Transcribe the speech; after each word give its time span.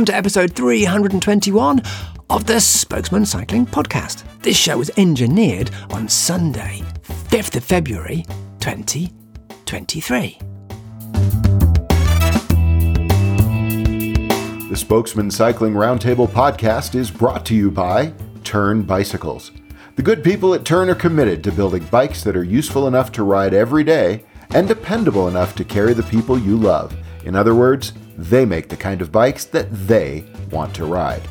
welcome 0.00 0.14
to 0.14 0.16
episode 0.16 0.52
321 0.52 1.82
of 2.30 2.46
the 2.46 2.58
Spokesmen 2.58 3.26
Cycling 3.26 3.66
Podcast. 3.66 4.22
This 4.40 4.56
show 4.56 4.78
was 4.78 4.90
engineered 4.96 5.70
on 5.90 6.08
Sunday, 6.08 6.82
5th 7.28 7.56
of 7.56 7.64
February 7.64 8.24
2023. 8.60 10.38
The 14.70 14.74
Spokesmen 14.74 15.30
Cycling 15.30 15.74
Roundtable 15.74 16.28
podcast 16.28 16.94
is 16.94 17.10
brought 17.10 17.44
to 17.44 17.54
you 17.54 17.70
by 17.70 18.14
Tern 18.42 18.80
Bicycles. 18.84 19.52
The 19.96 20.02
good 20.02 20.24
people 20.24 20.54
at 20.54 20.64
Tern 20.64 20.88
are 20.88 20.94
committed 20.94 21.44
to 21.44 21.52
building 21.52 21.84
bikes 21.90 22.24
that 22.24 22.38
are 22.38 22.44
useful 22.44 22.88
enough 22.88 23.12
to 23.12 23.22
ride 23.22 23.52
every 23.52 23.84
day 23.84 24.24
and 24.54 24.66
dependable 24.66 25.28
enough 25.28 25.54
to 25.56 25.64
carry 25.64 25.92
the 25.92 26.04
people 26.04 26.38
you 26.38 26.56
love. 26.56 26.96
In 27.24 27.36
other 27.36 27.54
words, 27.54 27.92
they 28.16 28.44
make 28.44 28.68
the 28.68 28.76
kind 28.76 29.00
of 29.02 29.12
bikes 29.12 29.44
that 29.46 29.70
they 29.86 30.24
want 30.50 30.74
to 30.74 30.84
ride. 30.84 31.22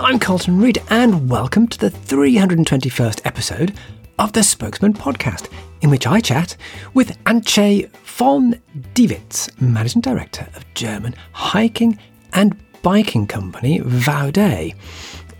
I'm 0.00 0.18
Carlton 0.18 0.60
Reid, 0.60 0.82
and 0.90 1.30
welcome 1.30 1.68
to 1.68 1.78
the 1.78 1.90
321st 1.90 3.20
episode 3.24 3.72
of 4.18 4.32
the 4.32 4.42
Spokesmen 4.42 4.94
Podcast, 4.94 5.48
in 5.84 5.90
which 5.90 6.06
I 6.06 6.18
chat 6.18 6.56
with 6.94 7.22
Antje 7.24 7.90
von 8.04 8.58
Dewitz, 8.94 9.50
Managing 9.60 10.00
Director 10.00 10.48
of 10.56 10.64
German 10.72 11.14
hiking 11.32 11.98
and 12.32 12.56
biking 12.80 13.26
company 13.26 13.80
Vaude, 13.80 14.74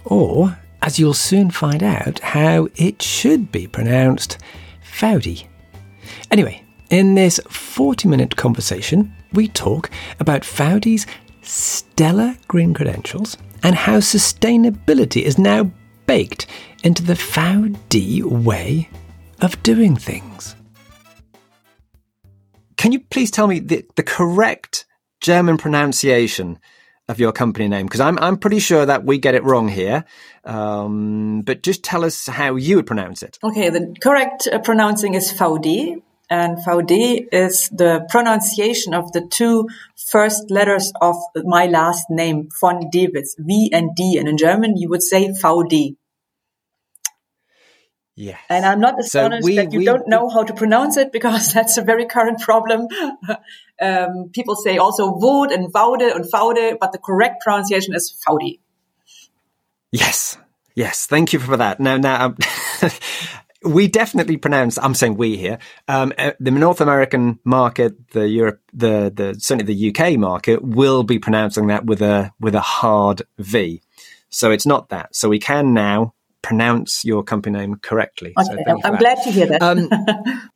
or, 0.04 0.58
as 0.82 0.98
you'll 0.98 1.14
soon 1.14 1.50
find 1.50 1.82
out, 1.82 2.18
how 2.18 2.68
it 2.76 3.00
should 3.00 3.50
be 3.50 3.66
pronounced, 3.66 4.36
Faudi. 4.86 5.46
Anyway, 6.30 6.62
in 6.90 7.14
this 7.14 7.40
40 7.48 8.06
minute 8.06 8.36
conversation, 8.36 9.14
we 9.32 9.48
talk 9.48 9.90
about 10.20 10.42
Faudi's 10.42 11.06
stellar 11.40 12.36
green 12.48 12.74
credentials 12.74 13.38
and 13.62 13.74
how 13.74 13.96
sustainability 13.96 15.22
is 15.22 15.38
now 15.38 15.70
baked 16.04 16.46
into 16.82 17.02
the 17.02 17.14
Faudi 17.14 18.22
way 18.22 18.90
of 19.40 19.62
doing 19.62 19.96
things. 19.96 20.56
Can 22.76 22.92
you 22.92 23.00
please 23.00 23.30
tell 23.30 23.46
me 23.46 23.60
the, 23.60 23.86
the 23.96 24.02
correct 24.02 24.84
German 25.20 25.56
pronunciation 25.56 26.58
of 27.08 27.18
your 27.18 27.32
company 27.32 27.68
name? 27.68 27.86
Because 27.86 28.00
I'm, 28.00 28.18
I'm 28.18 28.36
pretty 28.36 28.58
sure 28.58 28.84
that 28.84 29.04
we 29.04 29.18
get 29.18 29.34
it 29.34 29.44
wrong 29.44 29.68
here. 29.68 30.04
Um, 30.44 31.42
but 31.42 31.62
just 31.62 31.82
tell 31.82 32.04
us 32.04 32.26
how 32.26 32.56
you 32.56 32.76
would 32.76 32.86
pronounce 32.86 33.22
it. 33.22 33.38
Okay, 33.42 33.70
the 33.70 33.94
correct 34.00 34.48
uh, 34.52 34.58
pronouncing 34.58 35.14
is 35.14 35.32
VD. 35.32 36.02
And 36.30 36.56
VD 36.58 37.26
is 37.32 37.68
the 37.68 38.06
pronunciation 38.08 38.94
of 38.94 39.12
the 39.12 39.26
two 39.26 39.68
first 40.10 40.50
letters 40.50 40.92
of 41.00 41.16
my 41.36 41.66
last 41.66 42.06
name, 42.08 42.48
von 42.60 42.90
Dewitz, 42.90 43.36
V 43.38 43.70
and 43.72 43.94
D. 43.94 44.16
And 44.18 44.28
in 44.28 44.36
German, 44.36 44.76
you 44.76 44.88
would 44.88 45.02
say 45.02 45.28
VD. 45.28 45.96
Yes. 48.16 48.38
And 48.48 48.64
I'm 48.64 48.80
not 48.80 48.98
astonished 49.00 49.42
so 49.42 49.46
we, 49.46 49.56
that 49.56 49.72
you 49.72 49.80
we, 49.80 49.84
don't 49.84 50.06
know 50.06 50.28
how 50.28 50.44
to 50.44 50.54
pronounce 50.54 50.96
it 50.96 51.10
because 51.10 51.52
that's 51.54 51.76
a 51.76 51.82
very 51.82 52.06
current 52.06 52.40
problem. 52.40 52.86
um, 53.80 54.30
people 54.32 54.54
say 54.54 54.78
also 54.78 55.14
Vod 55.14 55.52
and 55.52 55.72
Vaude 55.72 56.02
and 56.02 56.24
Faude, 56.30 56.78
but 56.80 56.92
the 56.92 56.98
correct 56.98 57.42
pronunciation 57.42 57.94
is 57.94 58.16
Faudi. 58.26 58.60
Yes. 59.90 60.38
Yes. 60.74 61.06
Thank 61.06 61.32
you 61.32 61.38
for 61.38 61.56
that. 61.56 61.80
Now, 61.80 61.96
now, 61.96 62.26
um, 62.26 62.36
we 63.64 63.88
definitely 63.88 64.36
pronounce, 64.36 64.78
I'm 64.78 64.94
saying 64.94 65.16
we 65.16 65.36
here, 65.36 65.58
um, 65.88 66.12
uh, 66.18 66.32
the 66.38 66.50
North 66.50 66.80
American 66.80 67.40
market, 67.44 68.10
the 68.10 68.28
Europe, 68.28 68.60
the, 68.72 69.12
the, 69.14 69.34
certainly 69.38 69.72
the 69.72 69.90
UK 69.90 70.18
market 70.18 70.62
will 70.62 71.02
be 71.02 71.18
pronouncing 71.18 71.68
that 71.68 71.84
with 71.84 72.02
a, 72.02 72.32
with 72.38 72.54
a 72.54 72.60
hard 72.60 73.22
V. 73.38 73.82
So 74.30 74.50
it's 74.50 74.66
not 74.66 74.88
that. 74.90 75.14
So 75.14 75.28
we 75.28 75.38
can 75.38 75.74
now 75.74 76.14
pronounce 76.44 77.06
your 77.06 77.24
company 77.24 77.58
name 77.58 77.76
correctly. 77.76 78.34
Okay, 78.38 78.62
so 78.66 78.80
I'm 78.84 78.96
glad 78.96 79.16
to 79.24 79.30
hear 79.30 79.46
that. 79.46 79.62
um, 79.62 79.88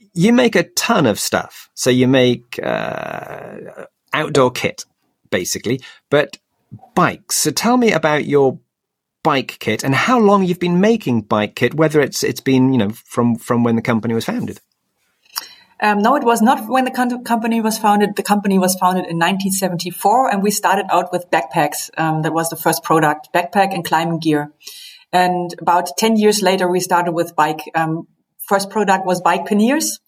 you 0.14 0.34
make 0.34 0.54
a 0.54 0.64
ton 0.64 1.06
of 1.06 1.18
stuff. 1.18 1.70
So 1.74 1.88
you 1.88 2.06
make 2.06 2.60
uh, 2.62 3.86
outdoor 4.12 4.50
kit, 4.50 4.84
basically, 5.30 5.80
but 6.10 6.36
bikes. 6.94 7.36
So 7.36 7.50
tell 7.50 7.78
me 7.78 7.92
about 7.92 8.26
your 8.26 8.60
bike 9.22 9.56
kit 9.60 9.82
and 9.82 9.94
how 9.94 10.18
long 10.20 10.44
you've 10.44 10.60
been 10.60 10.78
making 10.78 11.22
bike 11.22 11.56
kit, 11.56 11.74
whether 11.74 12.00
it's 12.00 12.22
it's 12.22 12.42
been 12.42 12.72
you 12.72 12.78
know 12.78 12.90
from 12.90 13.36
from 13.36 13.64
when 13.64 13.76
the 13.76 13.82
company 13.82 14.12
was 14.12 14.26
founded. 14.26 14.60
Um, 15.80 16.02
no, 16.02 16.16
it 16.16 16.24
was 16.24 16.42
not 16.42 16.68
when 16.68 16.84
the 16.84 16.90
company 16.90 17.60
was 17.62 17.78
founded. 17.78 18.16
The 18.16 18.22
company 18.22 18.58
was 18.58 18.74
founded 18.74 19.06
in 19.06 19.16
1974, 19.16 20.32
and 20.32 20.42
we 20.42 20.50
started 20.50 20.86
out 20.90 21.12
with 21.12 21.30
backpacks. 21.30 21.88
Um, 21.96 22.22
that 22.22 22.32
was 22.34 22.50
the 22.50 22.56
first 22.56 22.82
product, 22.82 23.28
backpack 23.32 23.72
and 23.72 23.84
climbing 23.84 24.18
gear. 24.18 24.52
And 25.12 25.54
about 25.60 25.90
10 25.98 26.16
years 26.16 26.42
later, 26.42 26.70
we 26.70 26.80
started 26.80 27.12
with 27.12 27.34
bike. 27.34 27.60
Um, 27.74 28.06
first 28.46 28.70
product 28.70 29.06
was 29.06 29.20
bike 29.20 29.46
panniers 29.46 29.98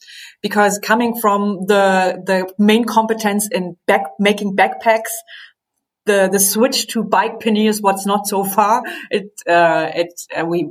because 0.43 0.78
coming 0.78 1.19
from 1.21 1.66
the, 1.66 2.22
the 2.25 2.53
main 2.59 2.84
competence 2.84 3.49
in 3.50 3.77
back, 3.87 4.03
making 4.19 4.56
backpacks, 4.56 5.12
the, 6.06 6.28
the 6.33 6.41
switch 6.41 6.89
to 6.89 7.05
bike 7.05 7.41
panniers 7.41 7.81
was 7.81 8.06
not 8.06 8.27
so 8.27 8.44
far. 8.44 8.83
It, 9.10 9.31
uh, 9.49 9.91
it, 9.94 10.21
uh, 10.34 10.47
we, 10.47 10.65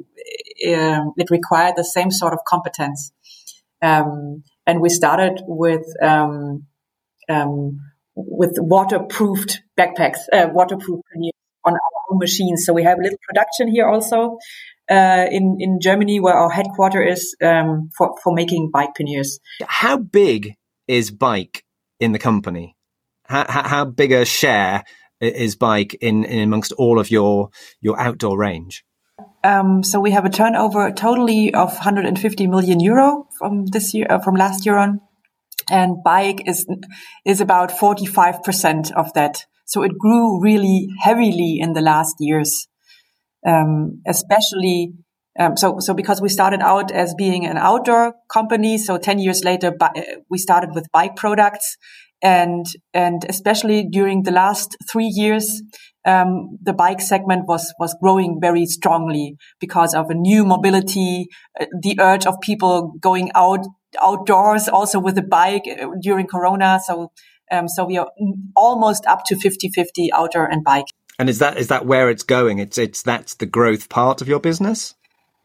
uh, 0.68 1.02
it 1.18 1.30
required 1.30 1.76
the 1.76 1.84
same 1.84 2.12
sort 2.12 2.34
of 2.34 2.40
competence. 2.48 3.12
Um, 3.82 4.44
and 4.66 4.82
we 4.82 4.90
started 4.90 5.42
with, 5.48 5.86
um, 6.02 6.66
um, 7.30 7.80
with 8.16 8.58
waterproofed 8.60 9.62
backpacks, 9.78 10.20
uh, 10.34 10.50
waterproof 10.52 11.02
panniers 11.12 11.39
on 11.66 11.74
our 11.74 12.02
own 12.12 12.20
machines. 12.20 12.66
So 12.66 12.74
we 12.74 12.84
have 12.84 12.98
a 12.98 13.02
little 13.02 13.20
production 13.28 13.68
here 13.68 13.88
also 13.88 14.38
uh, 14.90 15.26
in 15.30 15.58
in 15.60 15.80
Germany, 15.82 16.20
where 16.20 16.34
our 16.34 16.50
headquarter 16.50 17.04
is 17.04 17.36
um, 17.44 17.90
for 17.98 18.16
for 18.24 18.34
making 18.34 18.72
bike 18.72 18.96
panniers. 18.96 19.40
How 19.68 19.98
big 19.98 20.56
is 20.88 21.12
bike 21.12 21.64
in 22.00 22.12
the 22.12 22.20
company? 22.20 22.76
How, 23.26 23.46
how 23.48 23.86
big 23.86 24.12
a 24.12 24.26
share 24.26 24.84
is 25.22 25.56
bike 25.56 25.96
in, 26.02 26.24
in 26.24 26.40
amongst 26.40 26.72
all 26.74 27.00
of 27.00 27.12
your 27.12 27.50
your 27.82 28.00
outdoor 28.00 28.38
range? 28.38 28.84
Um, 29.44 29.84
so 29.84 30.00
we 30.00 30.12
have 30.12 30.26
a 30.26 30.30
turnover 30.30 30.92
totally 30.92 31.54
of 31.54 31.70
150 31.70 32.48
million 32.48 32.80
euro 32.80 33.28
from 33.38 33.66
this 33.68 33.94
year, 33.94 34.08
uh, 34.10 34.20
from 34.20 34.36
last 34.36 34.66
year 34.66 34.78
on, 34.78 35.02
and 35.70 36.04
bike 36.04 36.48
is 36.48 36.66
is 37.26 37.42
about 37.42 37.72
45 37.72 38.44
percent 38.44 38.92
of 38.92 39.14
that. 39.14 39.46
So 39.70 39.84
it 39.84 39.98
grew 40.00 40.42
really 40.42 40.88
heavily 41.00 41.60
in 41.60 41.74
the 41.74 41.82
last 41.82 42.16
years, 42.20 42.68
um, 43.48 44.02
especially. 44.08 44.94
Um, 45.40 45.56
so, 45.56 45.78
so 45.80 45.94
because 45.94 46.22
we 46.22 46.28
started 46.28 46.60
out 46.62 46.92
as 46.92 47.14
being 47.14 47.46
an 47.46 47.56
outdoor 47.56 48.16
company, 48.34 48.80
so 48.80 48.98
10 48.98 49.20
years 49.20 49.44
later, 49.44 49.72
we 50.30 50.40
started 50.40 50.72
with 50.74 50.92
bike 50.92 51.16
products 51.16 51.78
and, 52.22 52.66
and 52.94 53.24
especially 53.30 53.88
during 53.90 54.24
the 54.24 54.32
last 54.32 54.76
three 54.92 55.08
years, 55.08 55.62
um, 56.04 56.58
the 56.62 56.74
bike 56.74 57.00
segment 57.00 57.46
was, 57.48 57.72
was 57.80 57.96
growing 58.02 58.40
very 58.42 58.66
strongly 58.66 59.36
because 59.62 59.94
of 59.94 60.10
a 60.10 60.16
new 60.16 60.44
mobility, 60.44 61.28
uh, 61.62 61.68
the 61.82 61.98
urge 62.02 62.26
of 62.26 62.42
people 62.42 62.94
going 63.00 63.32
out 63.36 63.66
outdoors 64.02 64.68
also 64.68 65.00
with 65.00 65.18
a 65.18 65.24
bike 65.24 65.64
uh, 65.68 65.88
during 66.02 66.28
Corona. 66.28 66.80
So 66.84 67.12
um, 67.52 67.68
so 67.68 67.86
we 67.86 67.98
are 67.98 68.12
almost 68.56 69.06
up 69.06 69.24
to 69.26 69.36
50-50 69.36 70.10
outdoor 70.14 70.46
and 70.46 70.64
bike. 70.64 70.86
And 71.18 71.30
is 71.30 71.40
that 71.40 71.58
is 71.58 71.68
that 71.68 71.86
where 71.86 72.10
it's 72.10 72.24
going? 72.24 72.60
It's 72.60 72.78
it's 72.78 73.02
that's 73.02 73.36
the 73.36 73.46
growth 73.46 73.90
part 73.90 74.22
of 74.22 74.30
your 74.30 74.40
business. 74.40 74.96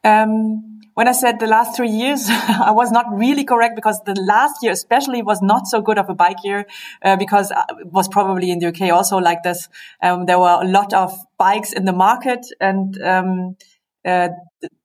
Um, 0.04 0.74
when 0.94 1.08
I 1.08 1.12
said 1.12 1.40
the 1.40 1.48
last 1.48 1.76
three 1.76 1.90
years, 1.90 2.26
I 2.30 2.70
was 2.70 2.92
not 2.92 3.06
really 3.10 3.44
correct 3.44 3.74
because 3.74 4.00
the 4.06 4.14
last 4.14 4.62
year 4.62 4.70
especially 4.70 5.22
was 5.22 5.42
not 5.42 5.66
so 5.66 5.82
good 5.82 5.98
of 5.98 6.08
a 6.08 6.14
bike 6.14 6.36
year 6.44 6.66
uh, 7.04 7.16
because 7.16 7.50
uh, 7.50 7.64
it 7.80 7.88
was 7.88 8.06
probably 8.06 8.52
in 8.52 8.60
the 8.60 8.68
UK 8.68 8.92
also 8.92 9.16
like 9.16 9.42
this. 9.42 9.68
Um, 10.00 10.26
there 10.26 10.38
were 10.38 10.58
a 10.62 10.66
lot 10.66 10.92
of 10.92 11.12
bikes 11.38 11.72
in 11.72 11.84
the 11.84 11.92
market 11.92 12.46
and 12.60 12.96
um, 13.02 13.56
uh, 14.04 14.28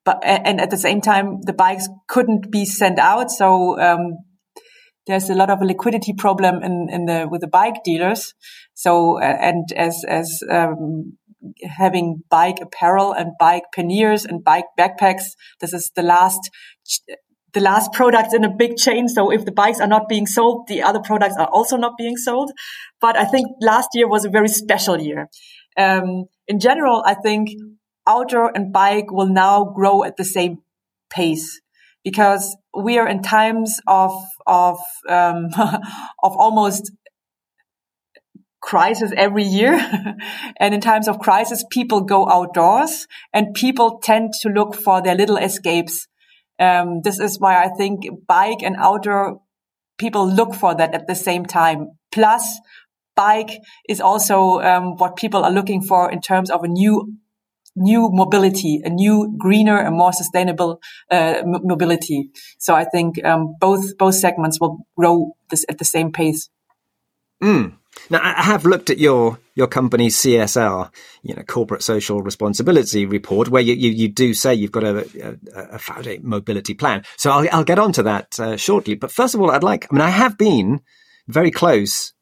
but 0.03 0.19
and 0.23 0.59
at 0.59 0.71
the 0.71 0.77
same 0.77 1.01
time 1.01 1.41
the 1.41 1.53
bikes 1.53 1.87
couldn't 2.07 2.49
be 2.49 2.65
sent 2.65 2.97
out, 2.97 3.29
so 3.29 3.79
um, 3.79 4.17
there's 5.07 5.29
a 5.29 5.35
lot 5.35 5.49
of 5.49 5.61
a 5.61 5.65
liquidity 5.65 6.13
problem 6.13 6.61
in, 6.63 6.87
in 6.91 7.05
the 7.05 7.27
with 7.29 7.41
the 7.41 7.47
bike 7.47 7.83
dealers. 7.83 8.33
So 8.73 9.19
uh, 9.19 9.37
and 9.39 9.65
as 9.75 10.03
as 10.07 10.43
um, 10.49 11.17
having 11.63 12.23
bike 12.29 12.59
apparel 12.61 13.13
and 13.13 13.31
bike 13.39 13.63
panniers 13.73 14.25
and 14.25 14.43
bike 14.43 14.65
backpacks, 14.77 15.23
this 15.59 15.73
is 15.73 15.91
the 15.95 16.03
last 16.03 16.49
the 17.53 17.59
last 17.59 17.91
products 17.93 18.33
in 18.33 18.43
a 18.43 18.55
big 18.55 18.77
chain. 18.77 19.07
So 19.07 19.31
if 19.31 19.45
the 19.45 19.51
bikes 19.51 19.79
are 19.79 19.87
not 19.87 20.07
being 20.07 20.27
sold, 20.27 20.67
the 20.67 20.83
other 20.83 20.99
products 20.99 21.35
are 21.37 21.47
also 21.47 21.77
not 21.77 21.97
being 21.97 22.17
sold. 22.17 22.51
But 23.01 23.17
I 23.17 23.25
think 23.25 23.47
last 23.61 23.89
year 23.93 24.07
was 24.07 24.25
a 24.25 24.29
very 24.29 24.49
special 24.49 25.01
year. 25.01 25.29
Um, 25.77 26.25
in 26.47 26.59
general, 26.59 27.03
I 27.05 27.15
think 27.15 27.49
outdoor 28.07 28.51
and 28.55 28.73
bike 28.73 29.11
will 29.11 29.29
now 29.29 29.63
grow 29.63 30.03
at 30.03 30.17
the 30.17 30.25
same 30.25 30.59
pace 31.09 31.61
because 32.09 32.57
we 32.73 32.97
are 32.97 33.07
in 33.07 33.21
times 33.21 33.79
of 33.85 34.11
of 34.47 34.79
um, 35.07 35.49
of 36.23 36.33
almost 36.45 36.91
crisis 38.61 39.11
every 39.15 39.43
year. 39.43 39.73
and 40.57 40.73
in 40.73 40.81
times 40.81 41.07
of 41.07 41.19
crisis, 41.19 41.63
people 41.69 42.01
go 42.01 42.27
outdoors 42.27 43.07
and 43.33 43.53
people 43.53 43.99
tend 44.03 44.33
to 44.41 44.49
look 44.49 44.75
for 44.75 45.01
their 45.01 45.15
little 45.15 45.37
escapes. 45.37 46.07
Um, 46.59 47.01
this 47.03 47.19
is 47.19 47.39
why 47.39 47.63
I 47.63 47.69
think 47.77 48.03
bike 48.27 48.61
and 48.63 48.75
outdoor 48.77 49.41
people 49.97 50.27
look 50.27 50.55
for 50.55 50.73
that 50.75 50.95
at 50.95 51.07
the 51.07 51.15
same 51.15 51.45
time. 51.45 51.91
Plus, 52.11 52.59
bike 53.15 53.59
is 53.87 54.01
also 54.01 54.59
um, 54.61 54.95
what 54.97 55.15
people 55.15 55.43
are 55.43 55.51
looking 55.51 55.81
for 55.81 56.11
in 56.11 56.21
terms 56.21 56.49
of 56.49 56.63
a 56.63 56.67
new 56.67 57.13
new 57.75 58.09
mobility, 58.11 58.81
a 58.83 58.89
new 58.89 59.33
greener 59.37 59.77
and 59.77 59.95
more 59.95 60.13
sustainable 60.13 60.81
uh, 61.11 61.41
mobility. 61.45 62.29
So 62.57 62.75
I 62.75 62.85
think 62.85 63.23
um, 63.25 63.55
both 63.59 63.97
both 63.97 64.15
segments 64.15 64.59
will 64.59 64.79
grow 64.97 65.35
this 65.49 65.65
at 65.69 65.77
the 65.77 65.85
same 65.85 66.11
pace. 66.11 66.49
Mm. 67.41 67.75
Now, 68.09 68.19
I 68.23 68.43
have 68.43 68.65
looked 68.65 68.89
at 68.89 68.97
your 68.97 69.39
your 69.55 69.67
company's 69.67 70.15
CSR, 70.17 70.91
you 71.21 71.35
know, 71.35 71.43
corporate 71.43 71.83
social 71.83 72.21
responsibility 72.21 73.05
report, 73.05 73.49
where 73.49 73.61
you, 73.61 73.73
you, 73.73 73.91
you 73.91 74.07
do 74.07 74.33
say 74.33 74.53
you've 74.53 74.71
got 74.71 74.83
a, 74.83 75.37
a, 75.53 75.79
a 76.05 76.19
mobility 76.21 76.73
plan. 76.73 77.03
So 77.17 77.31
I'll, 77.31 77.47
I'll 77.51 77.63
get 77.65 77.79
onto 77.79 78.03
that 78.03 78.39
uh, 78.39 78.55
shortly. 78.55 78.95
But 78.95 79.11
first 79.11 79.35
of 79.35 79.41
all, 79.41 79.51
I'd 79.51 79.63
like, 79.63 79.87
I 79.91 79.95
mean, 79.95 80.01
I 80.01 80.09
have 80.09 80.37
been 80.37 80.79
very 81.27 81.51
close 81.51 82.13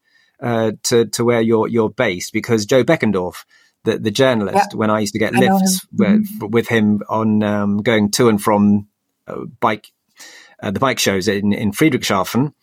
uh, 0.41 0.71
to 0.83 1.05
to 1.05 1.23
where 1.23 1.41
you're 1.41 1.67
you're 1.67 1.89
based 1.89 2.33
because 2.33 2.65
Jo 2.65 2.83
Beckendorff, 2.83 3.45
the 3.87 3.97
the 3.97 4.11
journalist, 4.11 4.69
yeah. 4.71 4.77
when 4.77 4.89
I 4.89 4.99
used 4.99 5.13
to 5.13 5.19
get 5.19 5.33
lifts 5.33 5.83
him. 5.83 5.89
With, 5.93 6.09
mm-hmm. 6.09 6.47
with, 6.47 6.67
him 6.67 7.01
on 7.09 7.43
um, 7.43 7.77
going 7.77 8.11
to 8.11 8.29
and 8.29 8.41
from 8.41 8.87
uh, 9.27 9.45
bike 9.59 9.87
uh, 10.61 10.71
the 10.71 10.79
bike 10.79 10.99
shows 10.99 11.27
in 11.27 11.53
in 11.53 11.71
Friedrichshafen 11.71 12.53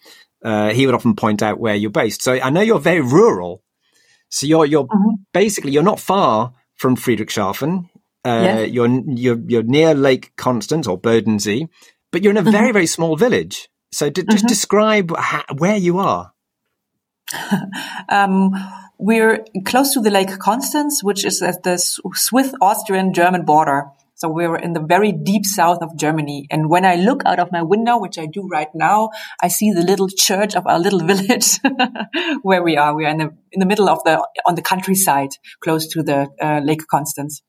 uh, 0.45 0.75
he 0.75 0.87
would 0.87 0.95
often 0.95 1.17
point 1.17 1.43
out 1.43 1.59
where 1.59 1.75
you're 1.75 1.91
based. 1.91 2.23
So 2.23 2.35
I 2.35 2.51
know 2.51 2.61
you're 2.61 2.79
very 2.79 3.01
rural. 3.01 3.63
So 4.29 4.47
you're 4.47 4.67
you're 4.67 4.85
mm-hmm. 4.85 5.23
basically 5.33 5.73
you're 5.73 5.83
not 5.83 5.99
far 5.99 6.53
from 6.77 6.97
Friedrichshafen. 6.97 7.89
Uh, 8.25 8.43
yeah. 8.45 8.61
You're 8.61 9.03
you're 9.07 9.41
you're 9.47 9.63
near 9.63 9.95
Lake 9.95 10.33
Constance 10.37 10.87
or 10.87 11.01
Bodensee, 11.01 11.69
but 12.13 12.23
you're 12.23 12.31
in 12.31 12.37
a 12.37 12.43
mm-hmm. 12.43 12.53
very 12.53 12.73
very 12.73 12.87
small 12.87 13.17
village. 13.17 13.69
So 13.91 14.11
d- 14.11 14.23
just 14.23 14.45
mm-hmm. 14.45 14.49
describe 14.49 15.17
ha- 15.17 15.47
where 15.57 15.77
you 15.77 15.99
are. 15.99 16.33
um, 18.11 18.51
we're 18.99 19.45
close 19.65 19.95
to 19.95 20.01
the 20.01 20.11
Lake 20.11 20.39
Constance, 20.39 21.03
which 21.03 21.25
is 21.25 21.43
at 21.43 21.63
the 21.63 21.79
Swiss 21.79 22.55
Austrian 22.61 23.13
German 23.13 23.45
border. 23.45 23.87
So 24.17 24.29
we're 24.29 24.57
in 24.57 24.73
the 24.73 24.81
very 24.81 25.11
deep 25.11 25.45
south 25.45 25.79
of 25.83 25.97
Germany. 25.97 26.47
And 26.51 26.71
when 26.71 26.85
I 26.85 26.95
look 26.95 27.23
out 27.27 27.41
of 27.41 27.51
my 27.51 27.63
window, 27.63 27.99
which 27.99 28.17
I 28.19 28.27
do 28.27 28.47
right 28.49 28.69
now, 28.73 29.11
I 29.43 29.49
see 29.49 29.73
the 29.73 29.83
little 29.83 30.09
church 30.09 30.55
of 30.55 30.67
our 30.67 30.79
little 30.79 31.01
village 31.13 31.59
where 32.43 32.63
we 32.63 32.77
are. 32.77 32.95
We 32.95 33.07
are 33.07 33.11
in 33.11 33.19
the, 33.19 33.31
in 33.51 33.61
the 33.61 33.67
middle 33.67 33.89
of 33.89 34.05
the, 34.05 34.27
on 34.47 34.55
the 34.55 34.63
countryside, 34.63 35.31
close 35.61 35.89
to 35.89 36.03
the 36.03 36.29
uh, 36.41 36.61
Lake 36.63 36.87
Constance, 36.89 37.43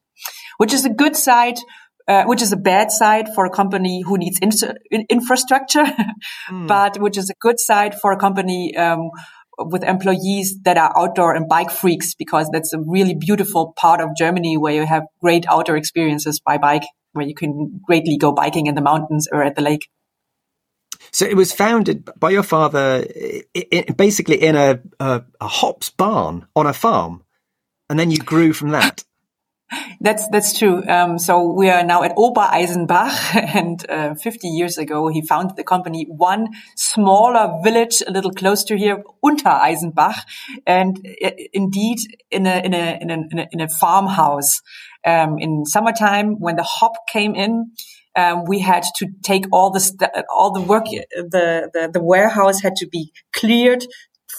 which 0.58 0.74
is 0.74 0.86
a 0.86 0.90
good 0.90 1.16
site 1.16 1.60
uh, 2.08 2.24
which 2.26 2.42
is 2.42 2.52
a 2.52 2.58
bad 2.58 2.92
side 2.92 3.34
for 3.34 3.46
a 3.46 3.50
company 3.50 4.04
who 4.06 4.18
needs 4.18 4.38
in- 4.40 5.06
infrastructure, 5.10 5.86
mm. 6.50 6.68
but 6.68 7.00
which 7.00 7.18
is 7.18 7.30
a 7.30 7.34
good 7.42 7.60
side 7.60 7.96
for 8.00 8.12
a 8.12 8.18
company 8.18 8.76
um, 8.78 9.10
with 9.58 9.84
employees 9.84 10.60
that 10.64 10.78
are 10.78 10.94
outdoor 10.98 11.36
and 11.36 11.48
bike 11.48 11.72
freaks 11.72 12.14
because 12.14 12.50
that's 12.52 12.74
a 12.74 12.80
really 12.80 13.16
beautiful 13.16 13.74
part 13.76 14.02
of 14.02 14.10
Germany 14.18 14.58
where 14.58 14.74
you 14.74 14.86
have 14.86 15.04
great 15.22 15.46
outdoor 15.48 15.78
experiences 15.78 16.40
by 16.40 16.58
bike, 16.58 16.84
where 17.14 17.26
you 17.26 17.36
can 17.36 17.80
greatly 17.86 18.18
go 18.18 18.32
biking 18.32 18.68
in 18.68 18.76
the 18.76 18.82
mountains 18.82 19.28
or 19.32 19.44
at 19.44 19.56
the 19.56 19.62
lake. 19.62 19.88
So 21.12 21.26
it 21.26 21.38
was 21.38 21.54
founded 21.54 22.10
by 22.20 22.32
your 22.32 22.44
father, 22.44 23.06
basically 23.96 24.42
in 24.42 24.56
a, 24.56 24.82
a, 25.00 25.24
a 25.40 25.48
hops 25.48 25.90
barn 25.90 26.48
on 26.56 26.68
a 26.68 26.74
farm, 26.74 27.24
and 27.90 28.00
then 28.00 28.12
you 28.12 28.18
grew 28.18 28.54
from 28.54 28.70
that. 28.70 29.04
That's 30.00 30.28
that's 30.30 30.58
true. 30.58 30.84
Um, 30.88 31.18
so 31.18 31.52
we 31.52 31.70
are 31.70 31.84
now 31.84 32.04
at 32.04 32.14
Ober 32.16 32.42
Eisenbach, 32.42 33.36
and 33.56 33.90
uh, 33.90 34.14
50 34.16 34.48
years 34.48 34.78
ago 34.78 35.08
he 35.08 35.22
founded 35.22 35.58
the 35.58 35.64
company. 35.64 36.06
One 36.08 36.50
smaller 36.76 37.60
village, 37.64 38.04
a 38.06 38.12
little 38.12 38.32
close 38.32 38.64
to 38.66 38.78
here, 38.78 39.04
Untereisenbach, 39.24 40.20
and 40.68 40.98
uh, 41.24 41.32
indeed 41.52 41.98
in 42.30 42.46
a 42.46 42.60
in 42.64 42.74
a 42.74 42.98
in 43.02 43.10
a 43.10 43.48
in 43.52 43.62
a, 43.62 43.68
farmhouse. 43.68 44.62
Um, 45.06 45.38
in 45.40 45.66
summertime, 45.66 46.40
when 46.40 46.56
the 46.56 46.64
hop 46.64 46.94
came 47.12 47.36
in, 47.36 47.72
um, 48.16 48.46
we 48.48 48.60
had 48.60 48.84
to 48.98 49.08
take 49.24 49.46
all 49.52 49.72
the 49.72 49.80
st- 49.80 50.12
all 50.36 50.52
the 50.52 50.62
work. 50.62 50.86
The, 50.86 51.70
the 51.74 51.90
the 51.94 52.04
warehouse 52.04 52.62
had 52.62 52.76
to 52.78 52.88
be 52.88 53.12
cleared 53.34 53.86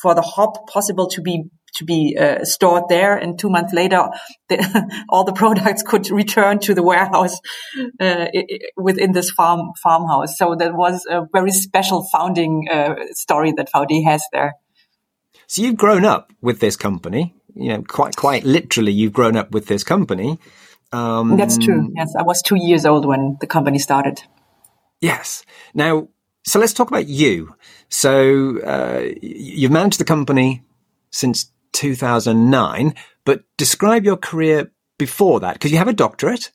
for 0.02 0.14
the 0.14 0.22
hop 0.22 0.68
possible 0.68 1.08
to 1.08 1.20
be 1.20 1.44
to 1.76 1.84
be 1.84 2.16
uh, 2.18 2.44
stored 2.44 2.84
there. 2.88 3.16
And 3.16 3.38
two 3.38 3.48
months 3.48 3.72
later, 3.72 4.08
the, 4.48 5.04
all 5.08 5.24
the 5.24 5.32
products 5.32 5.82
could 5.82 6.10
return 6.10 6.58
to 6.60 6.74
the 6.74 6.82
warehouse 6.82 7.38
uh, 8.00 8.26
within 8.76 9.12
this 9.12 9.30
farm 9.30 9.72
farmhouse. 9.82 10.36
So 10.36 10.54
that 10.56 10.74
was 10.74 11.06
a 11.08 11.26
very 11.32 11.50
special 11.50 12.06
founding 12.12 12.68
uh, 12.70 12.94
story 13.12 13.52
that 13.56 13.70
Vaude 13.72 14.04
has 14.04 14.22
there. 14.32 14.54
So 15.46 15.62
you've 15.62 15.76
grown 15.76 16.04
up 16.04 16.32
with 16.40 16.60
this 16.60 16.76
company, 16.76 17.34
you 17.54 17.68
know, 17.68 17.82
quite 17.82 18.16
quite 18.16 18.44
literally, 18.44 18.92
you've 18.92 19.12
grown 19.12 19.36
up 19.36 19.52
with 19.52 19.66
this 19.66 19.84
company. 19.84 20.38
Um, 20.92 21.36
That's 21.36 21.58
true. 21.58 21.92
Yes, 21.94 22.14
I 22.18 22.22
was 22.22 22.42
two 22.42 22.56
years 22.56 22.84
old 22.84 23.06
when 23.06 23.36
the 23.40 23.46
company 23.46 23.78
started. 23.78 24.22
Yes. 25.00 25.44
Now, 25.74 26.08
so 26.44 26.58
let's 26.58 26.72
talk 26.72 26.88
about 26.88 27.06
you. 27.06 27.54
So 27.88 28.58
uh, 28.60 29.14
you've 29.20 29.72
managed 29.72 29.98
the 29.98 30.04
company 30.04 30.62
since 31.10 31.50
2009, 31.76 32.94
but 33.24 33.44
describe 33.56 34.04
your 34.04 34.16
career 34.16 34.72
before 34.98 35.40
that 35.40 35.54
because 35.54 35.70
you 35.70 35.78
have 35.78 35.88
a 35.88 35.92
doctorate 35.92 36.50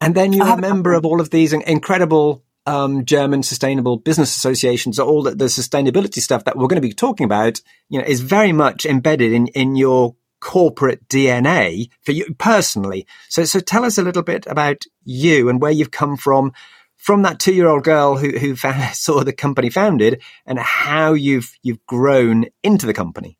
and 0.00 0.14
then 0.14 0.32
you're 0.32 0.46
a 0.46 0.60
member 0.60 0.92
of 0.92 1.06
all 1.06 1.20
of 1.20 1.30
these 1.30 1.52
incredible 1.52 2.44
um, 2.66 3.04
German 3.04 3.42
sustainable 3.42 3.96
business 3.96 4.36
associations, 4.36 4.98
all 4.98 5.22
the, 5.22 5.32
the 5.34 5.46
sustainability 5.46 6.20
stuff 6.20 6.44
that 6.44 6.56
we're 6.56 6.66
going 6.66 6.80
to 6.80 6.86
be 6.86 6.92
talking 6.92 7.24
about, 7.24 7.60
you 7.88 7.98
know, 7.98 8.04
is 8.04 8.20
very 8.20 8.52
much 8.52 8.86
embedded 8.86 9.32
in, 9.32 9.48
in 9.48 9.76
your 9.76 10.16
corporate 10.40 11.06
DNA 11.08 11.88
for 12.02 12.12
you 12.12 12.34
personally. 12.38 13.06
So, 13.28 13.44
so 13.44 13.60
tell 13.60 13.84
us 13.84 13.98
a 13.98 14.02
little 14.02 14.22
bit 14.22 14.46
about 14.46 14.84
you 15.04 15.48
and 15.48 15.60
where 15.60 15.72
you've 15.72 15.90
come 15.90 16.16
from, 16.16 16.52
from 16.96 17.22
that 17.22 17.38
two 17.38 17.54
year 17.54 17.68
old 17.68 17.84
girl 17.84 18.16
who, 18.16 18.30
who 18.30 18.56
found, 18.56 18.94
saw 18.94 19.22
the 19.22 19.32
company 19.32 19.70
founded 19.70 20.22
and 20.46 20.58
how 20.58 21.12
you've, 21.12 21.52
you've 21.62 21.84
grown 21.86 22.46
into 22.62 22.86
the 22.86 22.94
company. 22.94 23.38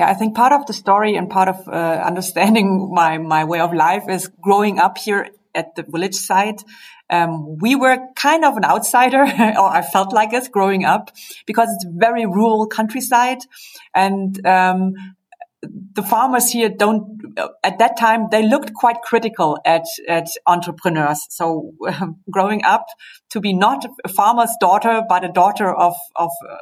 Yeah, 0.00 0.08
I 0.08 0.14
think 0.14 0.34
part 0.34 0.54
of 0.54 0.64
the 0.64 0.72
story 0.72 1.16
and 1.16 1.28
part 1.28 1.48
of 1.48 1.68
uh, 1.68 2.02
understanding 2.10 2.90
my 3.00 3.18
my 3.18 3.44
way 3.44 3.60
of 3.60 3.74
life 3.74 4.04
is 4.08 4.30
growing 4.40 4.78
up 4.78 4.96
here 4.96 5.28
at 5.54 5.74
the 5.74 5.82
village 5.82 6.14
side. 6.14 6.62
Um, 7.10 7.58
we 7.58 7.76
were 7.76 7.98
kind 8.16 8.42
of 8.46 8.56
an 8.56 8.64
outsider, 8.64 9.22
or 9.60 9.68
I 9.78 9.82
felt 9.82 10.14
like 10.14 10.32
it 10.32 10.50
growing 10.50 10.86
up, 10.86 11.10
because 11.46 11.68
it's 11.74 11.84
very 12.06 12.24
rural 12.24 12.66
countryside, 12.66 13.40
and 13.94 14.46
um, 14.46 14.94
the 15.96 16.02
farmers 16.02 16.50
here 16.50 16.70
don't. 16.70 17.20
At 17.62 17.78
that 17.78 17.98
time, 17.98 18.28
they 18.30 18.42
looked 18.42 18.72
quite 18.72 19.02
critical 19.02 19.58
at 19.66 19.84
at 20.08 20.28
entrepreneurs. 20.46 21.26
So, 21.28 21.74
growing 22.30 22.64
up 22.64 22.86
to 23.32 23.40
be 23.40 23.52
not 23.52 23.84
a 24.02 24.08
farmer's 24.08 24.56
daughter, 24.62 25.02
but 25.06 25.24
a 25.24 25.32
daughter 25.32 25.68
of 25.68 25.94
of 26.16 26.30
uh, 26.48 26.56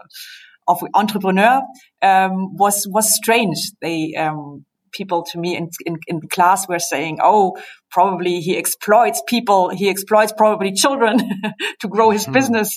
of 0.68 0.82
entrepreneur 0.94 1.62
um, 2.02 2.56
was 2.56 2.86
was 2.88 3.14
strange. 3.14 3.56
They 3.80 4.14
um, 4.14 4.64
people 4.92 5.22
to 5.22 5.38
me 5.38 5.56
in, 5.56 5.70
in, 5.84 5.96
in 6.06 6.20
class 6.28 6.68
were 6.68 6.78
saying, 6.78 7.18
"Oh, 7.22 7.56
probably 7.90 8.40
he 8.40 8.56
exploits 8.56 9.22
people. 9.26 9.70
He 9.70 9.88
exploits 9.88 10.32
probably 10.36 10.72
children 10.72 11.18
to 11.80 11.88
grow 11.88 12.10
his 12.10 12.24
mm-hmm. 12.24 12.32
business." 12.32 12.76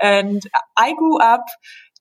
And 0.00 0.42
I 0.76 0.94
grew 0.94 1.18
up 1.18 1.44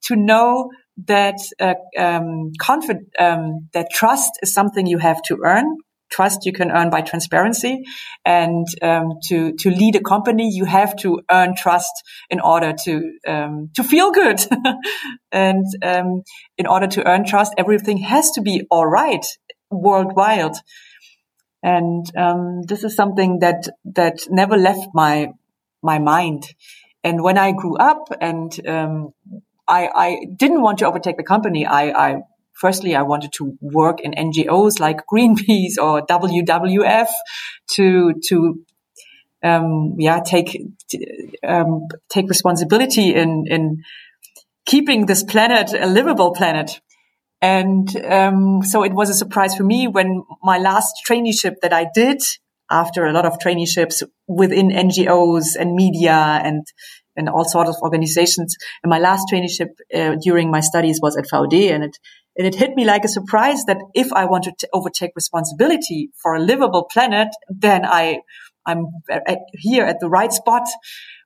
to 0.04 0.16
know 0.16 0.70
that 1.06 1.38
uh, 1.60 1.76
um, 1.98 2.52
confid- 2.60 3.10
um, 3.18 3.70
that 3.74 3.90
trust 3.92 4.32
is 4.42 4.54
something 4.54 4.86
you 4.86 4.98
have 4.98 5.22
to 5.24 5.38
earn 5.44 5.78
trust 6.10 6.46
you 6.46 6.52
can 6.52 6.72
earn 6.72 6.90
by 6.90 7.02
transparency. 7.02 7.84
And 8.26 8.68
um, 8.82 9.20
to 9.28 9.54
to 9.54 9.70
lead 9.70 9.96
a 9.96 10.02
company, 10.02 10.50
you 10.52 10.66
have 10.66 10.96
to 10.98 11.22
earn 11.32 11.56
trust 11.56 11.92
in 12.30 12.40
order 12.40 12.74
to 12.86 13.14
um, 13.28 13.70
to 13.76 13.84
feel 13.84 14.12
good. 14.12 14.40
and 15.32 15.66
um, 15.84 16.24
in 16.58 16.68
order 16.68 16.88
to 16.88 17.08
earn 17.08 17.26
trust, 17.26 17.54
everything 17.58 17.98
has 17.98 18.32
to 18.32 18.42
be 18.42 18.66
all 18.70 18.86
right 18.86 19.26
worldwide. 19.72 20.56
And 21.62 22.06
um, 22.18 22.64
this 22.64 22.84
is 22.84 22.96
something 22.96 23.40
that 23.40 23.68
that 23.96 24.20
never 24.30 24.58
left 24.58 24.88
my 24.94 25.34
my 25.82 26.00
mind. 26.00 26.46
And 27.04 27.24
when 27.24 27.38
I 27.38 27.54
grew 27.54 27.78
up 27.78 28.10
and 28.20 28.52
um, 28.68 29.14
I, 29.68 29.90
I 29.94 30.26
didn't 30.36 30.62
want 30.62 30.80
to 30.80 30.88
overtake 30.88 31.18
the 31.18 31.24
company, 31.24 31.66
I, 31.66 31.92
I 31.92 32.22
firstly 32.60 32.96
I 32.96 33.04
wanted 33.04 33.32
to 33.34 33.58
work 33.62 34.00
in 34.02 34.12
NGOs 34.12 34.80
like 34.80 34.98
Greenpeace 35.12 35.78
or 35.82 36.06
WWF 36.06 37.10
to 37.76 38.14
to 38.28 38.66
um, 39.44 39.96
yeah 39.98 40.20
take 40.26 40.62
um, 41.48 41.88
take 42.10 42.28
responsibility 42.28 43.14
in 43.16 43.46
in 43.48 43.84
keeping 44.66 45.06
this 45.06 45.24
planet 45.24 45.74
a 45.74 45.88
livable 45.88 46.32
planet. 46.34 46.80
And 47.42 47.88
um, 48.06 48.62
so 48.64 48.84
it 48.84 48.94
was 48.94 49.10
a 49.10 49.14
surprise 49.14 49.56
for 49.56 49.64
me 49.64 49.88
when 49.88 50.24
my 50.44 50.58
last 50.58 50.94
traineeship 51.10 51.56
that 51.62 51.72
I 51.72 51.88
did 51.96 52.22
after 52.70 53.06
a 53.06 53.14
lot 53.14 53.26
of 53.26 53.40
traineeships 53.40 54.04
within 54.28 54.70
NGOs 54.70 55.56
and 55.58 55.74
media 55.74 56.42
and 56.44 56.66
and 57.16 57.28
all 57.28 57.44
sorts 57.44 57.70
of 57.70 57.76
organizations. 57.82 58.56
And 58.84 58.90
my 58.90 59.00
last 59.00 59.28
traineeship 59.32 59.72
uh, 59.94 60.16
during 60.22 60.52
my 60.52 60.62
studies 60.62 61.00
was 61.02 61.18
at 61.18 61.30
Vaude, 61.30 61.72
and 61.72 61.84
it 61.84 61.98
and 62.40 62.48
it 62.48 62.56
hit 62.56 62.74
me 62.74 62.86
like 62.86 63.04
a 63.04 63.10
surprise 63.10 63.66
that 63.66 63.80
if 63.94 64.14
I 64.14 64.24
want 64.24 64.46
to 64.46 64.70
overtake 64.72 65.12
responsibility 65.14 66.10
for 66.16 66.36
a 66.36 66.40
livable 66.40 66.86
planet, 66.86 67.28
then 67.50 67.86
I 67.86 68.22
I'm 68.66 68.86
at, 69.10 69.40
here 69.52 69.84
at 69.84 70.00
the 70.00 70.08
right 70.08 70.32
spot 70.32 70.66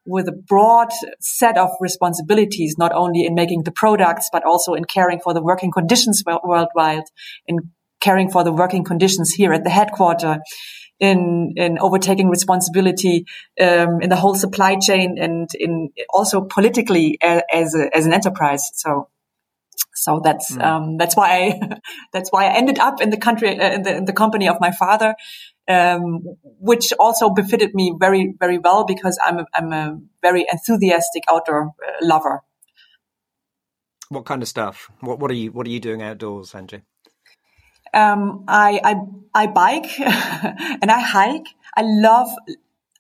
with 0.06 0.28
a 0.28 0.32
broad 0.32 0.90
set 1.20 1.56
of 1.58 1.70
responsibilities, 1.80 2.76
not 2.80 2.94
only 2.94 3.26
in 3.26 3.36
making 3.36 3.62
the 3.64 3.72
products, 3.72 4.30
but 4.34 4.44
also 4.44 4.74
in 4.74 4.86
caring 4.86 5.20
for 5.20 5.36
the 5.36 5.44
working 5.44 5.72
conditions 5.72 6.24
worldwide, 6.26 7.04
in 7.46 7.60
caring 8.02 8.32
for 8.32 8.44
the 8.44 8.52
working 8.52 8.84
conditions 8.84 9.32
here 9.32 9.54
at 9.54 9.64
the 9.64 9.70
headquarter, 9.70 10.40
in 11.00 11.54
in 11.58 11.78
overtaking 11.78 12.28
responsibility 12.28 13.26
um, 13.62 14.02
in 14.02 14.10
the 14.10 14.16
whole 14.16 14.36
supply 14.36 14.78
chain 14.78 15.18
and 15.20 15.48
in 15.60 15.90
also 16.12 16.42
politically 16.42 17.20
as 17.22 17.76
a, 17.76 17.96
as 17.96 18.08
an 18.08 18.14
enterprise. 18.14 18.64
So. 18.74 19.10
So 19.96 20.22
that's 20.24 20.52
mm. 20.52 20.64
um, 20.64 20.98
that's 20.98 21.16
why 21.16 21.30
I, 21.30 21.78
that's 22.14 22.32
why 22.32 22.46
I 22.46 22.54
ended 22.54 22.80
up 22.80 23.02
in 23.02 23.10
the 23.10 23.18
country 23.18 23.60
uh, 23.60 23.74
in, 23.74 23.84
the, 23.84 23.96
in 23.98 24.06
the 24.06 24.14
company 24.14 24.48
of 24.48 24.58
my 24.60 24.72
father, 24.72 25.16
um, 25.68 26.22
which 26.60 26.94
also 27.00 27.30
befitted 27.30 27.74
me 27.74 27.94
very 28.00 28.34
very 28.40 28.58
well 28.58 28.86
because 28.86 29.20
I'm 29.26 29.40
a, 29.40 29.46
I'm 29.54 29.74
a 29.74 30.00
very 30.22 30.46
enthusiastic 30.52 31.24
outdoor 31.30 31.68
uh, 31.68 31.92
lover. 32.02 32.42
What 34.10 34.26
kind 34.26 34.42
of 34.42 34.48
stuff? 34.48 34.90
What 35.00 35.20
what 35.20 35.32
are 35.32 35.36
you 35.36 35.52
what 35.52 35.68
are 35.68 35.72
you 35.72 35.80
doing 35.80 36.02
outdoors, 36.02 36.54
Antje? 36.54 36.82
Um, 37.94 38.46
I, 38.48 38.82
I, 38.84 38.96
I 39.36 39.48
bike 39.48 40.00
and 40.00 40.90
I 40.90 41.00
hike. 41.00 41.48
I 41.78 41.84
love 41.84 42.30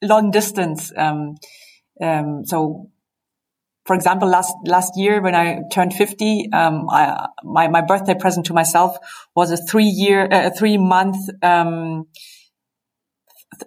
long 0.01 0.29
distance. 0.29 0.91
Um, 0.95 1.35
um, 1.99 2.45
so 2.45 2.91
for 3.85 3.95
example, 3.95 4.29
last, 4.29 4.53
last 4.65 4.93
year 4.95 5.21
when 5.21 5.35
I 5.35 5.61
turned 5.71 5.93
50, 5.93 6.49
um, 6.53 6.87
I, 6.89 7.27
my, 7.43 7.67
my 7.67 7.81
birthday 7.81 8.15
present 8.15 8.45
to 8.47 8.53
myself 8.53 8.97
was 9.35 9.51
a 9.51 9.57
three 9.57 9.85
year, 9.85 10.27
uh, 10.31 10.49
three 10.57 10.77
month, 10.77 11.17
um, 11.41 12.07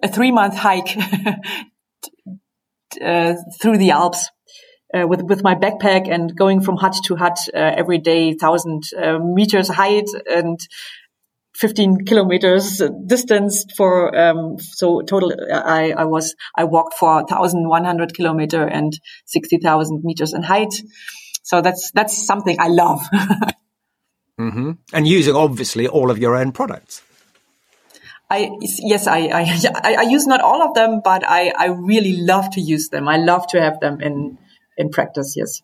a 0.01 0.07
three 0.07 0.31
month 0.31 0.55
hike 0.55 0.97
uh, 3.01 3.35
through 3.61 3.77
the 3.77 3.91
Alps. 3.91 4.29
Uh, 4.93 5.05
with 5.05 5.21
with 5.23 5.43
my 5.43 5.53
backpack 5.53 6.09
and 6.09 6.33
going 6.33 6.61
from 6.61 6.77
hut 6.77 6.95
to 7.03 7.17
hut 7.17 7.37
uh, 7.53 7.57
every 7.57 7.97
day, 7.97 8.33
thousand 8.33 8.83
uh, 8.97 9.19
meters 9.19 9.67
height, 9.67 10.07
and 10.31 10.57
15 11.57 12.05
kilometers 12.05 12.81
distance 13.05 13.65
for 13.75 14.15
um, 14.15 14.59
so 14.59 15.01
total 15.01 15.33
I, 15.51 15.91
I 15.91 16.05
was 16.05 16.35
I 16.55 16.65
walked 16.65 16.93
for 16.93 17.23
1100 17.23 18.13
kilometer 18.13 18.63
and 18.63 18.93
60,000 19.25 20.03
meters 20.03 20.33
in 20.33 20.43
height. 20.43 20.73
So 21.43 21.61
that's 21.61 21.91
that's 21.91 22.25
something 22.25 22.57
I 22.59 22.67
love. 22.67 23.01
Mm-hmm. 24.39 24.73
and 24.93 25.07
using 25.07 25.35
obviously 25.35 25.87
all 25.87 26.11
of 26.11 26.19
your 26.19 26.35
own 26.35 26.51
products. 26.51 27.01
I 28.29 28.51
yes 28.61 29.07
I, 29.07 29.21
I 29.33 29.95
I 29.95 30.01
use 30.03 30.27
not 30.27 30.41
all 30.41 30.61
of 30.61 30.75
them 30.75 31.01
but 31.03 31.23
I 31.27 31.51
I 31.57 31.69
really 31.69 32.17
love 32.17 32.51
to 32.51 32.61
use 32.61 32.89
them. 32.89 33.07
I 33.07 33.17
love 33.17 33.47
to 33.47 33.59
have 33.59 33.79
them 33.79 33.99
in 33.99 34.37
in 34.77 34.91
practice 34.91 35.33
yes. 35.35 35.63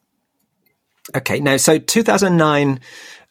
Okay 1.15 1.39
now 1.39 1.57
so 1.57 1.77
2009 1.77 2.79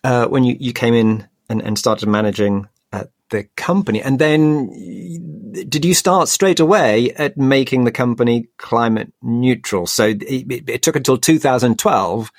uh, 0.05 0.29
when 0.29 0.45
you, 0.45 0.57
you 0.61 0.73
came 0.73 0.95
in 0.95 1.27
and, 1.53 1.63
and 1.63 1.79
started 1.79 2.09
managing 2.09 2.67
uh, 2.93 3.05
the 3.31 3.45
company. 3.57 4.03
And 4.03 4.19
then 4.19 5.53
did 5.69 5.85
you 5.85 5.95
start 5.95 6.29
straight 6.29 6.59
away 6.59 7.13
at 7.13 7.37
making 7.37 7.85
the 7.85 7.93
company 7.93 8.49
climate 8.57 9.13
neutral? 9.23 9.87
So 9.87 10.07
it, 10.07 10.23
it, 10.23 10.69
it 10.69 10.83
took 10.83 10.97
until 10.97 11.19
2012 11.19 12.33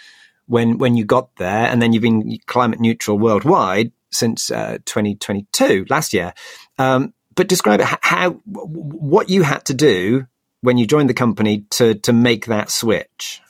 when, 0.47 0.79
when 0.79 0.97
you 0.97 1.05
got 1.05 1.35
there. 1.37 1.67
And 1.67 1.81
then 1.81 1.93
you've 1.93 2.01
been 2.01 2.37
climate 2.47 2.79
neutral 2.79 3.17
worldwide 3.17 3.91
since 4.09 4.51
uh, 4.51 4.79
2022, 4.85 5.85
last 5.89 6.13
year. 6.13 6.33
Um, 6.77 7.13
but 7.35 7.47
describe 7.47 7.81
how, 7.81 8.31
what 8.31 9.29
you 9.29 9.43
had 9.43 9.65
to 9.65 9.73
do 9.73 10.27
when 10.61 10.77
you 10.77 10.87
joined 10.87 11.09
the 11.09 11.15
company 11.15 11.65
to, 11.71 11.95
to 11.95 12.13
make 12.13 12.47
that 12.47 12.71
switch 12.71 13.42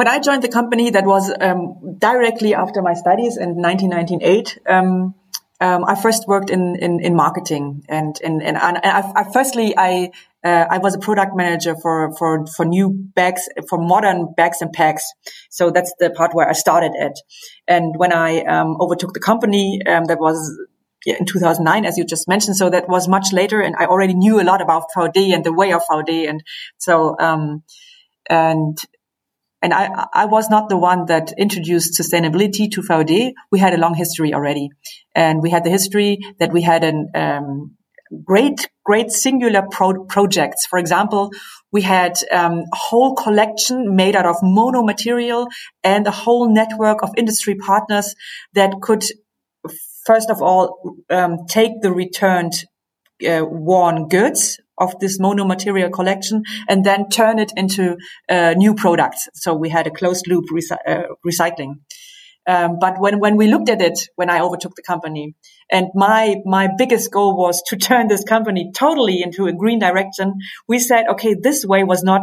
when 0.00 0.08
I 0.08 0.18
joined 0.18 0.42
the 0.42 0.48
company, 0.48 0.88
that 0.88 1.04
was 1.04 1.30
um, 1.42 1.98
directly 1.98 2.54
after 2.54 2.80
my 2.80 2.94
studies 2.94 3.36
in 3.36 3.50
1998. 3.56 4.58
Um, 4.66 5.14
um, 5.60 5.84
I 5.84 5.94
first 5.94 6.26
worked 6.26 6.48
in, 6.48 6.76
in, 6.76 7.00
in 7.00 7.14
marketing 7.14 7.84
and, 7.86 8.18
and, 8.24 8.42
and 8.42 8.56
I, 8.56 9.12
I, 9.14 9.30
firstly, 9.30 9.74
I, 9.76 10.12
uh, 10.42 10.64
I 10.70 10.78
was 10.78 10.94
a 10.94 10.98
product 10.98 11.36
manager 11.36 11.74
for, 11.82 12.16
for, 12.16 12.46
for 12.46 12.64
new 12.64 12.88
bags, 13.14 13.42
for 13.68 13.76
modern 13.76 14.32
bags 14.34 14.62
and 14.62 14.72
packs. 14.72 15.04
So 15.50 15.70
that's 15.70 15.92
the 15.98 16.08
part 16.08 16.30
where 16.32 16.48
I 16.48 16.54
started 16.54 16.92
at. 16.98 17.16
And 17.68 17.92
when 17.98 18.14
I, 18.14 18.40
um, 18.44 18.78
overtook 18.80 19.12
the 19.12 19.20
company, 19.20 19.82
um, 19.86 20.06
that 20.06 20.18
was 20.18 20.38
in 21.04 21.26
2009, 21.26 21.84
as 21.84 21.98
you 21.98 22.06
just 22.06 22.26
mentioned. 22.26 22.56
So 22.56 22.70
that 22.70 22.88
was 22.88 23.06
much 23.06 23.34
later 23.34 23.60
and 23.60 23.74
I 23.78 23.84
already 23.84 24.14
knew 24.14 24.40
a 24.40 24.44
lot 24.44 24.62
about 24.62 24.84
Vaude 24.96 25.34
and 25.34 25.44
the 25.44 25.52
way 25.52 25.74
of 25.74 25.82
Vaude. 25.90 26.26
And 26.26 26.42
so, 26.78 27.16
um, 27.20 27.64
and 28.30 28.78
and 29.62 29.74
I, 29.74 30.06
I 30.12 30.24
was 30.26 30.48
not 30.48 30.68
the 30.68 30.78
one 30.78 31.06
that 31.06 31.32
introduced 31.36 32.00
sustainability 32.00 32.70
to 32.72 32.82
Vaude. 32.82 33.34
We 33.52 33.58
had 33.58 33.74
a 33.74 33.78
long 33.78 33.94
history 33.94 34.32
already. 34.32 34.70
And 35.14 35.42
we 35.42 35.50
had 35.50 35.64
the 35.64 35.70
history 35.70 36.18
that 36.38 36.52
we 36.52 36.62
had 36.62 36.82
an, 36.82 37.10
um, 37.14 37.76
great, 38.24 38.68
great 38.84 39.10
singular 39.10 39.62
pro- 39.70 40.04
projects. 40.04 40.66
For 40.66 40.78
example, 40.78 41.30
we 41.72 41.82
had 41.82 42.18
um, 42.32 42.64
a 42.72 42.76
whole 42.76 43.14
collection 43.14 43.94
made 43.94 44.16
out 44.16 44.26
of 44.26 44.36
mono 44.42 44.82
material 44.82 45.48
and 45.84 46.06
a 46.06 46.10
whole 46.10 46.52
network 46.52 47.02
of 47.02 47.10
industry 47.16 47.54
partners 47.54 48.14
that 48.54 48.72
could, 48.80 49.04
first 50.04 50.30
of 50.30 50.42
all, 50.42 50.96
um, 51.08 51.46
take 51.48 51.80
the 51.82 51.92
returned 51.92 52.64
uh, 53.28 53.44
worn 53.44 54.08
goods 54.08 54.58
of 54.80 54.98
this 54.98 55.20
mono 55.20 55.44
material 55.44 55.90
collection 55.90 56.42
and 56.68 56.84
then 56.84 57.08
turn 57.08 57.38
it 57.38 57.52
into 57.56 57.96
uh, 58.28 58.54
new 58.56 58.74
products. 58.74 59.28
So 59.34 59.54
we 59.54 59.68
had 59.68 59.86
a 59.86 59.90
closed 59.90 60.26
loop 60.26 60.46
uh, 60.86 61.02
recycling. 61.24 61.74
Um, 62.46 62.78
but 62.80 62.98
when, 62.98 63.20
when 63.20 63.36
we 63.36 63.46
looked 63.46 63.68
at 63.68 63.82
it, 63.82 64.08
when 64.16 64.30
I 64.30 64.40
overtook 64.40 64.74
the 64.74 64.82
company 64.82 65.34
and 65.70 65.88
my, 65.94 66.36
my 66.44 66.68
biggest 66.76 67.12
goal 67.12 67.36
was 67.36 67.62
to 67.68 67.76
turn 67.76 68.08
this 68.08 68.24
company 68.24 68.72
totally 68.74 69.22
into 69.22 69.46
a 69.46 69.52
green 69.52 69.78
direction, 69.78 70.34
we 70.66 70.78
said, 70.78 71.06
okay, 71.10 71.36
this 71.40 71.64
way 71.64 71.84
was 71.84 72.02
not 72.02 72.22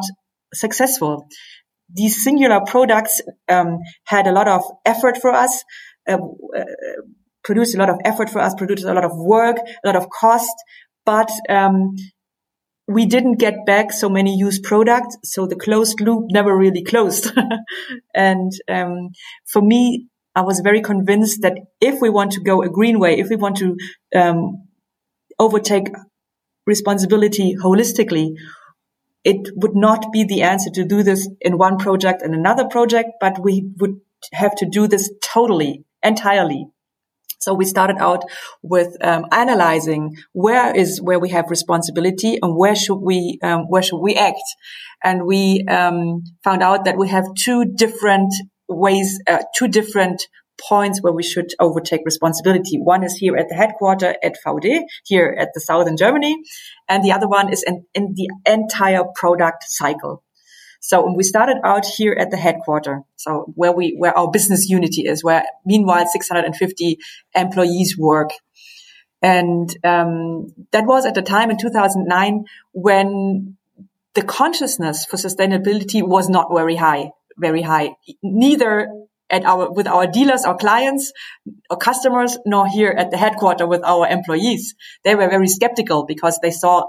successful. 0.53 1.27
These 1.93 2.23
singular 2.23 2.61
products 2.65 3.21
um, 3.47 3.79
had 4.05 4.27
a 4.27 4.31
lot 4.31 4.47
of 4.47 4.63
effort 4.85 5.17
for 5.21 5.31
us, 5.33 5.63
uh, 6.09 6.17
uh, 6.17 6.63
produced 7.43 7.75
a 7.75 7.77
lot 7.77 7.89
of 7.89 7.97
effort 8.03 8.29
for 8.29 8.39
us, 8.39 8.53
produced 8.55 8.85
a 8.85 8.93
lot 8.93 9.05
of 9.05 9.11
work, 9.15 9.57
a 9.83 9.87
lot 9.87 9.95
of 9.95 10.09
cost, 10.09 10.55
but 11.05 11.31
um, 11.47 11.95
we 12.87 13.05
didn't 13.05 13.35
get 13.35 13.65
back 13.65 13.91
so 13.91 14.09
many 14.09 14.37
used 14.37 14.63
products, 14.63 15.17
so 15.23 15.45
the 15.45 15.57
closed 15.57 15.99
loop 15.99 16.25
never 16.31 16.55
really 16.55 16.83
closed. 16.83 17.31
and 18.15 18.51
um, 18.69 19.09
for 19.45 19.61
me, 19.61 20.07
I 20.33 20.41
was 20.41 20.61
very 20.61 20.81
convinced 20.81 21.41
that 21.41 21.57
if 21.81 21.99
we 22.01 22.09
want 22.09 22.31
to 22.33 22.41
go 22.41 22.61
a 22.61 22.69
green 22.69 22.99
way, 22.99 23.19
if 23.19 23.29
we 23.29 23.35
want 23.35 23.57
to 23.57 23.75
um, 24.15 24.67
overtake 25.37 25.87
responsibility 26.65 27.55
holistically, 27.55 28.35
it 29.23 29.49
would 29.55 29.75
not 29.75 30.11
be 30.13 30.23
the 30.23 30.43
answer 30.43 30.69
to 30.69 30.85
do 30.85 31.03
this 31.03 31.29
in 31.41 31.57
one 31.57 31.77
project 31.77 32.21
and 32.21 32.33
another 32.33 32.65
project, 32.65 33.09
but 33.19 33.43
we 33.43 33.69
would 33.79 33.99
have 34.31 34.55
to 34.55 34.65
do 34.65 34.87
this 34.87 35.11
totally, 35.21 35.83
entirely. 36.01 36.67
So 37.39 37.53
we 37.53 37.65
started 37.65 37.97
out 37.97 38.23
with 38.61 38.97
um, 39.03 39.25
analyzing 39.31 40.15
where 40.33 40.75
is 40.75 40.99
where 41.01 41.19
we 41.19 41.29
have 41.29 41.49
responsibility 41.49 42.39
and 42.41 42.55
where 42.55 42.75
should 42.75 42.99
we 42.99 43.39
um, 43.43 43.65
where 43.69 43.83
should 43.83 43.99
we 43.99 44.15
act, 44.15 44.41
and 45.03 45.25
we 45.25 45.63
um, 45.69 46.23
found 46.43 46.63
out 46.63 46.85
that 46.85 46.97
we 46.97 47.09
have 47.09 47.25
two 47.37 47.65
different 47.65 48.33
ways, 48.67 49.19
uh, 49.27 49.43
two 49.55 49.67
different 49.67 50.27
points 50.69 51.01
where 51.01 51.13
we 51.13 51.23
should 51.23 51.51
overtake 51.59 52.01
responsibility. 52.03 52.79
One 52.79 53.03
is 53.03 53.15
here 53.15 53.37
at 53.37 53.47
the 53.49 53.55
headquarter 53.55 54.15
at 54.23 54.35
Vaude, 54.43 54.83
here 55.05 55.35
at 55.39 55.49
the 55.53 55.61
southern 55.61 55.97
Germany, 55.97 56.35
and 56.89 57.03
the 57.03 57.11
other 57.11 57.27
one 57.27 57.53
is 57.53 57.63
in, 57.63 57.85
in 57.93 58.15
the 58.15 58.29
entire 58.51 59.03
product 59.15 59.65
cycle. 59.67 60.23
So 60.79 61.13
we 61.13 61.23
started 61.23 61.57
out 61.63 61.85
here 61.85 62.13
at 62.13 62.31
the 62.31 62.37
headquarter, 62.37 63.03
so 63.15 63.51
where 63.55 63.71
we 63.71 63.95
where 63.97 64.17
our 64.17 64.29
business 64.29 64.69
unity 64.69 65.01
is, 65.01 65.23
where 65.23 65.43
meanwhile 65.65 66.05
650 66.05 66.99
employees 67.35 67.97
work, 67.97 68.31
and 69.21 69.69
um, 69.83 70.47
that 70.71 70.85
was 70.85 71.05
at 71.05 71.15
the 71.15 71.21
time 71.21 71.49
in 71.49 71.57
2009 71.57 72.45
when 72.73 73.57
the 74.13 74.23
consciousness 74.23 75.05
for 75.05 75.17
sustainability 75.17 76.07
was 76.07 76.29
not 76.29 76.47
very 76.53 76.75
high, 76.75 77.11
very 77.37 77.61
high. 77.61 77.95
Neither 78.23 78.89
at 79.29 79.45
our 79.45 79.71
with 79.71 79.87
our 79.87 80.07
dealers, 80.07 80.43
our 80.45 80.55
clients, 80.55 81.11
our 81.69 81.77
customers, 81.77 82.37
nor 82.45 82.67
here 82.67 82.91
at 82.91 83.11
the 83.11 83.17
headquarter 83.17 83.67
with 83.67 83.83
our 83.83 84.07
employees. 84.07 84.75
They 85.03 85.15
were 85.15 85.29
very 85.29 85.47
skeptical 85.47 86.05
because 86.05 86.39
they 86.41 86.51
saw 86.51 86.87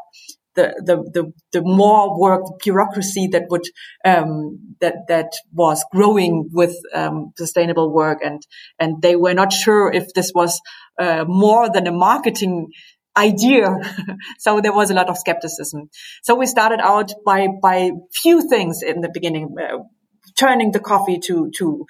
the 0.58 0.66
the 0.88 0.96
the, 1.16 1.24
the 1.52 1.62
more 1.62 2.18
work, 2.18 2.42
the 2.44 2.58
bureaucracy 2.64 3.28
that 3.32 3.44
would 3.50 3.66
um, 4.04 4.74
that 4.80 4.96
that 5.08 5.30
was 5.52 5.84
growing 5.92 6.48
with 6.52 6.74
um, 6.92 7.32
sustainable 7.36 7.92
work, 7.92 8.18
and 8.22 8.42
and 8.78 9.00
they 9.00 9.16
were 9.16 9.34
not 9.34 9.52
sure 9.52 9.92
if 9.92 10.12
this 10.14 10.32
was 10.34 10.60
uh, 10.98 11.24
more 11.26 11.70
than 11.70 11.86
a 11.86 11.92
marketing 11.92 12.68
idea. 13.16 13.68
so 14.38 14.60
there 14.60 14.74
was 14.74 14.90
a 14.90 14.94
lot 14.94 15.08
of 15.08 15.16
skepticism. 15.16 15.88
So 16.22 16.34
we 16.34 16.46
started 16.46 16.80
out 16.80 17.12
by 17.24 17.48
by 17.62 17.90
few 18.22 18.48
things 18.48 18.82
in 18.82 19.00
the 19.00 19.10
beginning. 19.12 19.54
Uh, 19.60 19.84
turning 20.38 20.72
the 20.72 20.80
coffee 20.80 21.18
to 21.18 21.50
to 21.58 21.84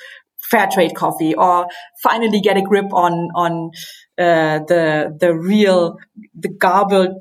fair 0.51 0.69
trade 0.73 0.95
coffee 0.95 1.35
or 1.35 1.67
finally 2.03 2.41
get 2.41 2.57
a 2.57 2.63
grip 2.63 2.93
on 2.93 3.29
on 3.35 3.71
uh, 4.19 4.59
the 4.67 5.17
the 5.19 5.35
real 5.35 5.99
the 6.35 6.49
garbage 6.49 7.13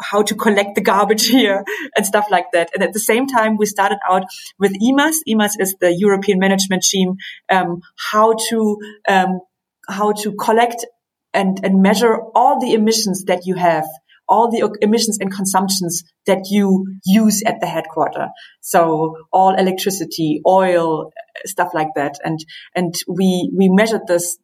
how 0.00 0.22
to 0.22 0.34
collect 0.34 0.74
the 0.74 0.80
garbage 0.80 1.26
here 1.38 1.64
and 1.96 2.06
stuff 2.06 2.26
like 2.30 2.46
that 2.52 2.70
and 2.74 2.82
at 2.82 2.92
the 2.92 3.00
same 3.00 3.26
time 3.26 3.56
we 3.56 3.66
started 3.66 3.98
out 4.08 4.24
with 4.58 4.72
EMAS 4.80 5.16
EMAS 5.28 5.52
is 5.58 5.74
the 5.80 5.92
European 5.92 6.38
management 6.38 6.82
team 6.82 7.16
um, 7.50 7.80
how 8.10 8.34
to 8.48 8.78
um, 9.08 9.40
how 9.88 10.12
to 10.12 10.32
collect 10.32 10.86
and 11.32 11.58
and 11.64 11.82
measure 11.82 12.20
all 12.34 12.60
the 12.60 12.72
emissions 12.74 13.24
that 13.24 13.46
you 13.46 13.56
have 13.56 13.86
all 14.28 14.50
the 14.50 14.76
emissions 14.80 15.18
and 15.20 15.30
consumptions 15.32 16.02
that 16.26 16.46
you 16.50 16.86
use 17.04 17.42
at 17.44 17.60
the 17.60 17.66
headquarter. 17.66 18.28
So 18.60 19.16
all 19.32 19.54
electricity, 19.54 20.40
oil, 20.46 21.12
stuff 21.44 21.72
like 21.74 21.88
that. 21.96 22.16
And, 22.24 22.38
and 22.74 22.94
we, 23.06 23.50
we 23.54 23.68
measured 23.68 24.06
this 24.06 24.38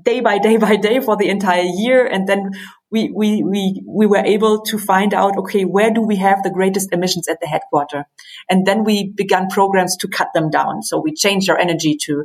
day 0.00 0.20
by 0.20 0.38
day 0.38 0.56
by 0.56 0.76
day 0.76 1.00
for 1.00 1.16
the 1.16 1.28
entire 1.28 1.62
year. 1.62 2.06
And 2.06 2.28
then 2.28 2.50
we, 2.90 3.10
we, 3.14 3.42
we, 3.42 3.82
we 3.86 4.06
were 4.06 4.24
able 4.24 4.62
to 4.62 4.78
find 4.78 5.14
out, 5.14 5.36
okay, 5.38 5.64
where 5.64 5.90
do 5.90 6.02
we 6.02 6.16
have 6.16 6.42
the 6.42 6.50
greatest 6.50 6.92
emissions 6.92 7.28
at 7.28 7.40
the 7.40 7.46
headquarter? 7.46 8.04
And 8.48 8.66
then 8.66 8.84
we 8.84 9.12
began 9.12 9.48
programs 9.48 9.96
to 9.98 10.08
cut 10.08 10.28
them 10.34 10.50
down. 10.50 10.82
So 10.82 11.00
we 11.00 11.12
changed 11.14 11.48
our 11.48 11.58
energy 11.58 11.96
to, 12.02 12.24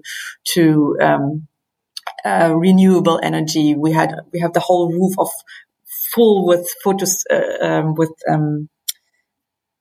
to, 0.54 0.98
um, 1.02 1.48
uh, 2.26 2.54
renewable 2.56 3.20
energy. 3.22 3.76
We 3.76 3.92
had 3.92 4.14
we 4.34 4.40
have 4.40 4.54
the 4.54 4.60
whole 4.60 4.92
roof 4.92 5.14
of 5.18 5.30
full 6.14 6.46
with 6.46 6.68
photos 6.84 7.24
uh, 7.30 7.66
um, 7.66 7.96
with 7.96 8.12
um, 8.30 8.70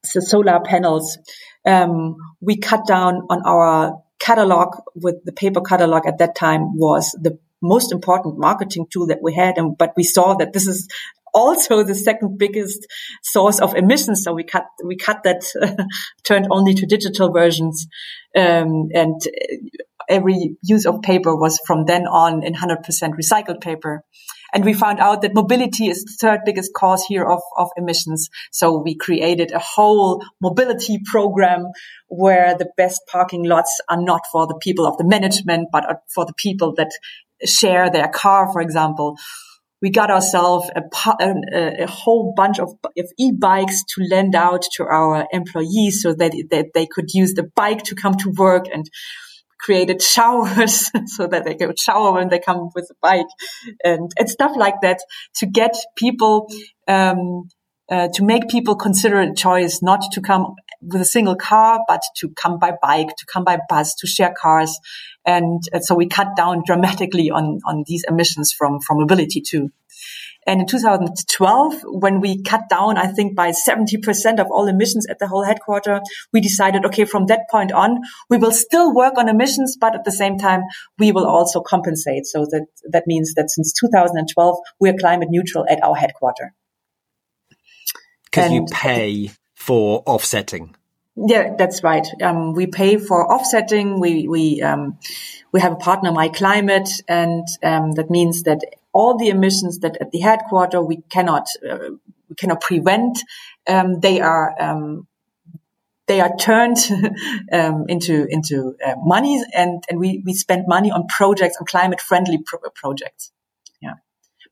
so 0.05 0.19
solar 0.19 0.59
panels. 0.61 1.17
Um, 1.65 2.15
we 2.39 2.57
cut 2.57 2.87
down 2.87 3.27
on 3.29 3.41
our 3.45 4.01
catalog 4.19 4.75
with 4.95 5.23
the 5.25 5.31
paper 5.31 5.61
catalog 5.61 6.05
at 6.05 6.19
that 6.19 6.35
time 6.35 6.77
was 6.77 7.17
the 7.21 7.37
most 7.61 7.91
important 7.91 8.37
marketing 8.37 8.87
tool 8.91 9.07
that 9.07 9.19
we 9.21 9.33
had. 9.33 9.57
And, 9.57 9.77
but 9.77 9.93
we 9.95 10.03
saw 10.03 10.35
that 10.35 10.53
this 10.53 10.67
is 10.67 10.87
also 11.33 11.83
the 11.83 11.95
second 11.95 12.37
biggest 12.37 12.87
source 13.21 13.59
of 13.59 13.75
emissions. 13.75 14.23
So 14.23 14.33
we 14.33 14.43
cut, 14.43 14.65
we 14.83 14.95
cut 14.95 15.23
that, 15.23 15.43
uh, 15.61 15.83
turned 16.23 16.47
only 16.49 16.73
to 16.75 16.85
digital 16.85 17.31
versions. 17.31 17.87
Um, 18.35 18.89
and 18.93 19.21
every 20.07 20.57
use 20.63 20.85
of 20.85 21.01
paper 21.01 21.35
was 21.35 21.59
from 21.65 21.85
then 21.85 22.07
on 22.07 22.43
in 22.43 22.53
100% 22.53 22.83
recycled 23.13 23.61
paper. 23.61 24.03
And 24.51 24.65
we 24.65 24.73
found 24.73 24.99
out 24.99 25.21
that 25.21 25.35
mobility 25.35 25.89
is 25.89 26.03
the 26.03 26.17
third 26.19 26.39
biggest 26.43 26.73
cause 26.73 27.05
here 27.07 27.23
of, 27.23 27.41
of 27.55 27.69
emissions. 27.77 28.29
So 28.51 28.81
we 28.81 28.95
created 28.95 29.51
a 29.51 29.59
whole 29.59 30.23
mobility 30.41 30.99
program 31.05 31.67
where 32.07 32.57
the 32.57 32.69
best 32.75 33.01
parking 33.11 33.43
lots 33.43 33.79
are 33.87 34.01
not 34.01 34.21
for 34.31 34.47
the 34.47 34.59
people 34.59 34.87
of 34.87 34.97
the 34.97 35.03
management, 35.03 35.69
but 35.71 36.01
for 36.13 36.25
the 36.25 36.33
people 36.33 36.73
that 36.77 36.89
share 37.45 37.89
their 37.89 38.07
car, 38.07 38.51
for 38.51 38.61
example. 38.61 39.17
We 39.81 39.91
got 39.91 40.11
ourselves 40.11 40.69
a, 40.75 40.81
a, 41.21 41.83
a, 41.83 41.87
whole 41.87 42.33
bunch 42.35 42.59
of, 42.59 42.73
of 42.97 43.05
e-bikes 43.17 43.83
to 43.95 44.03
lend 44.09 44.35
out 44.35 44.63
to 44.75 44.83
our 44.83 45.25
employees 45.31 46.01
so 46.01 46.13
that, 46.13 46.33
that 46.51 46.71
they 46.73 46.85
could 46.85 47.13
use 47.13 47.33
the 47.33 47.49
bike 47.55 47.83
to 47.83 47.95
come 47.95 48.15
to 48.15 48.33
work 48.37 48.65
and 48.73 48.89
created 49.59 50.01
showers 50.01 50.91
so 51.05 51.27
that 51.27 51.45
they 51.45 51.55
could 51.55 51.79
shower 51.79 52.13
when 52.13 52.29
they 52.29 52.39
come 52.39 52.69
with 52.73 52.89
a 52.89 52.95
bike 53.01 53.27
and, 53.83 54.11
and 54.17 54.29
stuff 54.29 54.55
like 54.55 54.81
that 54.81 54.99
to 55.35 55.45
get 55.45 55.75
people, 55.95 56.47
um, 56.87 57.43
uh, 57.91 58.07
to 58.13 58.23
make 58.23 58.49
people 58.49 58.75
consider 58.75 59.19
a 59.19 59.33
choice 59.33 59.79
not 59.81 60.01
to 60.11 60.21
come 60.21 60.55
with 60.81 61.01
a 61.01 61.05
single 61.05 61.35
car, 61.35 61.81
but 61.87 62.01
to 62.15 62.29
come 62.29 62.57
by 62.59 62.71
bike, 62.81 63.07
to 63.07 63.25
come 63.31 63.43
by 63.43 63.59
bus, 63.67 63.95
to 63.95 64.07
share 64.07 64.33
cars. 64.39 64.77
And, 65.25 65.61
and 65.71 65.83
so 65.83 65.95
we 65.95 66.07
cut 66.07 66.35
down 66.35 66.63
dramatically 66.65 67.29
on, 67.29 67.59
on 67.65 67.83
these 67.87 68.05
emissions 68.07 68.53
from, 68.57 68.79
from 68.81 68.99
mobility 68.99 69.41
too. 69.41 69.71
And 70.47 70.61
in 70.61 70.67
2012, 70.67 71.83
when 71.85 72.21
we 72.21 72.41
cut 72.41 72.69
down, 72.69 72.97
I 72.97 73.07
think 73.07 73.35
by 73.35 73.51
70% 73.51 74.39
of 74.39 74.47
all 74.49 74.67
emissions 74.67 75.05
at 75.07 75.19
the 75.19 75.27
whole 75.27 75.43
headquarter, 75.43 76.01
we 76.33 76.41
decided, 76.41 76.85
okay, 76.85 77.05
from 77.05 77.27
that 77.27 77.41
point 77.51 77.71
on, 77.71 77.99
we 78.29 78.37
will 78.37 78.51
still 78.51 78.93
work 78.93 79.17
on 79.17 79.29
emissions, 79.29 79.77
but 79.79 79.93
at 79.93 80.05
the 80.05 80.11
same 80.11 80.37
time, 80.37 80.63
we 80.97 81.11
will 81.11 81.27
also 81.27 81.61
compensate. 81.61 82.25
So 82.25 82.45
that, 82.49 82.65
that 82.89 83.03
means 83.05 83.33
that 83.35 83.51
since 83.51 83.73
2012, 83.73 84.57
we 84.79 84.89
are 84.89 84.97
climate 84.97 85.27
neutral 85.29 85.65
at 85.69 85.83
our 85.83 85.95
headquarter. 85.95 86.53
Because 88.25 88.51
you 88.51 88.65
pay 88.71 89.31
for 89.55 90.01
offsetting. 90.05 90.75
Yeah, 91.27 91.55
that's 91.57 91.83
right. 91.83 92.07
Um, 92.21 92.53
we 92.53 92.67
pay 92.67 92.97
for 92.97 93.31
offsetting. 93.31 93.99
We 93.99 94.27
we 94.27 94.61
um, 94.61 94.99
we 95.51 95.59
have 95.59 95.73
a 95.73 95.75
partner, 95.75 96.11
myclimate, 96.11 96.89
and 97.09 97.45
um, 97.61 97.91
that 97.93 98.09
means 98.09 98.43
that 98.43 98.61
all 98.93 99.17
the 99.17 99.29
emissions 99.29 99.79
that 99.79 99.97
at 99.99 100.11
the 100.11 100.19
headquarter 100.19 100.81
we 100.81 101.01
cannot 101.09 101.47
uh, 101.69 101.89
we 102.29 102.35
cannot 102.37 102.61
prevent. 102.61 103.19
Um, 103.67 103.99
they 103.99 104.21
are 104.21 104.55
um, 104.61 105.07
they 106.07 106.21
are 106.21 106.33
turned 106.37 106.77
um, 107.51 107.85
into 107.89 108.25
into 108.29 108.75
uh, 108.85 108.95
money, 108.97 109.43
and 109.53 109.83
and 109.89 109.99
we 109.99 110.23
we 110.25 110.33
spend 110.33 110.67
money 110.67 110.89
on 110.89 111.07
projects 111.07 111.57
on 111.59 111.65
climate 111.65 111.99
friendly 111.99 112.37
pro- 112.45 112.69
projects. 112.73 113.31
Yeah, 113.81 113.95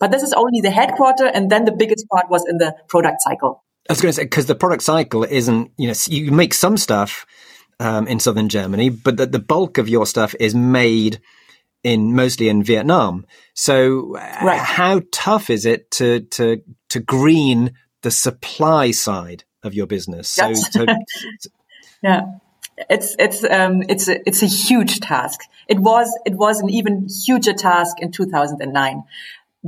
but 0.01 0.11
this 0.11 0.21
is 0.21 0.33
only 0.33 0.59
the 0.59 0.71
headquarter, 0.71 1.27
and 1.27 1.49
then 1.49 1.63
the 1.63 1.71
biggest 1.71 2.07
part 2.09 2.29
was 2.29 2.45
in 2.45 2.57
the 2.57 2.75
product 2.89 3.21
cycle. 3.21 3.63
I 3.89 3.93
was 3.93 4.01
going 4.01 4.09
to 4.09 4.13
say 4.13 4.23
because 4.23 4.45
the 4.45 4.55
product 4.55 4.83
cycle 4.83 5.23
isn't 5.23 5.71
you 5.77 5.87
know 5.87 5.93
you 6.07 6.31
make 6.31 6.53
some 6.53 6.77
stuff 6.77 7.25
um, 7.79 8.07
in 8.07 8.19
southern 8.19 8.49
Germany, 8.49 8.89
but 8.89 9.17
the, 9.17 9.25
the 9.25 9.39
bulk 9.39 9.77
of 9.77 9.87
your 9.87 10.05
stuff 10.05 10.35
is 10.39 10.55
made 10.55 11.21
in 11.83 12.15
mostly 12.15 12.49
in 12.49 12.63
Vietnam. 12.63 13.25
So 13.53 14.13
right. 14.13 14.59
how 14.59 15.01
tough 15.11 15.49
is 15.49 15.65
it 15.65 15.91
to 15.91 16.21
to 16.21 16.61
to 16.89 16.99
green 16.99 17.73
the 18.01 18.11
supply 18.11 18.91
side 18.91 19.43
of 19.63 19.73
your 19.73 19.87
business? 19.87 20.29
So, 20.29 20.53
so 20.53 20.85
yeah. 22.03 22.21
It's 22.91 23.15
it's 23.17 23.43
um 23.43 23.81
it's 23.89 24.07
a, 24.07 24.19
it's 24.27 24.43
a 24.43 24.45
huge 24.45 24.99
task. 24.99 25.39
It 25.67 25.79
was 25.79 26.15
it 26.25 26.35
was 26.35 26.59
an 26.59 26.69
even 26.69 27.07
huger 27.25 27.53
task 27.53 27.97
in 27.99 28.11
2009 28.11 29.03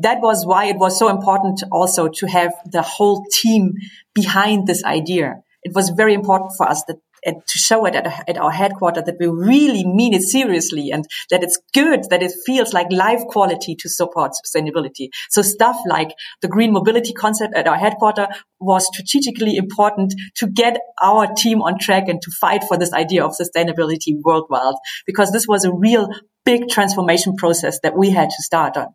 that 0.03 0.21
was 0.21 0.45
why 0.45 0.65
it 0.65 0.77
was 0.77 0.97
so 0.97 1.09
important 1.09 1.63
also 1.71 2.07
to 2.07 2.27
have 2.27 2.53
the 2.65 2.81
whole 2.81 3.25
team 3.31 3.73
behind 4.13 4.67
this 4.67 4.83
idea. 4.83 5.35
It 5.63 5.73
was 5.75 5.89
very 5.89 6.13
important 6.13 6.51
for 6.57 6.67
us 6.69 6.83
that 6.88 6.97
to 7.25 7.57
show 7.57 7.85
it 7.85 7.95
at, 7.95 8.29
at 8.29 8.38
our 8.38 8.51
headquarters 8.51 9.03
that 9.05 9.17
we 9.19 9.27
really 9.27 9.85
mean 9.85 10.13
it 10.13 10.21
seriously 10.21 10.91
and 10.91 11.05
that 11.29 11.43
it's 11.43 11.59
good, 11.73 12.05
that 12.09 12.23
it 12.23 12.31
feels 12.45 12.73
like 12.73 12.91
life 12.91 13.21
quality 13.27 13.75
to 13.75 13.89
support 13.89 14.31
sustainability. 14.45 15.09
So 15.29 15.41
stuff 15.41 15.77
like 15.85 16.12
the 16.41 16.47
green 16.47 16.71
mobility 16.71 17.13
concept 17.13 17.55
at 17.55 17.67
our 17.67 17.77
headquarters 17.77 18.27
was 18.59 18.88
strategically 18.88 19.57
important 19.57 20.13
to 20.38 20.47
get 20.47 20.79
our 21.01 21.27
team 21.33 21.62
on 21.62 21.77
track 21.79 22.07
and 22.07 22.21
to 22.21 22.31
fight 22.39 22.63
for 22.63 22.77
this 22.77 22.93
idea 22.93 23.25
of 23.25 23.35
sustainability 23.35 24.15
worldwide 24.23 24.75
because 25.05 25.31
this 25.31 25.47
was 25.47 25.65
a 25.65 25.73
real 25.73 26.09
big 26.45 26.69
transformation 26.69 27.35
process 27.35 27.79
that 27.83 27.97
we 27.97 28.09
had 28.09 28.29
to 28.29 28.43
start 28.43 28.77
on. 28.77 28.88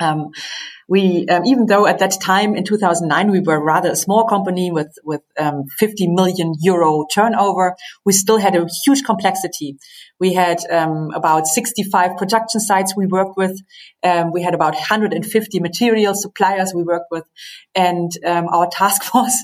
Um, 0.00 0.30
we, 0.88 1.26
um, 1.28 1.44
even 1.44 1.66
though 1.66 1.86
at 1.86 1.98
that 1.98 2.18
time 2.20 2.54
in 2.54 2.64
2009 2.64 3.30
we 3.30 3.40
were 3.40 3.62
rather 3.62 3.90
a 3.90 3.96
small 3.96 4.26
company 4.26 4.72
with 4.72 4.96
with 5.04 5.20
um, 5.38 5.64
50 5.78 6.08
million 6.08 6.54
euro 6.60 7.04
turnover, 7.12 7.76
we 8.06 8.12
still 8.12 8.38
had 8.38 8.56
a 8.56 8.66
huge 8.84 9.04
complexity. 9.04 9.76
We 10.18 10.32
had 10.32 10.58
um, 10.70 11.10
about 11.14 11.46
65 11.46 12.16
production 12.16 12.60
sites 12.60 12.94
we 12.96 13.06
worked 13.06 13.36
with. 13.36 13.60
Um, 14.02 14.32
we 14.32 14.42
had 14.42 14.54
about 14.54 14.74
150 14.74 15.60
material 15.60 16.14
suppliers 16.14 16.72
we 16.74 16.84
worked 16.84 17.10
with, 17.10 17.24
and 17.74 18.10
um, 18.24 18.48
our 18.48 18.68
task 18.70 19.02
was 19.14 19.36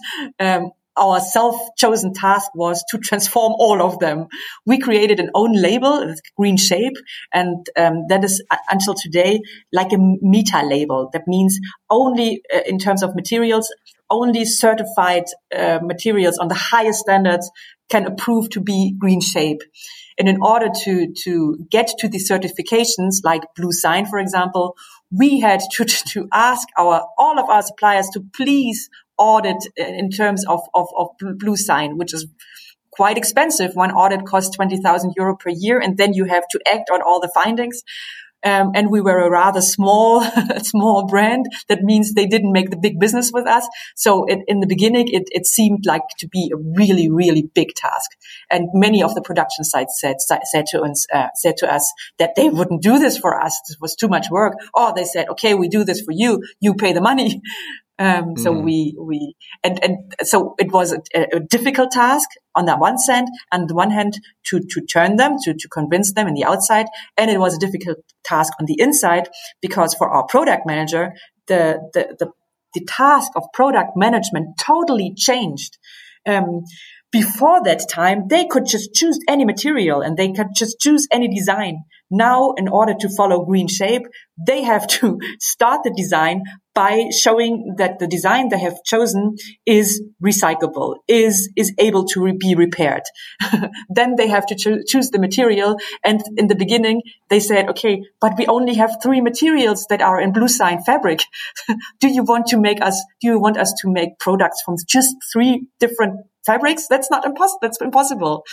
our 0.97 1.21
self-chosen 1.21 2.15
task 2.15 2.51
was 2.55 2.85
to 2.91 2.99
transform 2.99 3.55
all 3.59 3.83
of 3.83 3.99
them. 3.99 4.27
We 4.67 4.79
created 4.79 5.21
an 5.21 5.31
own 5.35 5.53
label, 5.53 6.15
Green 6.37 6.57
Shape, 6.57 6.97
and 7.33 7.67
um, 7.77 8.07
that 8.09 8.25
is 8.25 8.43
uh, 8.51 8.57
until 8.71 8.95
today 8.95 9.41
like 9.73 9.93
a 9.93 9.99
meta 9.99 10.63
label. 10.65 11.11
That 11.13 11.27
means 11.27 11.59
only 11.91 12.43
uh, 12.55 12.61
in 12.67 12.79
terms 12.79 13.03
of 13.03 13.15
materials, 13.15 13.73
only 14.11 14.45
certified 14.45 15.25
uh, 15.57 15.81
materials 15.83 16.39
on 16.39 16.49
the 16.49 16.55
highest 16.55 17.01
standards 17.01 17.51
can 17.91 18.07
approve 18.07 18.51
to 18.51 18.61
be 18.61 18.95
Green 18.99 19.21
Shape. 19.21 19.61
And 20.17 20.29
in 20.29 20.39
order 20.41 20.69
to 20.85 21.13
to 21.25 21.59
get 21.71 21.89
to 21.99 22.09
the 22.09 22.19
certifications, 22.19 23.25
like 23.25 23.43
bluesign, 23.59 24.09
for 24.09 24.19
example, 24.19 24.77
we 25.11 25.41
had 25.41 25.61
to 25.73 25.85
to 26.13 26.29
ask 26.33 26.69
our 26.79 27.07
all 27.19 27.39
of 27.39 27.49
our 27.49 27.63
suppliers 27.63 28.09
to 28.15 28.25
please 28.35 28.89
audit 29.19 29.57
in 29.77 30.11
terms 30.11 30.45
of, 30.47 30.61
of, 30.75 30.89
of 30.97 31.09
bluesign, 31.21 31.97
which 31.97 32.15
is 32.15 32.27
quite 32.91 33.19
expensive. 33.19 33.75
One 33.75 33.91
audit 33.91 34.25
costs 34.27 34.55
20,000 34.57 35.15
euro 35.17 35.37
per 35.37 35.51
year. 35.51 35.79
And 35.79 35.97
then 35.99 36.15
you 36.15 36.25
have 36.25 36.45
to 36.51 36.61
act 36.67 36.91
on 36.93 37.03
all 37.03 37.21
the 37.21 37.31
findings. 37.35 37.83
Um, 38.45 38.73
and 38.75 38.91
we 38.91 39.01
were 39.01 39.21
a 39.21 39.31
rather 39.31 39.63
small, 39.63 40.23
small 40.59 41.07
brand. 41.07 41.47
That 41.69 41.83
means 41.83 42.13
they 42.13 42.27
didn't 42.27 42.53
make 42.53 42.69
the 42.69 42.77
big 42.77 43.01
business 43.01 43.31
with 43.33 43.47
us. 43.47 43.67
So 43.97 44.27
it, 44.27 44.41
in 44.47 44.61
the 44.61 44.67
beginning, 44.67 45.09
it, 45.09 45.23
it 45.31 45.47
seemed 45.47 45.87
like 45.87 46.03
to 46.19 46.29
be 46.29 46.53
a 46.53 46.59
really, 46.77 47.11
really 47.11 47.49
big 47.55 47.75
task. 47.75 48.11
And 48.51 48.69
many 48.75 49.03
of 49.03 49.15
the 49.15 49.23
production 49.23 49.65
sites 49.65 49.99
said, 49.99 50.17
said 50.21 50.67
to 50.67 50.83
us, 50.83 51.07
uh, 51.13 51.29
said 51.35 51.57
to 51.59 51.73
us 51.73 51.91
that 52.19 52.35
they 52.37 52.51
wouldn't 52.51 52.83
do 52.83 52.99
this 52.99 53.17
for 53.17 53.41
us. 53.41 53.59
This 53.67 53.79
was 53.81 53.95
too 53.95 54.09
much 54.09 54.27
work. 54.31 54.53
Or 54.75 54.93
they 54.95 55.05
said, 55.05 55.31
okay, 55.31 55.55
we 55.55 55.69
do 55.69 55.83
this 55.83 56.03
for 56.03 56.13
you. 56.13 56.43
You 56.61 56.75
pay 56.75 56.93
the 56.93 57.01
money. 57.01 57.41
Um, 57.99 58.37
so 58.37 58.53
mm. 58.53 58.65
we, 58.65 58.97
we, 58.99 59.37
and, 59.63 59.83
and 59.85 60.15
so 60.23 60.57
it 60.59 60.73
was 60.73 60.93
a, 60.93 61.01
a, 61.15 61.39
difficult 61.39 61.93
task 61.93 62.29
on 62.57 62.65
that 62.65 62.81
one 62.81 62.97
hand, 63.09 63.29
on 63.53 63.69
the 63.69 63.75
one 63.75 63.91
hand 63.91 64.19
to, 64.47 64.59
to 64.59 64.81
turn 64.81 65.15
them, 65.15 65.37
to, 65.45 65.55
to 65.55 65.69
convince 65.69 66.13
them 66.13 66.27
in 66.27 66.35
the 66.35 66.45
outside. 66.45 66.87
And 67.17 67.31
it 67.31 67.39
was 67.39 67.55
a 67.55 67.61
difficult 67.61 67.99
task 68.25 68.53
on 68.59 68.67
the 68.67 68.77
inside 68.81 69.29
because 69.63 69.95
for 69.95 70.11
our 70.11 70.27
product 70.27 70.67
manager, 70.67 71.13
the, 71.47 71.89
the, 71.93 72.17
the, 72.19 72.33
the 72.75 72.85
task 72.85 73.31
of 73.37 73.45
product 73.53 73.93
management 73.95 74.59
totally 74.59 75.15
changed. 75.17 75.79
Um, 76.27 76.65
before 77.13 77.63
that 77.63 77.85
time, 77.89 78.27
they 78.29 78.45
could 78.45 78.67
just 78.67 78.93
choose 78.93 79.21
any 79.29 79.45
material 79.45 80.01
and 80.01 80.17
they 80.17 80.33
could 80.33 80.49
just 80.57 80.81
choose 80.81 81.07
any 81.13 81.33
design. 81.33 81.85
Now, 82.11 82.53
in 82.57 82.69
order 82.69 82.95
to 83.01 83.09
follow 83.17 83.45
green 83.45 83.69
shape, 83.69 84.03
they 84.37 84.63
have 84.63 84.87
to 84.87 85.19
start 85.41 85.83
the 85.85 85.93
design 85.97 86.43
by 86.75 87.05
showing 87.11 87.75
that 87.79 88.01
the 88.01 88.07
design 88.07 88.49
they 88.49 88.59
have 88.59 88.83
chosen 88.85 89.37
is 89.65 90.03
recyclable, 90.23 90.97
is, 91.07 91.51
is 91.57 91.73
able 91.79 92.05
to 92.05 92.21
re- 92.21 92.37
be 92.37 92.55
repaired. 92.57 93.03
then 93.89 94.17
they 94.17 94.27
have 94.27 94.45
to 94.47 94.57
cho- 94.57 94.83
choose 94.87 95.11
the 95.11 95.21
material. 95.21 95.77
And 96.05 96.21
in 96.37 96.49
the 96.49 96.57
beginning, 96.57 97.03
they 97.31 97.39
said, 97.39 97.69
okay, 97.71 98.03
but 98.21 98.37
we 98.37 98.47
only 98.47 98.75
have 98.75 98.99
three 99.03 99.21
materials 99.21 99.87
that 99.89 100.03
are 100.03 100.21
in 100.21 100.33
bluesign 100.33 100.85
fabric. 100.85 101.21
do 102.01 102.09
you 102.09 102.25
want 102.25 102.47
to 102.49 102.59
make 102.59 102.83
us, 102.83 103.01
do 103.21 103.29
you 103.29 103.41
want 103.41 103.57
us 103.57 103.73
to 103.83 103.91
make 103.91 104.19
products 104.19 104.61
from 104.65 104.75
just 104.87 105.15
three 105.33 105.69
different 105.79 106.27
fabrics? 106.45 106.89
That's 106.89 107.11
not 107.11 107.25
impossible. 107.25 107.59
That's 107.63 107.81
impossible. 107.81 108.45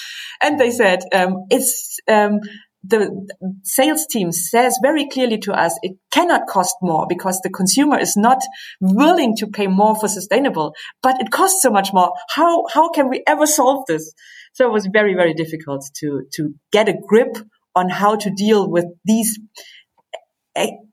And 0.44 0.60
they 0.60 0.70
said, 0.70 1.04
um, 1.12 1.46
it's, 1.50 2.00
um, 2.08 2.40
the 2.84 3.28
sales 3.64 4.08
team 4.08 4.32
says 4.32 4.78
very 4.82 5.08
clearly 5.08 5.38
to 5.38 5.54
us 5.54 5.78
it 5.84 5.98
cannot 6.12 6.48
cost 6.48 6.76
more 6.82 7.06
because 7.08 7.40
the 7.42 7.50
consumer 7.50 8.00
is 8.00 8.18
not 8.18 8.42
willing 8.80 9.36
to 9.38 9.48
pay 9.48 9.68
more 9.68 9.96
for 9.96 10.08
sustainable 10.08 10.74
but 11.04 11.22
it 11.22 11.32
costs 11.32 11.62
so 11.62 11.70
much 11.70 11.94
more. 11.94 12.14
How 12.30 12.66
how 12.74 12.90
can 12.90 13.10
we 13.10 13.24
ever 13.28 13.46
solve 13.46 13.86
this? 13.88 14.14
So 14.54 14.68
it 14.68 14.72
was 14.72 14.88
very 14.92 15.14
very 15.14 15.34
difficult 15.34 15.84
to 16.00 16.24
to 16.34 16.54
get 16.72 16.90
a 16.90 16.94
grip 17.08 17.38
on 17.76 17.90
how 17.90 18.16
to 18.16 18.32
deal 18.32 18.70
with 18.70 18.86
these 19.06 19.40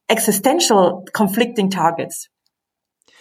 existential 0.08 1.06
conflicting 1.12 1.70
targets. 1.70 2.28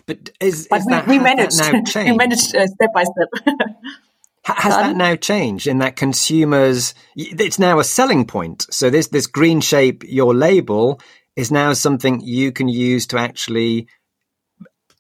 But 0.06 0.30
is, 0.40 0.68
but 0.70 0.80
is 0.80 0.86
we, 0.86 1.18
we 1.18 1.20
managed 1.20 1.60
we 1.96 2.16
managed 2.16 2.56
uh, 2.56 2.68
step 2.68 2.94
by 2.94 3.04
step 3.04 3.58
Has 4.56 4.74
that 4.74 4.96
now 4.96 5.16
changed 5.16 5.68
in 5.68 5.80
that 5.80 5.98
consumers, 5.98 6.94
it's 7.16 7.60
now 7.60 7.80
a 7.80 7.84
selling 7.84 8.26
point. 8.26 8.66
So 8.72 8.90
this, 8.90 9.08
this 9.08 9.28
green 9.28 9.60
shape, 9.60 10.04
your 10.08 10.34
label 10.34 11.02
is 11.36 11.52
now 11.52 11.74
something 11.74 12.22
you 12.22 12.54
can 12.54 12.70
use 12.70 13.06
to 13.08 13.18
actually 13.18 13.88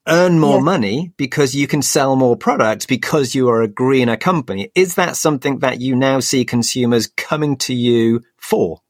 earn 0.07 0.39
more 0.39 0.61
money 0.61 1.13
because 1.17 1.55
you 1.55 1.67
can 1.67 1.81
sell 1.81 2.15
more 2.15 2.35
products 2.35 2.85
because 2.85 3.35
you 3.35 3.49
are 3.49 3.61
a 3.61 3.67
greener 3.67 4.17
company. 4.17 4.69
Is 4.75 4.95
that 4.95 5.15
something 5.15 5.59
that 5.59 5.79
you 5.79 5.95
now 5.95 6.19
see 6.19 6.45
consumers 6.45 7.07
coming 7.07 7.57
to 7.57 7.73
you 7.73 8.23
for? 8.37 8.81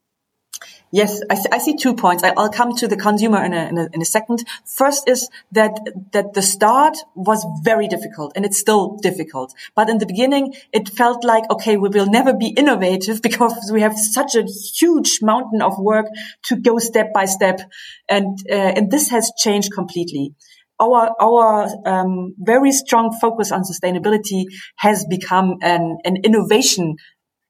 Yes, 0.91 1.21
I, 1.29 1.37
I, 1.51 1.57
see 1.57 1.75
two 1.75 1.95
points. 1.95 2.23
I, 2.23 2.31
will 2.31 2.49
come 2.49 2.73
to 2.75 2.87
the 2.87 2.95
consumer 2.95 3.43
in 3.43 3.53
a, 3.53 3.67
in 3.67 3.77
a, 3.77 3.89
in 3.93 4.01
a 4.01 4.05
second. 4.05 4.45
First 4.65 5.09
is 5.09 5.29
that 5.51 5.77
that 6.13 6.33
the 6.33 6.41
start 6.41 6.95
was 7.13 7.45
very 7.61 7.89
difficult, 7.89 8.31
and 8.35 8.45
it's 8.45 8.57
still 8.57 8.95
difficult. 8.95 9.53
But 9.75 9.89
in 9.89 9.97
the 9.97 10.05
beginning, 10.05 10.55
it 10.71 10.87
felt 10.87 11.25
like 11.25 11.43
okay, 11.51 11.75
we 11.75 11.89
will 11.89 12.09
never 12.09 12.33
be 12.33 12.47
innovative 12.47 13.21
because 13.29 13.69
we 13.71 13.81
have 13.81 13.97
such 13.97 14.35
a 14.35 14.43
huge 14.43 15.19
mountain 15.21 15.61
of 15.61 15.77
work 15.77 16.05
to 16.45 16.55
go 16.55 16.79
step 16.79 17.11
by 17.13 17.25
step, 17.25 17.59
and 18.07 18.39
uh, 18.49 18.53
and 18.53 18.89
this 18.89 19.09
has 19.09 19.31
changed 19.37 19.73
completely 19.73 20.33
our 20.79 21.11
our 21.19 21.67
um, 21.85 22.35
very 22.37 22.71
strong 22.71 23.15
focus 23.19 23.51
on 23.51 23.63
sustainability 23.63 24.45
has 24.75 25.05
become 25.09 25.55
an, 25.61 25.97
an 26.05 26.17
innovation 26.23 26.95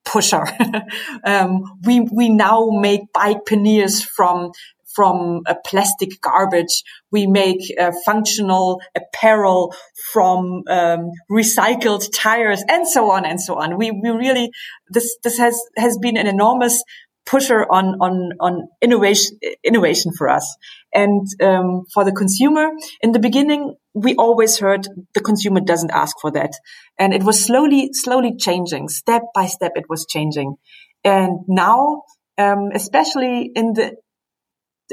pusher. 0.07 0.43
um, 1.23 1.63
we 1.85 1.99
we 2.01 2.29
now 2.29 2.69
make 2.71 3.11
bike 3.13 3.45
panniers 3.45 4.01
from 4.01 4.51
from 4.95 5.41
a 5.45 5.55
plastic 5.65 6.19
garbage. 6.21 6.83
We 7.11 7.27
make 7.27 7.61
uh, 7.79 7.91
functional 8.03 8.81
apparel 8.95 9.75
from 10.11 10.63
um, 10.67 11.11
recycled 11.29 12.09
tires, 12.15 12.63
and 12.67 12.87
so 12.87 13.11
on 13.11 13.25
and 13.25 13.39
so 13.39 13.59
on. 13.59 13.77
We 13.77 13.91
we 13.91 14.09
really 14.09 14.49
this 14.89 15.17
this 15.23 15.37
has 15.37 15.59
has 15.77 15.97
been 15.99 16.17
an 16.17 16.27
enormous 16.27 16.81
pusher 17.27 17.65
on 17.69 17.97
on 18.01 18.31
on 18.39 18.67
innovation 18.81 19.37
innovation 19.63 20.11
for 20.17 20.29
us 20.29 20.55
and 20.93 21.27
um, 21.43 21.83
for 21.93 22.03
the 22.03 22.11
consumer 22.11 22.69
in 23.01 23.11
the 23.11 23.19
beginning 23.19 23.75
we 24.03 24.15
always 24.15 24.59
heard 24.59 24.87
the 25.13 25.21
consumer 25.21 25.61
doesn't 25.61 25.91
ask 25.91 26.15
for 26.21 26.31
that. 26.31 26.53
And 26.99 27.13
it 27.13 27.23
was 27.23 27.43
slowly 27.43 27.89
slowly 27.93 28.35
changing. 28.37 28.89
Step 28.89 29.23
by 29.33 29.45
step 29.45 29.73
it 29.75 29.85
was 29.89 30.05
changing. 30.05 30.55
And 31.03 31.39
now 31.47 32.03
um, 32.37 32.69
especially 32.73 33.51
in 33.55 33.73
the 33.73 33.95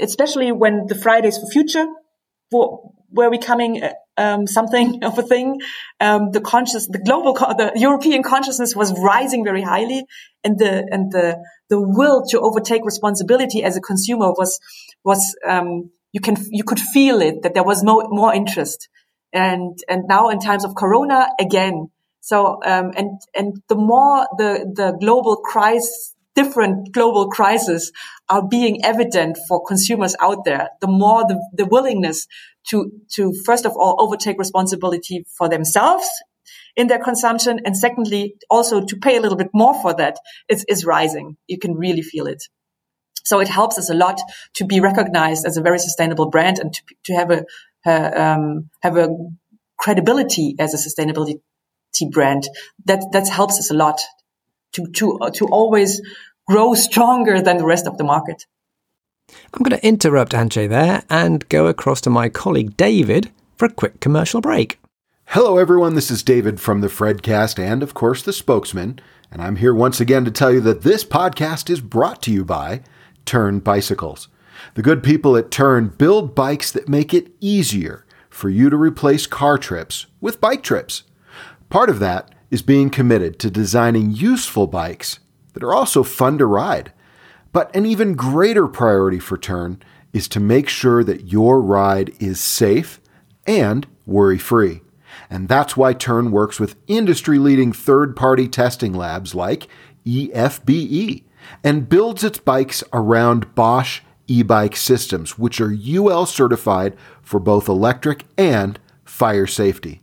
especially 0.00 0.50
when 0.52 0.86
the 0.86 0.94
fridays 0.94 1.38
for 1.38 1.46
future 1.46 1.86
were 2.50 3.30
becoming 3.30 3.82
um, 4.16 4.46
something 4.46 5.02
of 5.04 5.18
a 5.18 5.22
thing. 5.22 5.60
Um, 6.00 6.30
the 6.32 6.40
conscious, 6.40 6.86
the 6.88 6.98
global, 6.98 7.34
the 7.34 7.72
European 7.76 8.22
consciousness 8.22 8.74
was 8.74 8.92
rising 8.98 9.44
very 9.44 9.62
highly, 9.62 10.04
and 10.42 10.58
the 10.58 10.86
and 10.90 11.12
the 11.12 11.38
the 11.70 11.80
will 11.80 12.24
to 12.30 12.40
overtake 12.40 12.84
responsibility 12.84 13.62
as 13.62 13.76
a 13.76 13.80
consumer 13.80 14.30
was 14.32 14.58
was 15.04 15.36
um, 15.46 15.90
you 16.12 16.20
can 16.20 16.36
you 16.50 16.64
could 16.64 16.80
feel 16.80 17.20
it 17.20 17.42
that 17.42 17.54
there 17.54 17.64
was 17.64 17.84
more 17.84 18.06
more 18.08 18.34
interest, 18.34 18.88
and 19.34 19.78
and 19.88 20.04
now 20.08 20.30
in 20.30 20.38
times 20.38 20.64
of 20.64 20.74
Corona 20.74 21.28
again. 21.38 21.90
So 22.20 22.60
um, 22.64 22.92
and 22.96 23.20
and 23.34 23.62
the 23.68 23.74
more 23.74 24.26
the 24.38 24.72
the 24.74 24.96
global 24.98 25.36
crisis 25.36 26.14
different 26.34 26.92
global 26.92 27.28
crises 27.28 27.92
are 28.28 28.46
being 28.46 28.84
evident 28.84 29.38
for 29.48 29.64
consumers 29.64 30.16
out 30.20 30.44
there, 30.44 30.70
the 30.80 30.86
more 30.86 31.22
the, 31.26 31.40
the 31.52 31.66
willingness 31.66 32.26
to, 32.68 32.90
to 33.12 33.32
first 33.44 33.64
of 33.64 33.72
all 33.76 33.96
overtake 33.98 34.38
responsibility 34.38 35.24
for 35.36 35.48
themselves 35.48 36.08
in 36.76 36.88
their 36.88 36.98
consumption. 36.98 37.60
And 37.64 37.76
secondly, 37.76 38.34
also 38.50 38.84
to 38.84 38.96
pay 38.96 39.16
a 39.16 39.20
little 39.20 39.38
bit 39.38 39.50
more 39.54 39.80
for 39.80 39.94
that 39.94 40.18
is, 40.48 40.64
is 40.68 40.84
rising. 40.84 41.36
You 41.46 41.58
can 41.58 41.74
really 41.74 42.02
feel 42.02 42.26
it. 42.26 42.42
So 43.24 43.40
it 43.40 43.48
helps 43.48 43.78
us 43.78 43.88
a 43.88 43.94
lot 43.94 44.20
to 44.56 44.66
be 44.66 44.80
recognized 44.80 45.46
as 45.46 45.56
a 45.56 45.62
very 45.62 45.78
sustainable 45.78 46.28
brand 46.28 46.58
and 46.58 46.74
to, 46.74 46.82
to 47.04 47.14
have 47.14 47.30
a, 47.30 47.44
um, 47.90 48.70
have 48.82 48.96
a 48.96 49.08
credibility 49.78 50.54
as 50.58 50.74
a 50.74 50.78
sustainability 50.78 51.40
brand. 52.10 52.48
That, 52.86 53.04
that 53.12 53.28
helps 53.28 53.58
us 53.58 53.70
a 53.70 53.74
lot 53.74 54.00
to, 54.72 54.86
to, 54.96 55.18
to 55.34 55.46
always 55.46 56.00
grow 56.46 56.74
stronger 56.74 57.40
than 57.40 57.58
the 57.58 57.66
rest 57.66 57.86
of 57.86 57.98
the 57.98 58.04
market. 58.04 58.46
I'm 59.52 59.62
going 59.62 59.78
to 59.78 59.86
interrupt 59.86 60.32
Antje 60.32 60.68
there 60.68 61.02
and 61.08 61.48
go 61.48 61.66
across 61.66 62.00
to 62.02 62.10
my 62.10 62.28
colleague 62.28 62.76
David 62.76 63.30
for 63.56 63.66
a 63.66 63.72
quick 63.72 64.00
commercial 64.00 64.40
break. 64.40 64.78
Hello, 65.28 65.56
everyone. 65.56 65.94
This 65.94 66.10
is 66.10 66.22
David 66.22 66.60
from 66.60 66.80
the 66.80 66.88
Fredcast 66.88 67.58
and, 67.58 67.82
of 67.82 67.94
course, 67.94 68.22
the 68.22 68.32
spokesmen. 68.32 69.00
And 69.30 69.40
I'm 69.40 69.56
here 69.56 69.74
once 69.74 70.00
again 70.00 70.24
to 70.26 70.30
tell 70.30 70.52
you 70.52 70.60
that 70.60 70.82
this 70.82 71.04
podcast 71.04 71.70
is 71.70 71.80
brought 71.80 72.22
to 72.22 72.30
you 72.30 72.44
by 72.44 72.82
Tern 73.24 73.60
Bicycles. 73.60 74.28
The 74.72 74.82
good 74.82 75.02
people 75.02 75.36
at 75.36 75.50
Tern 75.50 75.88
build 75.88 76.34
bikes 76.34 76.72
that 76.72 76.88
make 76.88 77.12
it 77.12 77.32
easier 77.40 78.04
for 78.30 78.48
you 78.48 78.70
to 78.70 78.76
replace 78.76 79.26
car 79.26 79.58
trips 79.58 80.06
with 80.20 80.40
bike 80.40 80.62
trips. 80.62 81.04
Part 81.68 81.90
of 81.90 81.98
that 82.00 82.34
is 82.50 82.62
being 82.62 82.90
committed 82.90 83.38
to 83.40 83.50
designing 83.50 84.10
useful 84.10 84.66
bikes 84.66 85.20
that 85.52 85.62
are 85.62 85.74
also 85.74 86.02
fun 86.02 86.38
to 86.38 86.46
ride. 86.46 86.92
But 87.52 87.74
an 87.74 87.86
even 87.86 88.14
greater 88.14 88.66
priority 88.66 89.20
for 89.20 89.36
Tern 89.36 89.80
is 90.12 90.28
to 90.28 90.40
make 90.40 90.68
sure 90.68 91.04
that 91.04 91.32
your 91.32 91.60
ride 91.60 92.12
is 92.20 92.40
safe 92.40 93.00
and 93.46 93.86
worry 94.06 94.38
free. 94.38 94.82
And 95.30 95.48
that's 95.48 95.76
why 95.76 95.92
Tern 95.92 96.30
works 96.30 96.58
with 96.58 96.76
industry 96.86 97.38
leading 97.38 97.72
third 97.72 98.16
party 98.16 98.48
testing 98.48 98.92
labs 98.92 99.34
like 99.34 99.68
EFBE 100.06 101.24
and 101.62 101.88
builds 101.88 102.24
its 102.24 102.38
bikes 102.38 102.82
around 102.92 103.54
Bosch 103.54 104.00
e 104.26 104.42
bike 104.42 104.76
systems, 104.76 105.38
which 105.38 105.60
are 105.60 105.74
UL 105.74 106.26
certified 106.26 106.96
for 107.22 107.40
both 107.40 107.68
electric 107.68 108.24
and 108.36 108.78
fire 109.04 109.46
safety. 109.46 110.02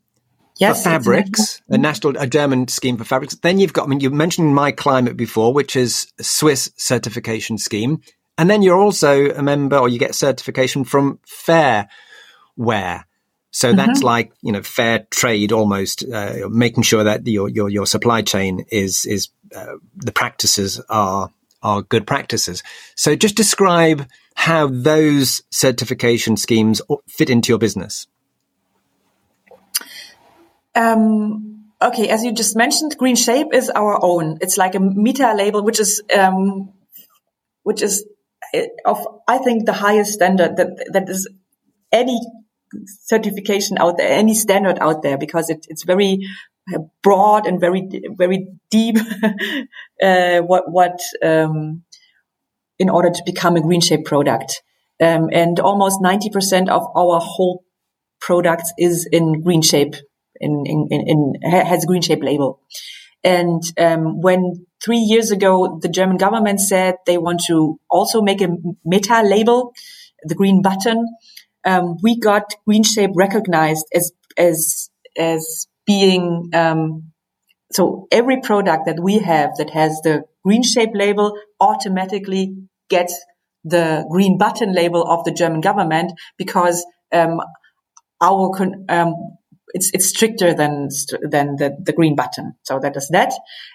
yes, 0.59 0.83
for 0.83 0.89
fabrics, 0.89 1.61
a 1.69 1.77
national, 1.77 2.17
a 2.17 2.27
German 2.27 2.67
scheme 2.67 2.97
for 2.97 3.03
fabrics. 3.03 3.35
Then 3.35 3.59
you've 3.59 3.73
got, 3.73 3.85
I 3.85 3.87
mean, 3.87 3.99
you 3.99 4.09
mentioned 4.09 4.55
myclimate 4.55 5.17
before, 5.17 5.53
which 5.53 5.75
is 5.75 6.11
a 6.19 6.23
Swiss 6.23 6.71
certification 6.77 7.57
scheme. 7.57 8.01
And 8.37 8.49
then 8.49 8.61
you're 8.61 8.79
also 8.79 9.31
a 9.31 9.41
member 9.41 9.77
or 9.77 9.89
you 9.89 9.97
get 9.97 10.13
certification 10.13 10.83
from 10.83 11.19
Fair 11.25 11.89
Wear. 12.55 13.05
So 13.51 13.69
mm-hmm. 13.69 13.77
that's 13.77 14.03
like, 14.03 14.31
you 14.41 14.51
know, 14.51 14.61
fair 14.61 15.07
trade 15.09 15.51
almost, 15.51 16.03
uh, 16.07 16.47
making 16.49 16.83
sure 16.83 17.03
that 17.03 17.25
your, 17.25 17.49
your, 17.49 17.69
your 17.69 17.87
supply 17.87 18.21
chain 18.21 18.65
is, 18.71 19.05
is, 19.05 19.29
uh, 19.55 19.77
the 19.95 20.11
practices 20.11 20.79
are, 20.89 21.31
are 21.63 21.81
good 21.81 22.05
practices. 22.05 22.61
So 22.95 23.15
just 23.15 23.35
describe 23.35 24.07
how 24.35 24.67
those 24.67 25.41
certification 25.49 26.37
schemes 26.37 26.81
fit 27.07 27.31
into 27.31 27.51
your 27.51 27.57
business. 27.57 28.05
Um, 30.77 31.71
okay, 31.81 32.07
as 32.09 32.23
you 32.23 32.31
just 32.31 32.55
mentioned, 32.55 32.95
Green 32.97 33.15
Shape 33.15 33.47
is 33.51 33.69
our 33.71 33.97
own. 34.01 34.37
It's 34.41 34.57
like 34.57 34.75
a 34.75 34.79
meta 34.79 35.33
label, 35.33 35.63
which 35.63 35.79
is 35.79 36.03
um, 36.15 36.73
which 37.63 37.81
is 37.81 38.05
uh, 38.53 38.61
of 38.85 38.99
I 39.27 39.39
think 39.39 39.65
the 39.65 39.73
highest 39.73 40.13
standard 40.13 40.55
that 40.57 40.89
that 40.93 41.09
is 41.09 41.27
any 41.91 42.19
certification 42.85 43.77
out 43.79 43.97
there, 43.97 44.11
any 44.11 44.35
standard 44.35 44.77
out 44.79 45.01
there, 45.01 45.17
because 45.17 45.49
it, 45.49 45.65
it's 45.67 45.83
very 45.83 46.19
uh, 46.71 46.79
broad 47.01 47.47
and 47.47 47.59
very 47.59 47.89
very 48.15 48.47
deep. 48.69 48.97
uh, 50.03 50.39
what 50.41 50.71
what 50.71 50.99
um, 51.23 51.83
in 52.77 52.89
order 52.91 53.09
to 53.09 53.23
become 53.25 53.55
a 53.55 53.61
Green 53.61 53.81
Shape 53.81 54.05
product, 54.05 54.61
um, 55.01 55.29
and 55.33 55.59
almost 55.59 56.01
ninety 56.01 56.29
percent 56.29 56.69
of 56.69 56.83
our 56.95 57.19
whole 57.19 57.63
products 58.21 58.71
is 58.77 59.09
in 59.11 59.41
Green 59.41 59.63
Shape 59.63 59.95
in, 60.39 60.63
in, 60.65 60.87
in, 60.91 61.33
has 61.51 61.83
a 61.83 61.87
green 61.87 62.01
shape 62.01 62.23
label. 62.23 62.61
And 63.23 63.61
um, 63.77 64.21
when 64.21 64.65
three 64.83 64.99
years 64.99 65.31
ago 65.31 65.79
the 65.81 65.89
German 65.89 66.17
government 66.17 66.59
said 66.59 66.95
they 67.05 67.17
want 67.17 67.41
to 67.47 67.79
also 67.89 68.21
make 68.21 68.41
a 68.41 68.49
meta 68.85 69.23
label, 69.23 69.73
the 70.23 70.35
green 70.35 70.61
button, 70.61 71.05
um, 71.65 71.97
we 72.01 72.19
got 72.19 72.53
green 72.65 72.83
shape 72.83 73.11
recognized 73.15 73.85
as 73.93 74.11
as 74.37 74.89
as 75.17 75.67
being 75.85 76.49
um, 76.53 77.11
so 77.71 78.07
every 78.11 78.39
product 78.41 78.85
that 78.85 78.99
we 78.99 79.19
have 79.19 79.51
that 79.57 79.71
has 79.71 79.99
the 80.03 80.23
green 80.43 80.63
shape 80.63 80.91
label 80.93 81.37
automatically 81.59 82.55
gets 82.89 83.19
the 83.63 84.05
green 84.09 84.37
button 84.37 84.73
label 84.73 85.03
of 85.03 85.25
the 85.25 85.31
German 85.31 85.61
government 85.61 86.13
because 86.37 86.85
um, 87.11 87.41
our 88.21 88.51
um, 88.89 89.36
it's 89.77 89.89
it's 89.95 90.09
stricter 90.15 90.49
than 90.61 90.73
than 91.33 91.47
the, 91.61 91.69
the 91.87 91.93
green 91.93 92.15
button. 92.15 92.47
So 92.63 92.79
that 92.83 92.95
is 92.97 93.07
that. 93.17 93.31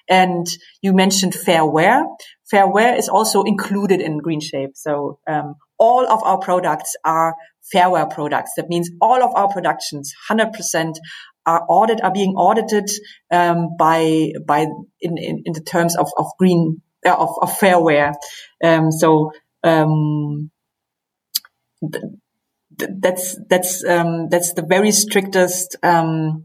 And 0.09 0.47
you 0.85 0.93
mentioned 0.93 1.35
fair 1.35 1.65
wear. 1.77 2.05
Fair 2.51 2.67
wear 2.77 2.97
is 3.03 3.09
also 3.09 3.43
included 3.53 4.01
in 4.01 4.19
green 4.27 4.41
shape. 4.41 4.73
So 4.75 5.19
um, 5.33 5.55
all 5.79 6.05
of 6.15 6.21
our 6.23 6.39
products 6.39 6.93
are 7.05 7.35
fair 7.73 7.89
wear 7.89 8.07
products. 8.07 8.53
That 8.57 8.69
means 8.69 8.91
all 9.01 9.23
of 9.23 9.31
our 9.35 9.49
productions, 9.57 10.13
hundred 10.29 10.53
percent, 10.53 10.99
are 11.47 11.63
audit 11.69 12.03
are 12.03 12.13
being 12.13 12.35
audited 12.35 12.89
um, 13.31 13.77
by 13.79 14.33
by 14.47 14.67
in, 15.01 15.19
in, 15.19 15.43
in 15.47 15.53
the 15.53 15.65
terms 15.75 15.97
of 15.97 16.09
of 16.17 16.27
green 16.39 16.83
uh, 17.07 17.17
of, 17.25 17.31
of 17.41 17.57
fair 17.59 17.81
wear. 17.81 18.13
Um, 18.63 18.91
so 18.91 19.33
um, 19.65 20.51
that's 22.79 23.39
that's 23.49 23.85
um, 23.85 24.29
that's 24.29 24.55
the 24.55 24.63
very 24.63 24.93
strictest 24.93 25.77
um, 25.83 26.45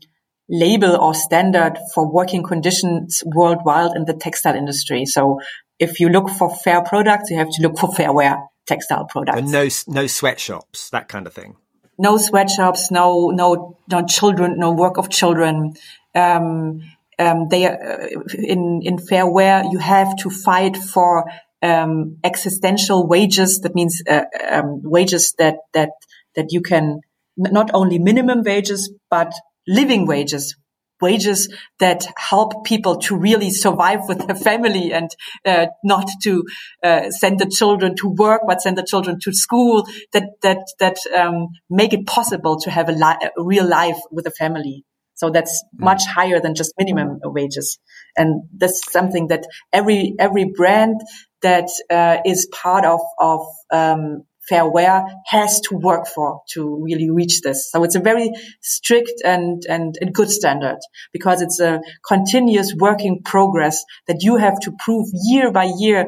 label 0.49 0.95
or 0.95 1.13
standard 1.13 1.77
for 1.93 2.11
working 2.11 2.43
conditions 2.43 3.23
worldwide 3.25 3.95
in 3.95 4.05
the 4.05 4.13
textile 4.13 4.55
industry. 4.55 5.05
So 5.05 5.39
if 5.79 5.99
you 5.99 6.09
look 6.09 6.29
for 6.29 6.53
fair 6.53 6.81
products, 6.81 7.29
you 7.29 7.37
have 7.37 7.49
to 7.51 7.61
look 7.61 7.77
for 7.77 7.93
fair 7.93 8.11
wear 8.11 8.43
textile 8.65 9.05
products. 9.05 9.39
And 9.39 9.51
no 9.51 9.67
no 9.87 10.07
sweatshops, 10.07 10.89
that 10.91 11.07
kind 11.07 11.27
of 11.27 11.33
thing. 11.33 11.55
No 11.97 12.17
sweatshops, 12.17 12.91
no 12.91 13.29
no 13.29 13.77
no 13.89 14.05
children, 14.05 14.59
no 14.59 14.71
work 14.71 14.97
of 14.97 15.09
children. 15.09 15.73
Um, 16.13 16.81
um, 17.19 17.47
they 17.49 17.65
uh, 17.65 18.07
in 18.37 18.81
in 18.83 18.99
fair 18.99 19.27
wear, 19.27 19.63
you 19.71 19.79
have 19.79 20.15
to 20.17 20.29
fight 20.29 20.77
for 20.77 21.25
um, 21.61 22.17
existential 22.23 23.07
wages. 23.07 23.61
That 23.61 23.73
means 23.73 24.01
uh, 24.07 24.25
um, 24.49 24.81
wages 24.83 25.33
that 25.39 25.55
that 25.73 25.89
that 26.37 26.53
you 26.53 26.61
can 26.61 27.01
not 27.35 27.69
only 27.73 27.99
minimum 27.99 28.43
wages, 28.43 28.93
but 29.09 29.33
living 29.67 30.07
wages, 30.07 30.55
wages 31.01 31.53
that 31.79 32.05
help 32.17 32.65
people 32.65 32.97
to 32.97 33.15
really 33.15 33.49
survive 33.49 34.07
with 34.07 34.25
their 34.25 34.35
family 34.35 34.91
and 34.91 35.09
uh, 35.45 35.67
not 35.83 36.09
to 36.23 36.43
uh, 36.83 37.11
send 37.11 37.39
the 37.39 37.45
children 37.45 37.95
to 37.95 38.07
work, 38.07 38.41
but 38.47 38.61
send 38.61 38.77
the 38.77 38.83
children 38.83 39.19
to 39.21 39.33
school. 39.33 39.87
That 40.13 40.29
that 40.41 40.65
that 40.79 40.97
um, 41.15 41.49
make 41.69 41.93
it 41.93 42.07
possible 42.07 42.59
to 42.61 42.71
have 42.71 42.89
a, 42.89 42.93
li- 42.93 43.29
a, 43.37 43.43
real 43.43 43.67
life 43.67 43.99
with 44.11 44.25
a 44.25 44.31
family. 44.31 44.83
So 45.15 45.29
that's 45.29 45.63
mm. 45.75 45.83
much 45.83 46.03
higher 46.05 46.39
than 46.39 46.55
just 46.55 46.73
minimum 46.77 47.19
wages, 47.23 47.79
and 48.15 48.43
that's 48.55 48.91
something 48.91 49.27
that 49.27 49.45
every 49.71 50.15
every 50.19 50.45
brand 50.45 51.01
that 51.41 51.69
uh, 51.89 52.17
is 52.25 52.47
part 52.51 52.85
of 52.85 53.01
of 53.19 53.41
um, 53.71 54.23
fair 54.49 54.69
wear 54.69 55.05
has 55.25 55.59
to 55.61 55.75
work 55.75 56.07
for 56.07 56.41
to 56.53 56.81
really 56.83 57.09
reach 57.09 57.41
this. 57.41 57.69
So 57.71 57.83
it's 57.83 57.95
a 57.95 57.99
very 57.99 58.31
strict 58.61 59.21
and, 59.23 59.63
and, 59.69 59.95
and 59.99 60.13
good 60.13 60.29
standard 60.29 60.77
because 61.13 61.41
it's 61.41 61.59
a 61.59 61.81
continuous 62.07 62.73
working 62.73 63.21
progress 63.23 63.83
that 64.07 64.19
you 64.21 64.37
have 64.37 64.59
to 64.61 64.71
prove 64.79 65.07
year 65.13 65.51
by 65.51 65.71
year 65.77 66.07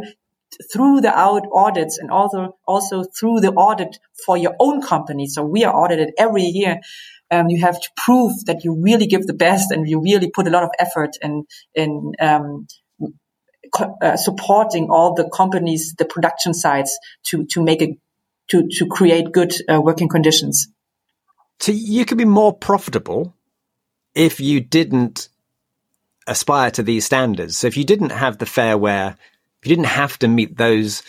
through 0.73 1.01
the 1.01 1.15
out 1.15 1.43
audits 1.53 1.99
and 1.99 2.09
also 2.09 2.57
also 2.67 3.03
through 3.03 3.39
the 3.39 3.51
audit 3.51 3.99
for 4.25 4.35
your 4.35 4.55
own 4.59 4.81
company. 4.81 5.27
So 5.27 5.43
we 5.43 5.63
are 5.63 5.73
audited 5.73 6.11
every 6.17 6.43
year. 6.43 6.79
Um, 7.31 7.49
you 7.49 7.61
have 7.61 7.79
to 7.79 7.89
prove 7.95 8.33
that 8.45 8.63
you 8.63 8.81
really 8.81 9.05
give 9.05 9.27
the 9.27 9.35
best 9.35 9.69
and 9.69 9.87
you 9.87 10.01
really 10.01 10.31
put 10.31 10.47
a 10.47 10.49
lot 10.49 10.63
of 10.63 10.71
effort 10.79 11.11
in 11.21 11.45
in 11.75 12.13
um, 12.19 12.65
uh, 14.01 14.17
supporting 14.17 14.89
all 14.89 15.13
the 15.13 15.29
companies, 15.29 15.93
the 15.97 16.05
production 16.05 16.53
sites 16.53 16.97
to, 17.25 17.45
to 17.45 17.63
make 17.63 17.81
it, 17.81 17.97
to, 18.49 18.67
to 18.77 18.87
create 18.87 19.31
good 19.31 19.53
uh, 19.71 19.81
working 19.81 20.09
conditions. 20.09 20.67
So 21.59 21.71
you 21.71 22.05
could 22.05 22.17
be 22.17 22.25
more 22.25 22.53
profitable 22.53 23.35
if 24.15 24.39
you 24.39 24.61
didn't 24.61 25.29
aspire 26.27 26.71
to 26.71 26.83
these 26.83 27.05
standards. 27.05 27.57
So 27.57 27.67
if 27.67 27.77
you 27.77 27.83
didn't 27.83 28.11
have 28.11 28.37
the 28.37 28.45
fair 28.45 28.77
wear, 28.77 29.17
if 29.61 29.69
you 29.69 29.75
didn't 29.75 29.87
have 29.89 30.17
to 30.19 30.27
meet 30.27 30.57
those, 30.57 31.03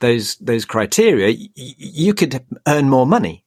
those, 0.00 0.36
those 0.36 0.64
criteria, 0.64 1.28
y- 1.28 1.48
you 1.54 2.14
could 2.14 2.44
earn 2.66 2.88
more 2.88 3.06
money. 3.06 3.44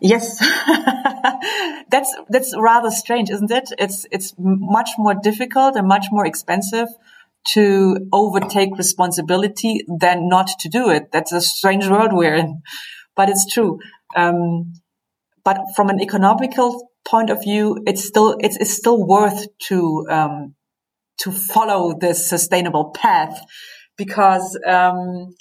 Yes, 0.00 0.38
that's 1.90 2.14
that's 2.28 2.54
rather 2.58 2.90
strange, 2.90 3.30
isn't 3.30 3.50
it? 3.50 3.70
It's 3.78 4.06
it's 4.10 4.34
much 4.36 4.90
more 4.98 5.14
difficult 5.14 5.76
and 5.76 5.88
much 5.88 6.06
more 6.10 6.26
expensive 6.26 6.88
to 7.52 7.96
overtake 8.12 8.76
responsibility 8.76 9.84
than 10.00 10.28
not 10.28 10.48
to 10.60 10.68
do 10.68 10.90
it. 10.90 11.12
That's 11.12 11.32
a 11.32 11.40
strange 11.40 11.86
world 11.88 12.10
we're 12.12 12.34
in, 12.34 12.62
but 13.16 13.28
it's 13.28 13.52
true. 13.52 13.78
Um, 14.16 14.74
but 15.44 15.58
from 15.76 15.90
an 15.90 16.00
economical 16.00 16.90
point 17.06 17.30
of 17.30 17.42
view, 17.42 17.82
it's 17.86 18.04
still 18.04 18.36
it's, 18.40 18.56
it's 18.56 18.74
still 18.74 19.06
worth 19.06 19.46
to 19.68 20.06
um, 20.08 20.54
to 21.18 21.30
follow 21.30 21.98
this 21.98 22.28
sustainable 22.28 22.90
path 22.90 23.38
because 23.96 24.58
um, 24.66 25.34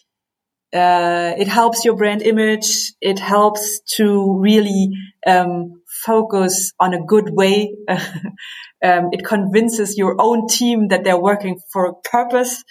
uh, 0.73 1.33
it 1.37 1.47
helps 1.47 1.85
your 1.85 1.95
brand 1.95 2.21
image. 2.21 2.93
It 2.99 3.19
helps 3.19 3.79
to 3.97 4.39
really 4.39 4.89
um, 5.25 5.81
focus 6.05 6.73
on 6.79 6.93
a 6.93 7.03
good 7.05 7.29
way. 7.31 7.75
um, 8.83 9.09
it 9.11 9.23
convinces 9.25 9.97
your 9.97 10.15
own 10.19 10.47
team 10.47 10.89
that 10.89 11.03
they're 11.03 11.19
working 11.19 11.59
for 11.71 11.85
a 11.85 11.93
purpose. 11.93 12.63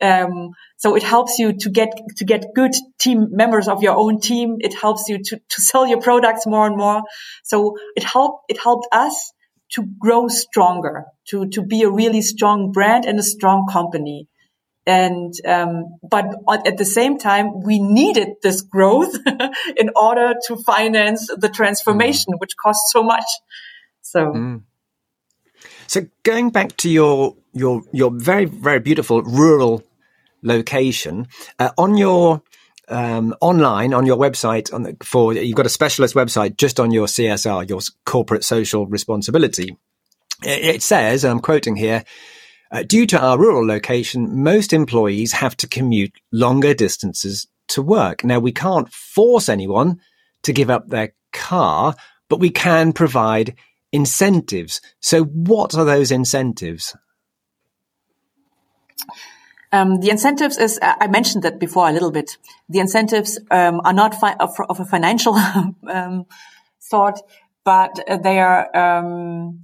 Um, 0.00 0.50
so 0.76 0.96
it 0.96 1.02
helps 1.02 1.38
you 1.38 1.54
to 1.54 1.70
get 1.70 1.90
to 2.16 2.24
get 2.24 2.46
good 2.54 2.74
team 3.00 3.28
members 3.30 3.68
of 3.68 3.82
your 3.82 3.96
own 3.96 4.20
team. 4.20 4.56
It 4.60 4.74
helps 4.74 5.08
you 5.08 5.18
to, 5.18 5.36
to 5.36 5.62
sell 5.62 5.86
your 5.86 6.00
products 6.00 6.46
more 6.46 6.66
and 6.66 6.76
more. 6.76 7.02
So 7.42 7.76
it 7.96 8.04
helped 8.04 8.44
it 8.48 8.58
helped 8.62 8.88
us 8.92 9.32
to 9.72 9.86
grow 9.98 10.28
stronger, 10.28 11.04
to 11.28 11.48
to 11.50 11.62
be 11.62 11.82
a 11.82 11.90
really 11.90 12.22
strong 12.22 12.72
brand 12.72 13.06
and 13.06 13.18
a 13.18 13.22
strong 13.22 13.66
company 13.70 14.28
and 14.86 15.32
um, 15.46 15.96
but 16.02 16.26
at 16.66 16.76
the 16.76 16.84
same 16.84 17.18
time 17.18 17.62
we 17.62 17.78
needed 17.78 18.28
this 18.42 18.60
growth 18.60 19.14
in 19.76 19.90
order 19.96 20.34
to 20.46 20.56
finance 20.56 21.28
the 21.38 21.48
transformation 21.48 22.34
mm. 22.34 22.40
which 22.40 22.54
costs 22.62 22.92
so 22.92 23.02
much 23.02 23.24
so 24.02 24.26
mm. 24.26 24.62
So 25.86 26.06
going 26.22 26.50
back 26.50 26.76
to 26.78 26.90
your 26.90 27.36
your 27.52 27.82
your 27.92 28.10
very 28.10 28.44
very 28.44 28.80
beautiful 28.80 29.22
rural 29.22 29.82
location 30.42 31.26
uh, 31.58 31.70
on 31.78 31.96
your 31.96 32.42
um, 32.88 33.34
online 33.40 33.94
on 33.94 34.04
your 34.04 34.16
website 34.16 34.72
on 34.72 34.82
the, 34.82 34.96
for 35.02 35.32
you've 35.32 35.56
got 35.56 35.66
a 35.66 35.70
specialist 35.70 36.14
website 36.14 36.56
just 36.56 36.78
on 36.78 36.90
your 36.90 37.06
CSR 37.06 37.68
your 37.68 37.80
corporate 38.04 38.44
social 38.44 38.86
responsibility 38.86 39.76
it, 40.42 40.76
it 40.76 40.82
says 40.82 41.24
and 41.24 41.32
I'm 41.32 41.40
quoting 41.40 41.76
here 41.76 42.04
uh, 42.74 42.82
due 42.82 43.06
to 43.06 43.20
our 43.20 43.38
rural 43.38 43.64
location, 43.64 44.42
most 44.42 44.72
employees 44.72 45.32
have 45.32 45.56
to 45.58 45.68
commute 45.68 46.12
longer 46.32 46.74
distances 46.74 47.46
to 47.68 47.80
work. 47.80 48.24
Now, 48.24 48.40
we 48.40 48.50
can't 48.50 48.92
force 48.92 49.48
anyone 49.48 50.00
to 50.42 50.52
give 50.52 50.70
up 50.70 50.88
their 50.88 51.14
car, 51.32 51.94
but 52.28 52.40
we 52.40 52.50
can 52.50 52.92
provide 52.92 53.54
incentives. 53.94 54.80
So, 55.00 55.22
what 55.22 55.74
are 55.76 55.84
those 55.84 56.10
incentives? 56.10 56.96
Um, 59.70 60.00
the 60.00 60.10
incentives 60.10 60.58
is, 60.58 60.78
uh, 60.82 60.94
I 61.00 61.06
mentioned 61.06 61.44
that 61.44 61.58
before 61.58 61.88
a 61.88 61.92
little 61.92 62.10
bit. 62.10 62.36
The 62.68 62.80
incentives 62.80 63.38
um, 63.50 63.80
are 63.84 63.92
not 63.92 64.14
fi- 64.14 64.36
of, 64.38 64.50
of, 64.68 64.80
a 64.80 64.84
financial 64.84 65.34
um, 65.88 66.26
sort, 66.80 67.20
but 67.64 67.98
they 68.22 68.40
are 68.40 68.76
um, 68.76 69.60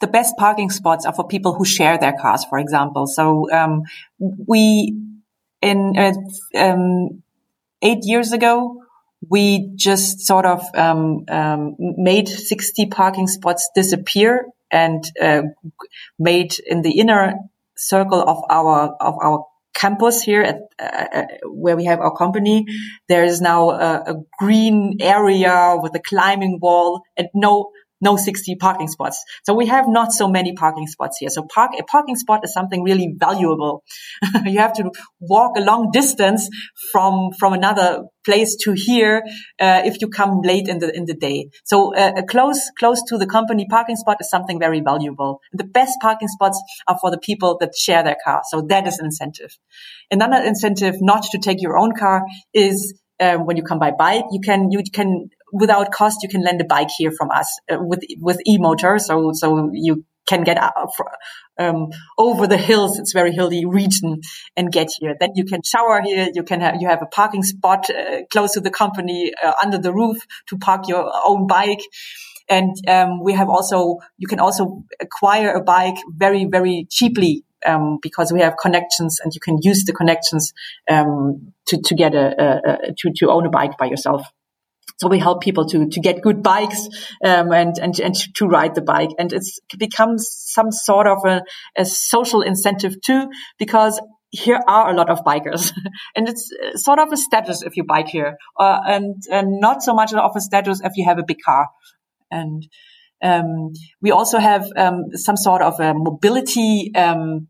the 0.00 0.06
best 0.06 0.36
parking 0.36 0.70
spots 0.70 1.06
are 1.06 1.14
for 1.14 1.26
people 1.26 1.54
who 1.54 1.64
share 1.64 1.98
their 1.98 2.14
cars, 2.20 2.44
for 2.44 2.58
example. 2.58 3.06
So 3.06 3.50
um, 3.50 3.82
we, 4.18 4.94
in 5.62 5.94
uh, 5.98 6.12
um, 6.54 7.22
eight 7.82 8.00
years 8.02 8.32
ago, 8.32 8.83
we 9.30 9.70
just 9.74 10.20
sort 10.20 10.46
of 10.46 10.62
um, 10.74 11.24
um 11.28 11.76
made 11.78 12.28
60 12.28 12.86
parking 12.86 13.26
spots 13.26 13.70
disappear 13.74 14.46
and 14.70 15.04
uh, 15.20 15.42
made 16.18 16.54
in 16.66 16.82
the 16.82 16.98
inner 16.98 17.34
circle 17.76 18.22
of 18.22 18.42
our 18.50 18.96
of 19.00 19.14
our 19.22 19.46
campus 19.74 20.22
here 20.22 20.42
at 20.42 20.58
uh, 20.78 21.06
uh 21.18 21.26
where 21.46 21.76
we 21.76 21.84
have 21.84 22.00
our 22.00 22.16
company. 22.16 22.66
There 23.08 23.24
is 23.24 23.40
now 23.40 23.70
a, 23.70 24.02
a 24.06 24.14
green 24.38 24.98
area 25.00 25.76
with 25.82 25.94
a 25.94 26.00
climbing 26.00 26.58
wall 26.60 27.02
and 27.16 27.28
no 27.34 27.70
no 28.00 28.16
60 28.16 28.56
parking 28.56 28.88
spots. 28.88 29.22
So 29.44 29.54
we 29.54 29.66
have 29.66 29.86
not 29.88 30.12
so 30.12 30.28
many 30.28 30.52
parking 30.52 30.86
spots 30.86 31.18
here. 31.18 31.30
So 31.30 31.46
park, 31.54 31.72
a 31.78 31.82
parking 31.84 32.16
spot 32.16 32.40
is 32.44 32.52
something 32.52 32.82
really 32.82 33.14
valuable. 33.16 33.82
you 34.44 34.58
have 34.58 34.74
to 34.74 34.90
walk 35.20 35.56
a 35.56 35.60
long 35.60 35.90
distance 35.92 36.48
from, 36.92 37.30
from 37.38 37.52
another 37.52 38.04
place 38.24 38.56
to 38.56 38.72
here, 38.72 39.22
uh, 39.60 39.82
if 39.84 40.00
you 40.00 40.08
come 40.08 40.40
late 40.42 40.68
in 40.68 40.78
the, 40.78 40.94
in 40.94 41.04
the 41.04 41.14
day. 41.14 41.50
So 41.64 41.94
uh, 41.94 42.22
close, 42.28 42.70
close 42.78 43.02
to 43.08 43.18
the 43.18 43.26
company 43.26 43.66
parking 43.68 43.96
spot 43.96 44.18
is 44.20 44.30
something 44.30 44.58
very 44.58 44.80
valuable. 44.80 45.40
The 45.52 45.64
best 45.64 45.98
parking 46.00 46.28
spots 46.28 46.60
are 46.88 46.98
for 47.00 47.10
the 47.10 47.18
people 47.18 47.58
that 47.60 47.74
share 47.76 48.02
their 48.02 48.16
car. 48.24 48.42
So 48.50 48.62
that 48.68 48.86
is 48.86 48.98
an 48.98 49.06
incentive. 49.06 49.56
Another 50.10 50.42
incentive 50.42 50.96
not 51.00 51.24
to 51.32 51.38
take 51.38 51.60
your 51.60 51.78
own 51.78 51.92
car 51.94 52.22
is 52.52 52.98
um, 53.20 53.46
when 53.46 53.56
you 53.56 53.62
come 53.62 53.78
by 53.78 53.92
bike, 53.92 54.24
you 54.32 54.40
can 54.40 54.70
you 54.70 54.82
can 54.92 55.28
without 55.54 55.92
cost 55.92 56.18
you 56.22 56.28
can 56.28 56.42
lend 56.42 56.60
a 56.60 56.64
bike 56.64 56.90
here 56.98 57.12
from 57.12 57.30
us 57.30 57.48
uh, 57.70 57.76
with 57.80 58.02
with 58.20 58.38
e-motor. 58.46 58.98
So 58.98 59.30
so 59.32 59.70
you 59.72 60.04
can 60.26 60.42
get 60.42 60.58
um, 61.58 61.90
over 62.18 62.46
the 62.46 62.56
hills. 62.56 62.98
It's 62.98 63.12
very 63.12 63.32
hilly 63.32 63.64
region 63.66 64.20
and 64.56 64.72
get 64.72 64.88
here. 64.98 65.14
Then 65.18 65.30
you 65.34 65.44
can 65.44 65.62
shower 65.62 66.00
here. 66.02 66.28
You 66.32 66.42
can 66.42 66.60
have 66.60 66.76
you 66.80 66.88
have 66.88 67.02
a 67.02 67.06
parking 67.06 67.42
spot 67.42 67.88
uh, 67.90 68.22
close 68.32 68.52
to 68.52 68.60
the 68.60 68.70
company 68.70 69.32
uh, 69.42 69.52
under 69.62 69.78
the 69.78 69.92
roof 69.92 70.24
to 70.48 70.58
park 70.58 70.88
your 70.88 71.10
own 71.24 71.46
bike. 71.46 71.82
And 72.48 72.76
um, 72.88 73.22
we 73.22 73.32
have 73.32 73.48
also 73.48 73.98
you 74.18 74.28
can 74.28 74.40
also 74.40 74.84
acquire 75.00 75.52
a 75.52 75.62
bike 75.62 75.96
very 76.08 76.44
very 76.44 76.86
cheaply 76.90 77.44
um, 77.66 77.98
because 78.02 78.32
we 78.32 78.40
have 78.40 78.54
connections 78.60 79.20
and 79.22 79.34
you 79.34 79.40
can 79.40 79.58
use 79.62 79.84
the 79.84 79.92
connections 79.92 80.52
um, 80.90 81.52
to 81.66 81.80
to 81.82 81.94
get 81.94 82.14
a, 82.14 82.26
a, 82.38 82.72
a, 82.72 82.94
to 82.98 83.12
to 83.16 83.30
own 83.30 83.46
a 83.46 83.50
bike 83.50 83.76
by 83.78 83.86
yourself. 83.86 84.26
So 84.96 85.08
we 85.08 85.18
help 85.18 85.42
people 85.42 85.66
to 85.66 85.88
to 85.88 86.00
get 86.00 86.22
good 86.22 86.42
bikes 86.42 86.88
um, 87.24 87.52
and 87.52 87.76
and 87.78 87.98
and 87.98 88.14
to 88.36 88.46
ride 88.46 88.74
the 88.74 88.82
bike, 88.82 89.10
and 89.18 89.32
it's 89.32 89.58
becomes 89.76 90.28
some 90.30 90.70
sort 90.70 91.06
of 91.06 91.24
a, 91.24 91.42
a 91.76 91.84
social 91.84 92.42
incentive 92.42 93.00
too, 93.00 93.28
because 93.58 94.00
here 94.34 94.60
are 94.66 94.90
a 94.90 94.96
lot 94.96 95.10
of 95.10 95.24
bikers. 95.24 95.72
And 96.16 96.28
it's 96.28 96.52
uh, 96.52 96.76
sort 96.76 96.98
of 96.98 97.12
a 97.12 97.16
status 97.16 97.62
if 97.62 97.76
you 97.76 97.84
bike 97.84 98.08
here 98.08 98.36
uh, 98.58 98.80
and, 98.86 99.22
and 99.30 99.60
not 99.60 99.82
so 99.82 99.94
much 99.94 100.12
of 100.12 100.36
a 100.36 100.40
status 100.40 100.80
if 100.82 100.92
you 100.96 101.04
have 101.04 101.18
a 101.18 101.24
big 101.24 101.38
car. 101.44 101.68
And 102.30 102.66
um, 103.22 103.72
we 104.00 104.10
also 104.10 104.38
have 104.38 104.68
um, 104.76 105.04
some 105.14 105.36
sort 105.36 105.62
of 105.62 105.78
a 105.80 105.94
mobility 105.94 106.92
um, 106.94 107.48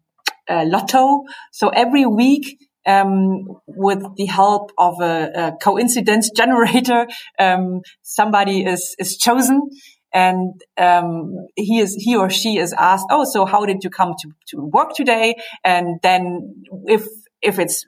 uh, 0.48 0.64
lotto. 0.66 1.24
So 1.52 1.68
every 1.70 2.06
week, 2.06 2.58
um, 2.86 3.44
with 3.66 4.02
the 4.16 4.26
help 4.26 4.72
of 4.78 5.00
a, 5.00 5.30
a 5.34 5.52
coincidence 5.62 6.30
generator, 6.36 7.06
um, 7.38 7.80
somebody 8.02 8.64
is 8.64 8.94
is 8.98 9.16
chosen, 9.16 9.68
and 10.12 10.60
um, 10.76 11.34
he 11.56 11.78
is 11.78 11.94
he 11.94 12.16
or 12.16 12.30
she 12.30 12.58
is 12.58 12.72
asked, 12.72 13.06
"Oh, 13.10 13.24
so 13.24 13.44
how 13.44 13.64
did 13.66 13.84
you 13.84 13.90
come 13.90 14.14
to 14.20 14.30
to 14.48 14.62
work 14.62 14.94
today?" 14.94 15.36
And 15.64 15.98
then 16.02 16.62
if 16.86 17.06
if 17.42 17.58
it's 17.58 17.84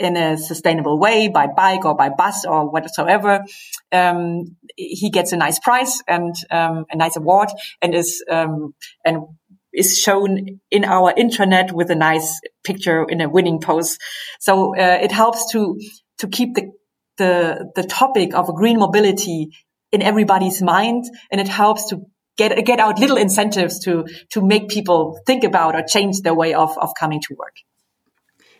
in 0.00 0.16
a 0.16 0.36
sustainable 0.38 0.98
way 0.98 1.28
by 1.28 1.46
bike 1.46 1.84
or 1.84 1.94
by 1.94 2.08
bus 2.08 2.46
or 2.46 2.70
whatsoever, 2.70 3.44
um, 3.92 4.56
he 4.76 5.10
gets 5.10 5.32
a 5.32 5.36
nice 5.36 5.58
prize 5.58 6.02
and 6.08 6.34
um, 6.50 6.86
a 6.90 6.96
nice 6.96 7.16
award 7.16 7.50
and 7.82 7.94
is 7.94 8.24
um, 8.30 8.74
and 9.04 9.18
is 9.72 9.98
shown 9.98 10.60
in 10.70 10.84
our 10.84 11.12
intranet 11.14 11.72
with 11.72 11.90
a 11.90 11.94
nice 11.94 12.40
picture 12.64 13.04
in 13.04 13.20
a 13.20 13.28
winning 13.28 13.60
pose. 13.60 13.98
So 14.40 14.76
uh, 14.76 14.98
it 15.02 15.12
helps 15.12 15.52
to 15.52 15.80
to 16.18 16.28
keep 16.28 16.54
the 16.54 16.72
the 17.18 17.70
the 17.74 17.84
topic 17.84 18.34
of 18.34 18.54
green 18.54 18.78
mobility 18.78 19.50
in 19.92 20.02
everybody's 20.02 20.62
mind, 20.62 21.04
and 21.30 21.40
it 21.40 21.48
helps 21.48 21.86
to 21.90 22.06
get 22.36 22.64
get 22.64 22.80
out 22.80 22.98
little 22.98 23.16
incentives 23.16 23.78
to 23.80 24.06
to 24.30 24.40
make 24.40 24.68
people 24.68 25.20
think 25.26 25.44
about 25.44 25.74
or 25.74 25.82
change 25.82 26.20
their 26.22 26.34
way 26.34 26.54
of 26.54 26.76
of 26.78 26.90
coming 26.98 27.20
to 27.20 27.34
work. 27.38 27.54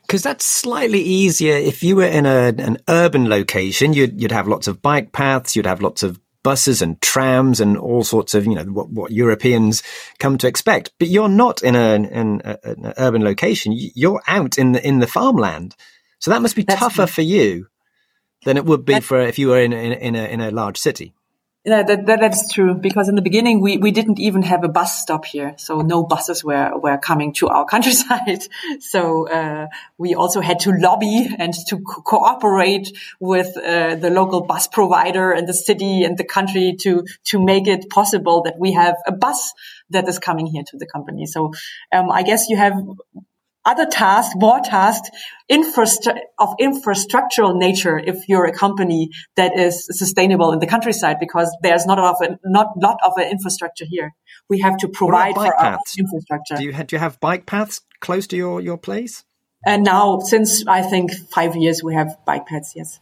Because 0.02 0.22
that's 0.22 0.44
slightly 0.44 1.00
easier 1.00 1.54
if 1.54 1.84
you 1.84 1.94
were 1.94 2.04
in 2.04 2.26
a, 2.26 2.52
an 2.58 2.78
urban 2.88 3.28
location. 3.28 3.92
You'd 3.92 4.20
you'd 4.20 4.32
have 4.32 4.48
lots 4.48 4.66
of 4.66 4.82
bike 4.82 5.12
paths. 5.12 5.54
You'd 5.54 5.66
have 5.66 5.82
lots 5.82 6.02
of 6.02 6.20
buses 6.42 6.82
and 6.82 7.00
trams 7.00 7.60
and 7.60 7.76
all 7.76 8.04
sorts 8.04 8.34
of, 8.34 8.46
you 8.46 8.54
know, 8.54 8.64
what, 8.64 8.90
what 8.90 9.12
Europeans 9.12 9.82
come 10.18 10.38
to 10.38 10.46
expect. 10.46 10.92
But 10.98 11.08
you're 11.08 11.28
not 11.28 11.62
in, 11.62 11.76
a, 11.76 11.94
in 11.94 12.42
a, 12.44 12.58
an 12.64 12.94
urban 12.96 13.22
location. 13.22 13.72
You're 13.76 14.22
out 14.26 14.58
in 14.58 14.72
the, 14.72 14.86
in 14.86 15.00
the 15.00 15.06
farmland. 15.06 15.76
So 16.18 16.30
that 16.30 16.42
must 16.42 16.56
be 16.56 16.62
That's 16.62 16.78
tougher 16.78 17.06
for 17.06 17.22
you 17.22 17.68
than 18.44 18.56
it 18.56 18.64
would 18.64 18.84
be 18.84 19.00
for 19.00 19.20
if 19.20 19.38
you 19.38 19.48
were 19.48 19.60
in, 19.60 19.72
in, 19.72 19.92
in, 19.92 20.16
a, 20.16 20.24
in 20.24 20.40
a 20.40 20.50
large 20.50 20.78
city. 20.78 21.14
Yeah, 21.62 21.82
that, 21.82 22.06
that, 22.06 22.20
that's 22.20 22.50
true. 22.50 22.74
Because 22.74 23.10
in 23.10 23.16
the 23.16 23.22
beginning, 23.22 23.60
we, 23.60 23.76
we 23.76 23.90
didn't 23.90 24.18
even 24.18 24.40
have 24.42 24.64
a 24.64 24.68
bus 24.68 25.02
stop 25.02 25.26
here. 25.26 25.54
So 25.58 25.82
no 25.82 26.04
buses 26.04 26.42
were, 26.42 26.72
were 26.78 26.96
coming 26.96 27.34
to 27.34 27.48
our 27.48 27.64
countryside. 27.70 28.42
So, 28.80 29.28
uh, 29.28 29.66
we 29.98 30.14
also 30.14 30.40
had 30.40 30.60
to 30.60 30.72
lobby 30.72 31.28
and 31.38 31.52
to 31.68 31.78
co- 31.80 32.00
cooperate 32.00 32.96
with, 33.20 33.54
uh, 33.58 33.96
the 33.96 34.08
local 34.08 34.40
bus 34.40 34.68
provider 34.68 35.32
and 35.32 35.46
the 35.46 35.52
city 35.52 36.02
and 36.04 36.16
the 36.16 36.24
country 36.24 36.76
to, 36.80 37.04
to 37.24 37.44
make 37.44 37.68
it 37.68 37.90
possible 37.90 38.42
that 38.44 38.58
we 38.58 38.72
have 38.72 38.96
a 39.06 39.12
bus 39.12 39.52
that 39.90 40.08
is 40.08 40.18
coming 40.18 40.46
here 40.46 40.62
to 40.68 40.78
the 40.78 40.86
company. 40.86 41.26
So, 41.26 41.52
um, 41.92 42.10
I 42.10 42.22
guess 42.22 42.48
you 42.48 42.56
have 42.56 42.72
other 43.64 43.86
tasks, 43.86 44.34
more 44.36 44.60
tasks, 44.60 45.10
infrastru- 45.50 46.18
of 46.38 46.48
infrastructural 46.60 47.56
nature 47.56 47.98
if 47.98 48.28
you're 48.28 48.46
a 48.46 48.52
company 48.52 49.10
that 49.36 49.58
is 49.58 49.86
sustainable 49.90 50.52
in 50.52 50.58
the 50.58 50.66
countryside 50.66 51.18
because 51.20 51.54
there's 51.62 51.86
not 51.86 51.98
a 51.98 52.02
lot 52.02 52.16
of, 52.20 52.30
a, 52.30 52.38
not 52.44 52.68
lot 52.76 52.98
of 53.04 53.12
infrastructure 53.20 53.84
here. 53.88 54.12
We 54.48 54.60
have 54.60 54.78
to 54.78 54.88
provide 54.88 55.34
for 55.34 55.54
paths? 55.58 55.96
our 55.96 56.00
infrastructure. 56.00 56.56
Do 56.56 56.64
you, 56.64 56.72
have, 56.72 56.86
do 56.86 56.96
you 56.96 57.00
have 57.00 57.20
bike 57.20 57.46
paths 57.46 57.82
close 58.00 58.26
to 58.28 58.36
your, 58.36 58.60
your 58.60 58.78
place? 58.78 59.24
And 59.66 59.84
now, 59.84 60.20
since 60.20 60.64
I 60.66 60.82
think 60.82 61.12
five 61.34 61.54
years, 61.54 61.82
we 61.82 61.94
have 61.94 62.16
bike 62.24 62.46
paths, 62.46 62.72
yes. 62.74 62.98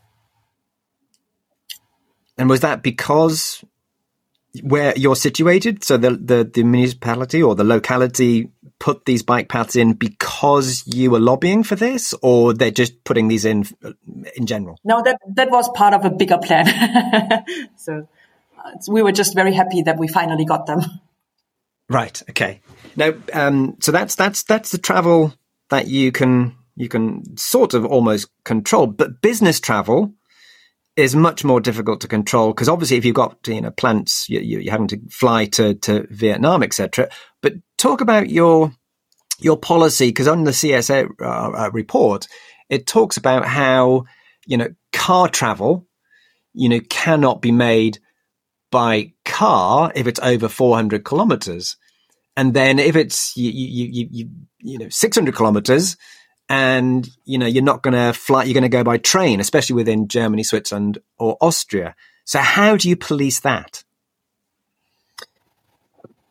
And 2.36 2.48
was 2.48 2.60
that 2.60 2.82
because 2.82 3.64
where 4.62 4.92
you're 4.96 5.16
situated? 5.16 5.84
So 5.84 5.96
the, 5.96 6.10
the, 6.10 6.50
the 6.52 6.62
municipality 6.64 7.42
or 7.42 7.54
the 7.54 7.64
locality 7.64 8.50
put 8.78 9.04
these 9.04 9.22
bike 9.22 9.48
paths 9.48 9.76
in 9.76 9.94
because 9.94 10.82
you 10.86 11.10
were 11.10 11.20
lobbying 11.20 11.62
for 11.62 11.76
this, 11.76 12.14
or 12.22 12.54
they're 12.54 12.70
just 12.70 13.04
putting 13.04 13.28
these 13.28 13.44
in 13.44 13.64
in 14.36 14.46
general? 14.46 14.78
No, 14.84 15.02
that 15.02 15.18
that 15.34 15.50
was 15.50 15.68
part 15.70 15.94
of 15.94 16.04
a 16.04 16.10
bigger 16.10 16.38
plan. 16.38 16.66
so 17.76 18.08
uh, 18.58 18.70
we 18.88 19.02
were 19.02 19.12
just 19.12 19.34
very 19.34 19.52
happy 19.52 19.82
that 19.82 19.98
we 19.98 20.08
finally 20.08 20.44
got 20.44 20.66
them. 20.66 20.80
Right. 21.88 22.22
Okay. 22.30 22.60
Now, 22.96 23.14
um, 23.32 23.76
so 23.80 23.92
that's 23.92 24.14
that's 24.14 24.42
that's 24.44 24.70
the 24.70 24.78
travel 24.78 25.34
that 25.70 25.88
you 25.88 26.12
can 26.12 26.56
you 26.76 26.88
can 26.88 27.36
sort 27.36 27.74
of 27.74 27.84
almost 27.84 28.28
control, 28.44 28.86
but 28.86 29.20
business 29.20 29.60
travel 29.60 30.12
is 30.98 31.14
much 31.14 31.44
more 31.44 31.60
difficult 31.60 32.00
to 32.00 32.08
control 32.08 32.52
because 32.52 32.68
obviously 32.68 32.96
if 32.96 33.04
you've 33.04 33.14
got 33.14 33.38
you 33.46 33.60
know 33.60 33.70
plants 33.70 34.28
you, 34.28 34.58
are 34.58 34.70
having 34.70 34.88
to 34.88 35.00
fly 35.10 35.44
to, 35.46 35.74
to 35.74 36.04
Vietnam 36.10 36.62
etc. 36.64 37.08
But 37.40 37.54
talk 37.78 38.00
about 38.00 38.30
your 38.30 38.72
your 39.38 39.56
policy 39.56 40.08
because 40.08 40.26
on 40.26 40.42
the 40.42 40.50
CSR 40.50 41.08
uh, 41.22 41.24
uh, 41.24 41.70
report 41.72 42.26
it 42.68 42.88
talks 42.88 43.16
about 43.16 43.44
how 43.44 44.06
you 44.44 44.56
know 44.56 44.68
car 44.92 45.28
travel 45.28 45.86
you 46.52 46.68
know 46.68 46.80
cannot 46.90 47.40
be 47.40 47.52
made 47.52 48.00
by 48.72 49.12
car 49.24 49.92
if 49.94 50.08
it's 50.08 50.20
over 50.20 50.48
400 50.48 51.04
kilometers 51.04 51.76
and 52.36 52.54
then 52.54 52.80
if 52.80 52.96
it's 52.96 53.36
you 53.36 53.50
you 53.52 53.86
you 53.86 54.08
you, 54.10 54.30
you 54.58 54.78
know 54.78 54.88
600 54.88 55.32
kilometers 55.32 55.96
and 56.48 57.08
you 57.24 57.38
know 57.38 57.46
you're 57.46 57.62
not 57.62 57.82
going 57.82 57.94
to 57.94 58.12
fly 58.18 58.44
you're 58.44 58.54
going 58.54 58.62
to 58.62 58.68
go 58.68 58.82
by 58.82 58.96
train 58.96 59.38
especially 59.38 59.74
within 59.74 60.08
germany 60.08 60.42
switzerland 60.42 60.98
or 61.18 61.36
austria. 61.40 61.94
So 62.24 62.40
how 62.40 62.76
do 62.76 62.90
you 62.90 62.96
police 62.96 63.40
that? 63.40 63.84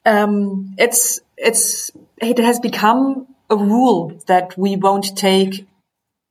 Um, 0.06 0.76
it's 0.78 1.20
it's 1.36 1.90
it 2.18 2.38
has 2.38 2.60
become 2.60 3.28
a 3.50 3.58
rule 3.58 4.22
that 4.28 4.56
we 4.58 4.76
won't 4.76 5.18
take 5.18 5.68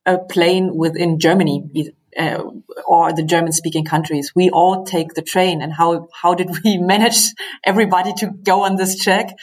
a 0.06 0.18
plane 0.18 0.76
within 0.76 1.18
germany 1.18 1.92
uh, 2.16 2.44
or 2.86 3.12
the 3.12 3.24
german 3.24 3.52
speaking 3.52 3.84
countries. 3.84 4.32
We 4.36 4.50
all 4.50 4.84
take 4.84 5.14
the 5.14 5.22
train. 5.22 5.62
And 5.62 5.72
how 5.72 6.08
how 6.12 6.34
did 6.34 6.48
we 6.62 6.78
manage 6.92 7.34
everybody 7.64 8.12
to 8.18 8.28
go 8.28 8.62
on 8.62 8.76
this 8.76 8.96
check 8.96 9.34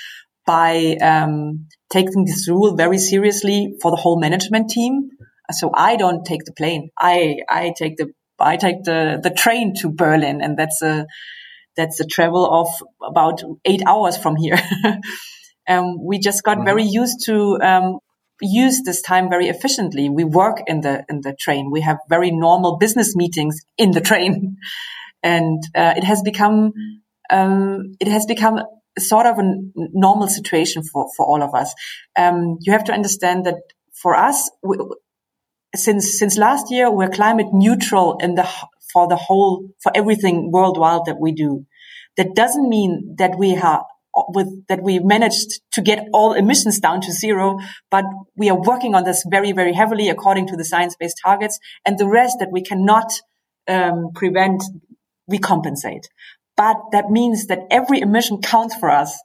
by 0.45 0.97
um, 1.01 1.67
taking 1.91 2.25
this 2.25 2.47
rule 2.49 2.75
very 2.75 2.97
seriously 2.97 3.75
for 3.81 3.91
the 3.91 3.97
whole 3.97 4.19
management 4.19 4.69
team. 4.69 5.09
So 5.51 5.71
I 5.73 5.95
don't 5.95 6.25
take 6.25 6.45
the 6.45 6.53
plane. 6.53 6.89
I 6.97 7.37
I 7.49 7.73
take 7.77 7.97
the 7.97 8.11
I 8.39 8.57
take 8.57 8.83
the 8.83 9.19
the 9.21 9.29
train 9.29 9.73
to 9.81 9.89
Berlin, 9.89 10.41
and 10.41 10.57
that's 10.57 10.81
a 10.81 11.05
that's 11.75 11.99
a 11.99 12.05
travel 12.05 12.45
of 12.45 12.67
about 13.01 13.41
eight 13.65 13.81
hours 13.85 14.17
from 14.17 14.35
here. 14.35 14.59
um, 15.67 16.03
we 16.03 16.19
just 16.19 16.43
got 16.43 16.57
mm-hmm. 16.57 16.65
very 16.65 16.83
used 16.83 17.25
to 17.25 17.59
um, 17.61 17.99
use 18.41 18.81
this 18.83 19.01
time 19.01 19.29
very 19.29 19.47
efficiently. 19.47 20.09
We 20.09 20.23
work 20.23 20.61
in 20.67 20.81
the 20.81 21.05
in 21.09 21.21
the 21.21 21.35
train. 21.39 21.71
We 21.71 21.81
have 21.81 21.97
very 22.09 22.31
normal 22.31 22.77
business 22.77 23.15
meetings 23.15 23.59
in 23.77 23.91
the 23.91 24.01
train, 24.01 24.57
and 25.23 25.61
uh, 25.75 25.93
it 25.97 26.03
has 26.03 26.21
become 26.21 26.73
um, 27.29 27.95
it 27.99 28.07
has 28.07 28.25
become 28.25 28.59
sort 28.99 29.25
of 29.25 29.39
a 29.39 29.43
normal 29.75 30.27
situation 30.27 30.83
for, 30.83 31.07
for 31.17 31.25
all 31.25 31.41
of 31.41 31.53
us. 31.55 31.73
Um, 32.17 32.57
you 32.61 32.71
have 32.73 32.83
to 32.85 32.93
understand 32.93 33.45
that 33.45 33.55
for 33.93 34.15
us, 34.15 34.49
we, 34.61 34.77
since, 35.75 36.19
since 36.19 36.37
last 36.37 36.71
year, 36.71 36.91
we're 36.91 37.09
climate 37.09 37.47
neutral 37.51 38.17
in 38.19 38.35
the, 38.35 38.47
for 38.91 39.07
the 39.07 39.15
whole, 39.15 39.69
for 39.81 39.91
everything 39.95 40.51
worldwide 40.51 41.05
that 41.05 41.19
we 41.19 41.31
do. 41.31 41.65
That 42.17 42.35
doesn't 42.35 42.69
mean 42.69 43.15
that 43.17 43.37
we 43.37 43.51
have, 43.51 43.81
with, 44.29 44.67
that 44.67 44.83
we 44.83 44.99
managed 44.99 45.61
to 45.71 45.81
get 45.81 46.07
all 46.13 46.33
emissions 46.33 46.79
down 46.79 47.01
to 47.01 47.11
zero, 47.11 47.57
but 47.89 48.05
we 48.35 48.51
are 48.51 48.61
working 48.61 48.93
on 48.93 49.03
this 49.03 49.25
very, 49.27 49.51
very 49.51 49.73
heavily 49.73 50.09
according 50.09 50.47
to 50.47 50.55
the 50.55 50.63
science-based 50.63 51.19
targets 51.23 51.57
and 51.85 51.97
the 51.97 52.07
rest 52.07 52.37
that 52.39 52.51
we 52.51 52.61
cannot, 52.61 53.11
um, 53.67 54.11
prevent, 54.13 54.61
we 55.25 55.39
compensate 55.39 56.07
but 56.55 56.77
that 56.91 57.09
means 57.09 57.47
that 57.47 57.59
every 57.71 57.99
emission 57.99 58.41
counts 58.41 58.75
for 58.75 58.89
us. 58.89 59.17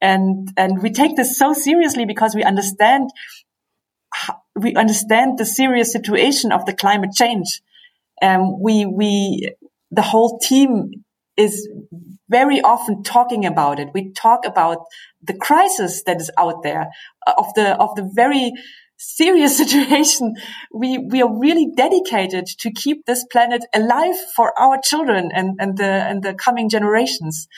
And, 0.00 0.50
and 0.56 0.82
we 0.82 0.90
take 0.90 1.16
this 1.16 1.36
so 1.36 1.52
seriously 1.52 2.06
because 2.06 2.34
we 2.34 2.42
understand, 2.42 3.10
we 4.56 4.74
understand 4.74 5.38
the 5.38 5.44
serious 5.44 5.92
situation 5.92 6.52
of 6.52 6.64
the 6.64 6.72
climate 6.72 7.12
change. 7.12 7.60
Um, 8.22 8.60
we, 8.60 8.86
we, 8.86 9.54
the 9.90 10.02
whole 10.02 10.38
team 10.38 11.04
is 11.36 11.68
very 12.28 12.60
often 12.60 13.02
talking 13.02 13.44
about 13.44 13.78
it. 13.78 13.88
We 13.92 14.12
talk 14.12 14.46
about 14.46 14.78
the 15.22 15.34
crisis 15.34 16.02
that 16.04 16.20
is 16.20 16.30
out 16.38 16.62
there 16.62 16.88
of 17.26 17.46
the, 17.54 17.76
of 17.76 17.94
the 17.96 18.08
very 18.14 18.52
serious 19.00 19.56
situation, 19.62 20.34
we, 20.72 20.98
we 20.98 21.22
are 21.22 21.40
really 21.40 21.68
dedicated 21.74 22.46
to 22.60 22.70
keep 22.70 23.06
this 23.06 23.24
planet 23.32 23.64
alive 23.74 24.14
for 24.36 24.56
our 24.60 24.78
children 24.82 25.30
and, 25.34 25.56
and 25.58 25.76
the, 25.76 25.84
and 25.84 26.22
the 26.22 26.34
coming 26.34 26.68
generations. 26.68 27.48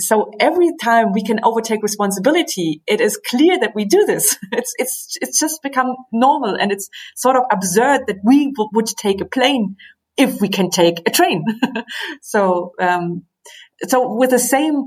So 0.00 0.30
every 0.38 0.70
time 0.80 1.12
we 1.12 1.24
can 1.24 1.40
overtake 1.42 1.82
responsibility, 1.82 2.82
it 2.86 3.00
is 3.00 3.18
clear 3.28 3.58
that 3.58 3.72
we 3.74 3.84
do 3.84 4.04
this. 4.06 4.36
It's, 4.52 4.74
it's, 4.78 5.16
it's 5.20 5.40
just 5.40 5.62
become 5.62 5.96
normal 6.12 6.54
and 6.54 6.70
it's 6.70 6.88
sort 7.16 7.36
of 7.36 7.42
absurd 7.50 8.02
that 8.06 8.18
we 8.24 8.52
w- 8.52 8.70
would 8.74 8.86
take 8.86 9.20
a 9.20 9.24
plane 9.24 9.76
if 10.16 10.40
we 10.40 10.48
can 10.48 10.70
take 10.70 11.00
a 11.06 11.10
train. 11.10 11.44
so, 12.22 12.72
um, 12.78 13.24
so 13.86 14.14
with 14.14 14.30
the 14.30 14.38
same, 14.38 14.84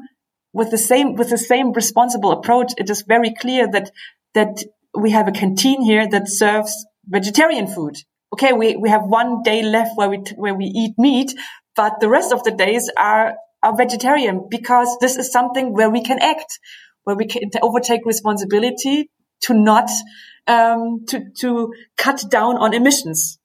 with 0.54 0.72
the 0.72 0.78
same, 0.78 1.16
with 1.16 1.30
the 1.30 1.38
same 1.38 1.74
responsible 1.74 2.32
approach, 2.32 2.74
it 2.78 2.90
is 2.90 3.04
very 3.08 3.34
clear 3.34 3.70
that, 3.72 3.92
that 4.34 4.64
we 4.96 5.12
have 5.12 5.28
a 5.28 5.32
canteen 5.32 5.82
here 5.82 6.08
that 6.08 6.28
serves 6.28 6.86
vegetarian 7.06 7.68
food. 7.68 7.96
Okay, 8.34 8.54
we, 8.54 8.76
we 8.76 8.90
have 8.90 9.04
one 9.04 9.44
day 9.44 9.62
left 9.62 9.92
where 9.96 10.10
we 10.10 10.18
where 10.36 10.54
we 10.54 10.66
eat 10.66 10.94
meat, 10.98 11.34
but 11.76 12.00
the 12.00 12.10
rest 12.10 12.32
of 12.32 12.44
the 12.44 12.52
days 12.52 12.90
are 12.98 13.36
are 13.64 13.76
vegetarian 13.76 14.48
because 14.50 14.98
this 15.02 15.18
is 15.18 15.32
something 15.32 15.74
where 15.74 15.90
we 15.90 16.02
can 16.02 16.20
act, 16.20 16.60
where 17.04 17.16
we 17.16 17.26
can 17.26 17.50
overtake 17.62 18.06
responsibility 18.06 19.10
to 19.42 19.54
not 19.54 19.90
um, 20.48 21.06
to 21.08 21.26
to 21.40 21.74
cut 21.98 22.24
down 22.30 22.58
on 22.58 22.74
emissions. 22.74 23.38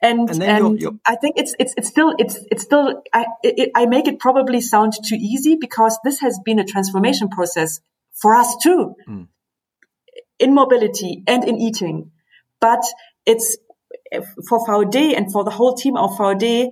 And, 0.00 0.28
and, 0.28 0.42
and 0.42 0.58
you're, 0.58 0.76
you're... 0.76 1.00
I 1.06 1.16
think 1.16 1.36
it's 1.38 1.54
it's 1.58 1.74
it's 1.76 1.88
still 1.88 2.14
it's 2.18 2.38
it's 2.50 2.62
still 2.62 3.02
I 3.12 3.26
it, 3.42 3.70
I 3.74 3.86
make 3.86 4.06
it 4.06 4.20
probably 4.20 4.60
sound 4.60 4.92
too 4.92 5.16
easy 5.16 5.56
because 5.58 5.98
this 6.04 6.20
has 6.20 6.38
been 6.44 6.58
a 6.58 6.64
transformation 6.64 7.28
process 7.28 7.80
for 8.12 8.36
us 8.36 8.54
too. 8.62 8.94
Mm 9.08 9.28
in 10.38 10.54
mobility 10.54 11.22
and 11.26 11.44
in 11.44 11.58
eating. 11.58 12.10
But 12.60 12.84
it's 13.26 13.56
eh, 14.12 14.20
for 14.48 14.64
Vaude 14.66 15.14
and 15.16 15.30
for 15.32 15.44
the 15.44 15.50
whole 15.50 15.74
team 15.74 15.96
of 15.96 16.16
Vaude, 16.16 16.70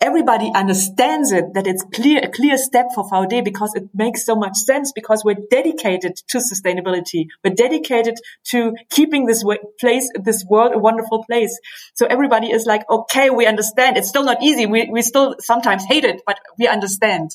everybody 0.00 0.52
understands 0.54 1.32
it 1.32 1.54
that 1.54 1.66
it's 1.66 1.84
clear 1.94 2.20
a 2.22 2.28
clear 2.28 2.56
step 2.58 2.86
for 2.94 3.08
Vaude 3.08 3.42
because 3.42 3.72
it 3.74 3.88
makes 3.94 4.24
so 4.24 4.36
much 4.36 4.56
sense 4.56 4.92
because 4.92 5.22
we're 5.24 5.38
dedicated 5.50 6.16
to 6.28 6.38
sustainability. 6.38 7.26
We're 7.42 7.54
dedicated 7.54 8.14
to 8.50 8.74
keeping 8.90 9.26
this 9.26 9.44
place 9.80 10.10
this 10.14 10.44
world 10.48 10.72
a 10.74 10.78
wonderful 10.78 11.24
place. 11.24 11.58
So 11.94 12.06
everybody 12.06 12.50
is 12.50 12.66
like 12.66 12.88
okay 12.90 13.30
we 13.30 13.46
understand. 13.46 13.96
It's 13.96 14.08
still 14.08 14.24
not 14.24 14.42
easy. 14.42 14.66
We, 14.66 14.88
we 14.90 15.02
still 15.02 15.36
sometimes 15.40 15.84
hate 15.84 16.04
it 16.04 16.22
but 16.26 16.38
we 16.58 16.68
understand. 16.68 17.30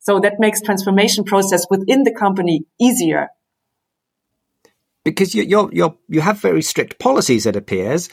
So 0.00 0.18
that 0.20 0.40
makes 0.40 0.62
transformation 0.62 1.24
process 1.24 1.66
within 1.70 2.04
the 2.04 2.12
company 2.12 2.64
easier 2.80 3.28
because 5.10 5.34
you 5.34 5.42
you're, 5.42 5.70
you're 5.72 5.96
you 6.08 6.20
have 6.20 6.40
very 6.40 6.62
strict 6.62 6.98
policies 6.98 7.46
it 7.46 7.56
appears 7.56 8.08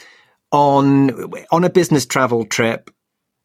on 0.52 1.10
on 1.50 1.64
a 1.64 1.70
business 1.70 2.06
travel 2.06 2.44
trip 2.44 2.90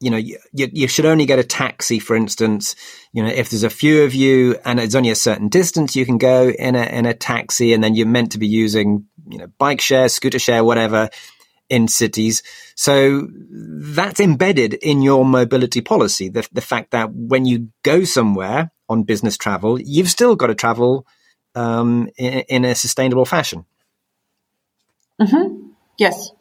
you 0.04 0.10
know, 0.10 0.18
you, 0.18 0.38
you, 0.52 0.88
should 0.90 1.06
only 1.06 1.26
get 1.26 1.40
a 1.40 1.46
taxi, 1.46 1.98
for 1.98 2.14
instance. 2.14 2.76
You 3.14 3.24
know, 3.24 3.30
if 3.30 3.50
there's 3.50 3.64
a 3.64 3.70
few 3.70 4.04
of 4.04 4.14
you 4.14 4.58
and 4.66 4.78
it's 4.78 4.96
only 4.96 5.12
a 5.12 5.16
certain 5.16 5.48
distance, 5.48 5.96
you 5.96 6.06
can 6.06 6.18
go 6.18 6.50
in 6.50 6.76
a 6.76 6.84
in 6.84 7.06
a 7.06 7.14
taxi, 7.14 7.72
and 7.72 7.82
then 7.82 7.96
you're 7.96 8.06
meant 8.06 8.34
to 8.34 8.38
be 8.38 8.48
using, 8.48 9.06
you 9.30 9.38
know, 9.38 9.48
bike 9.58 9.80
share, 9.80 10.10
scooter 10.10 10.40
share, 10.40 10.62
whatever, 10.62 11.10
in 11.70 11.88
cities. 11.88 12.44
So 12.76 13.30
that's 13.50 14.20
embedded 14.20 14.74
in 14.74 15.02
your 15.02 15.24
mobility 15.24 15.80
policy. 15.80 16.28
The 16.28 16.46
the 16.52 16.60
fact 16.60 16.92
that 16.92 17.14
when 17.14 17.46
you 17.46 17.70
go 17.84 18.04
somewhere 18.04 18.72
on 18.90 19.04
business 19.04 19.38
travel, 19.38 19.80
you've 19.80 20.10
still 20.10 20.36
got 20.36 20.48
to 20.48 20.56
travel 20.56 21.08
um, 21.56 22.10
in, 22.18 22.34
in, 22.50 22.66
a 22.66 22.76
sustainable 22.76 23.26
fashion. 23.26 23.66
Mm-hmm. 25.22 25.70
Yes. 25.98 26.32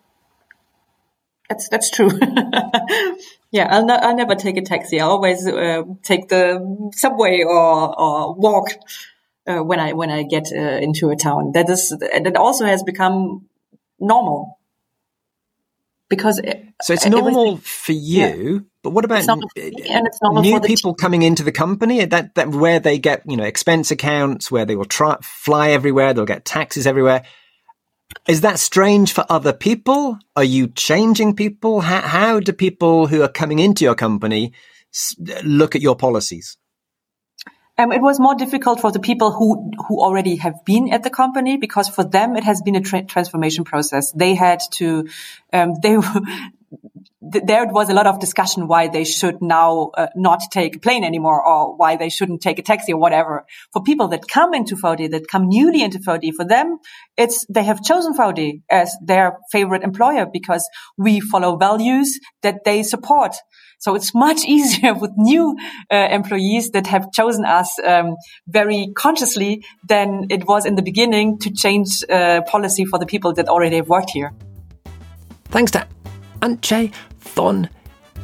That's 1.48 1.68
that's 1.68 1.90
true. 1.90 2.10
yeah, 3.50 3.68
I'll, 3.70 3.84
not, 3.84 4.02
I'll 4.02 4.16
never 4.16 4.34
take 4.34 4.56
a 4.56 4.62
taxi. 4.62 5.00
I 5.00 5.04
always 5.04 5.46
uh, 5.46 5.82
take 6.02 6.28
the 6.28 6.90
subway 6.94 7.42
or 7.42 8.00
or 8.00 8.34
walk 8.34 8.68
uh, 9.46 9.58
when 9.58 9.78
I 9.78 9.92
when 9.92 10.10
I 10.10 10.22
get 10.22 10.50
uh, 10.50 10.78
into 10.80 11.10
a 11.10 11.16
town. 11.16 11.52
That 11.52 11.68
is 11.68 11.90
that 11.90 12.36
also 12.36 12.64
has 12.64 12.82
become 12.82 13.48
normal 14.00 14.58
because 16.12 16.38
it, 16.40 16.62
so 16.82 16.92
it's 16.92 17.06
normal 17.06 17.56
for 17.56 17.92
you. 17.92 18.52
Yeah. 18.52 18.60
But 18.82 18.90
what 18.90 19.06
about 19.06 19.24
new 20.34 20.60
people 20.60 20.92
coming 20.92 21.22
into 21.22 21.42
the 21.42 21.52
company? 21.52 22.04
That 22.04 22.34
that 22.34 22.48
where 22.48 22.78
they 22.78 22.98
get 22.98 23.22
you 23.26 23.38
know 23.38 23.44
expense 23.44 23.90
accounts, 23.90 24.50
where 24.50 24.66
they 24.66 24.76
will 24.76 24.84
try, 24.84 25.16
fly 25.22 25.70
everywhere, 25.70 26.12
they'll 26.12 26.26
get 26.26 26.44
taxes 26.44 26.86
everywhere. 26.86 27.24
Is 28.28 28.42
that 28.42 28.58
strange 28.58 29.14
for 29.14 29.24
other 29.30 29.54
people? 29.54 30.18
Are 30.36 30.44
you 30.44 30.68
changing 30.68 31.34
people? 31.34 31.80
How, 31.80 32.02
how 32.02 32.40
do 32.40 32.52
people 32.52 33.06
who 33.06 33.22
are 33.22 33.28
coming 33.28 33.58
into 33.58 33.86
your 33.86 33.94
company 33.94 34.52
look 35.42 35.74
at 35.74 35.80
your 35.80 35.96
policies? 35.96 36.58
Um, 37.78 37.90
it 37.90 38.02
was 38.02 38.20
more 38.20 38.34
difficult 38.34 38.80
for 38.80 38.92
the 38.92 39.00
people 39.00 39.32
who 39.32 39.70
who 39.88 40.02
already 40.02 40.36
have 40.36 40.64
been 40.64 40.92
at 40.92 41.02
the 41.02 41.10
company 41.10 41.56
because 41.56 41.88
for 41.88 42.04
them 42.04 42.36
it 42.36 42.44
has 42.44 42.60
been 42.62 42.76
a 42.76 42.80
tra- 42.80 43.04
transformation 43.04 43.64
process. 43.64 44.12
They 44.12 44.34
had 44.34 44.60
to, 44.72 45.08
um, 45.52 45.74
they 45.82 45.96
there 47.22 47.66
was 47.66 47.88
a 47.88 47.94
lot 47.94 48.06
of 48.06 48.18
discussion 48.18 48.66
why 48.66 48.88
they 48.88 49.04
should 49.04 49.40
now 49.40 49.90
uh, 49.96 50.08
not 50.16 50.40
take 50.50 50.76
a 50.76 50.78
plane 50.78 51.04
anymore 51.04 51.46
or 51.46 51.76
why 51.76 51.96
they 51.96 52.08
shouldn't 52.08 52.42
take 52.42 52.58
a 52.58 52.62
taxi 52.62 52.92
or 52.92 52.98
whatever. 52.98 53.46
For 53.72 53.82
people 53.82 54.08
that 54.08 54.26
come 54.28 54.54
into 54.54 54.76
Vaude, 54.76 55.10
that 55.12 55.28
come 55.28 55.48
newly 55.48 55.82
into 55.82 56.00
Vaude, 56.00 56.32
for 56.36 56.44
them, 56.44 56.78
it's, 57.16 57.46
they 57.48 57.62
have 57.62 57.82
chosen 57.82 58.14
Vaude 58.14 58.62
as 58.68 58.96
their 59.02 59.38
favorite 59.52 59.84
employer 59.84 60.26
because 60.26 60.68
we 60.98 61.20
follow 61.20 61.56
values 61.56 62.18
that 62.42 62.64
they 62.64 62.82
support. 62.82 63.36
So 63.82 63.94
it's 63.96 64.14
much 64.14 64.44
easier 64.46 64.94
with 64.94 65.10
new 65.16 65.58
uh, 65.90 66.06
employees 66.10 66.70
that 66.70 66.86
have 66.86 67.10
chosen 67.12 67.44
us 67.44 67.76
um, 67.84 68.16
very 68.46 68.92
consciously 68.96 69.64
than 69.88 70.28
it 70.30 70.46
was 70.46 70.64
in 70.64 70.76
the 70.76 70.82
beginning 70.82 71.40
to 71.40 71.50
change 71.50 72.04
uh, 72.08 72.42
policy 72.42 72.84
for 72.84 73.00
the 73.00 73.06
people 73.06 73.32
that 73.34 73.48
already 73.48 73.74
have 73.76 73.88
worked 73.88 74.10
here. 74.10 74.32
Thanks 75.46 75.72
to 75.72 75.88
Antje 76.40 76.92
von 77.18 77.68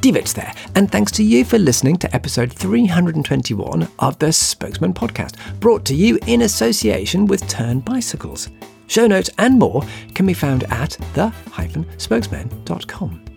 Dewitz 0.00 0.32
there. 0.32 0.54
And 0.76 0.92
thanks 0.92 1.10
to 1.12 1.22
you 1.24 1.44
for 1.44 1.58
listening 1.58 1.96
to 1.98 2.14
episode 2.14 2.52
321 2.52 3.88
of 3.98 4.18
the 4.20 4.32
Spokesmen 4.32 4.94
Podcast, 4.94 5.34
brought 5.58 5.84
to 5.86 5.94
you 5.94 6.20
in 6.26 6.42
association 6.42 7.26
with 7.26 7.48
Tern 7.48 7.80
Bicycles. 7.80 8.48
Show 8.86 9.08
notes 9.08 9.28
and 9.38 9.58
more 9.58 9.82
can 10.14 10.26
be 10.26 10.34
found 10.34 10.62
at 10.70 10.96
the-spokesmen.com. 11.14 13.27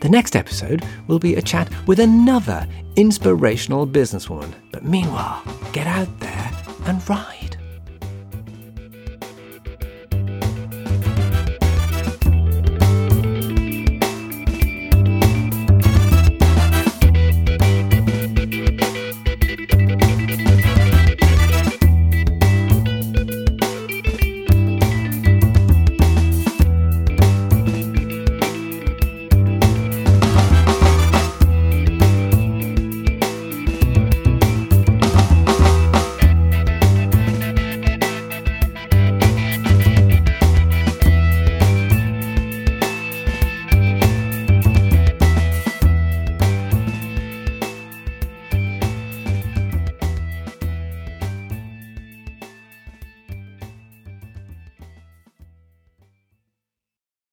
The 0.00 0.08
next 0.08 0.34
episode 0.34 0.84
will 1.06 1.18
be 1.18 1.34
a 1.34 1.42
chat 1.42 1.68
with 1.86 2.00
another 2.00 2.66
inspirational 2.96 3.86
businesswoman. 3.86 4.54
But 4.72 4.84
meanwhile, 4.84 5.42
get 5.72 5.86
out 5.86 6.08
there 6.20 6.50
and 6.86 7.06
ride. 7.08 7.57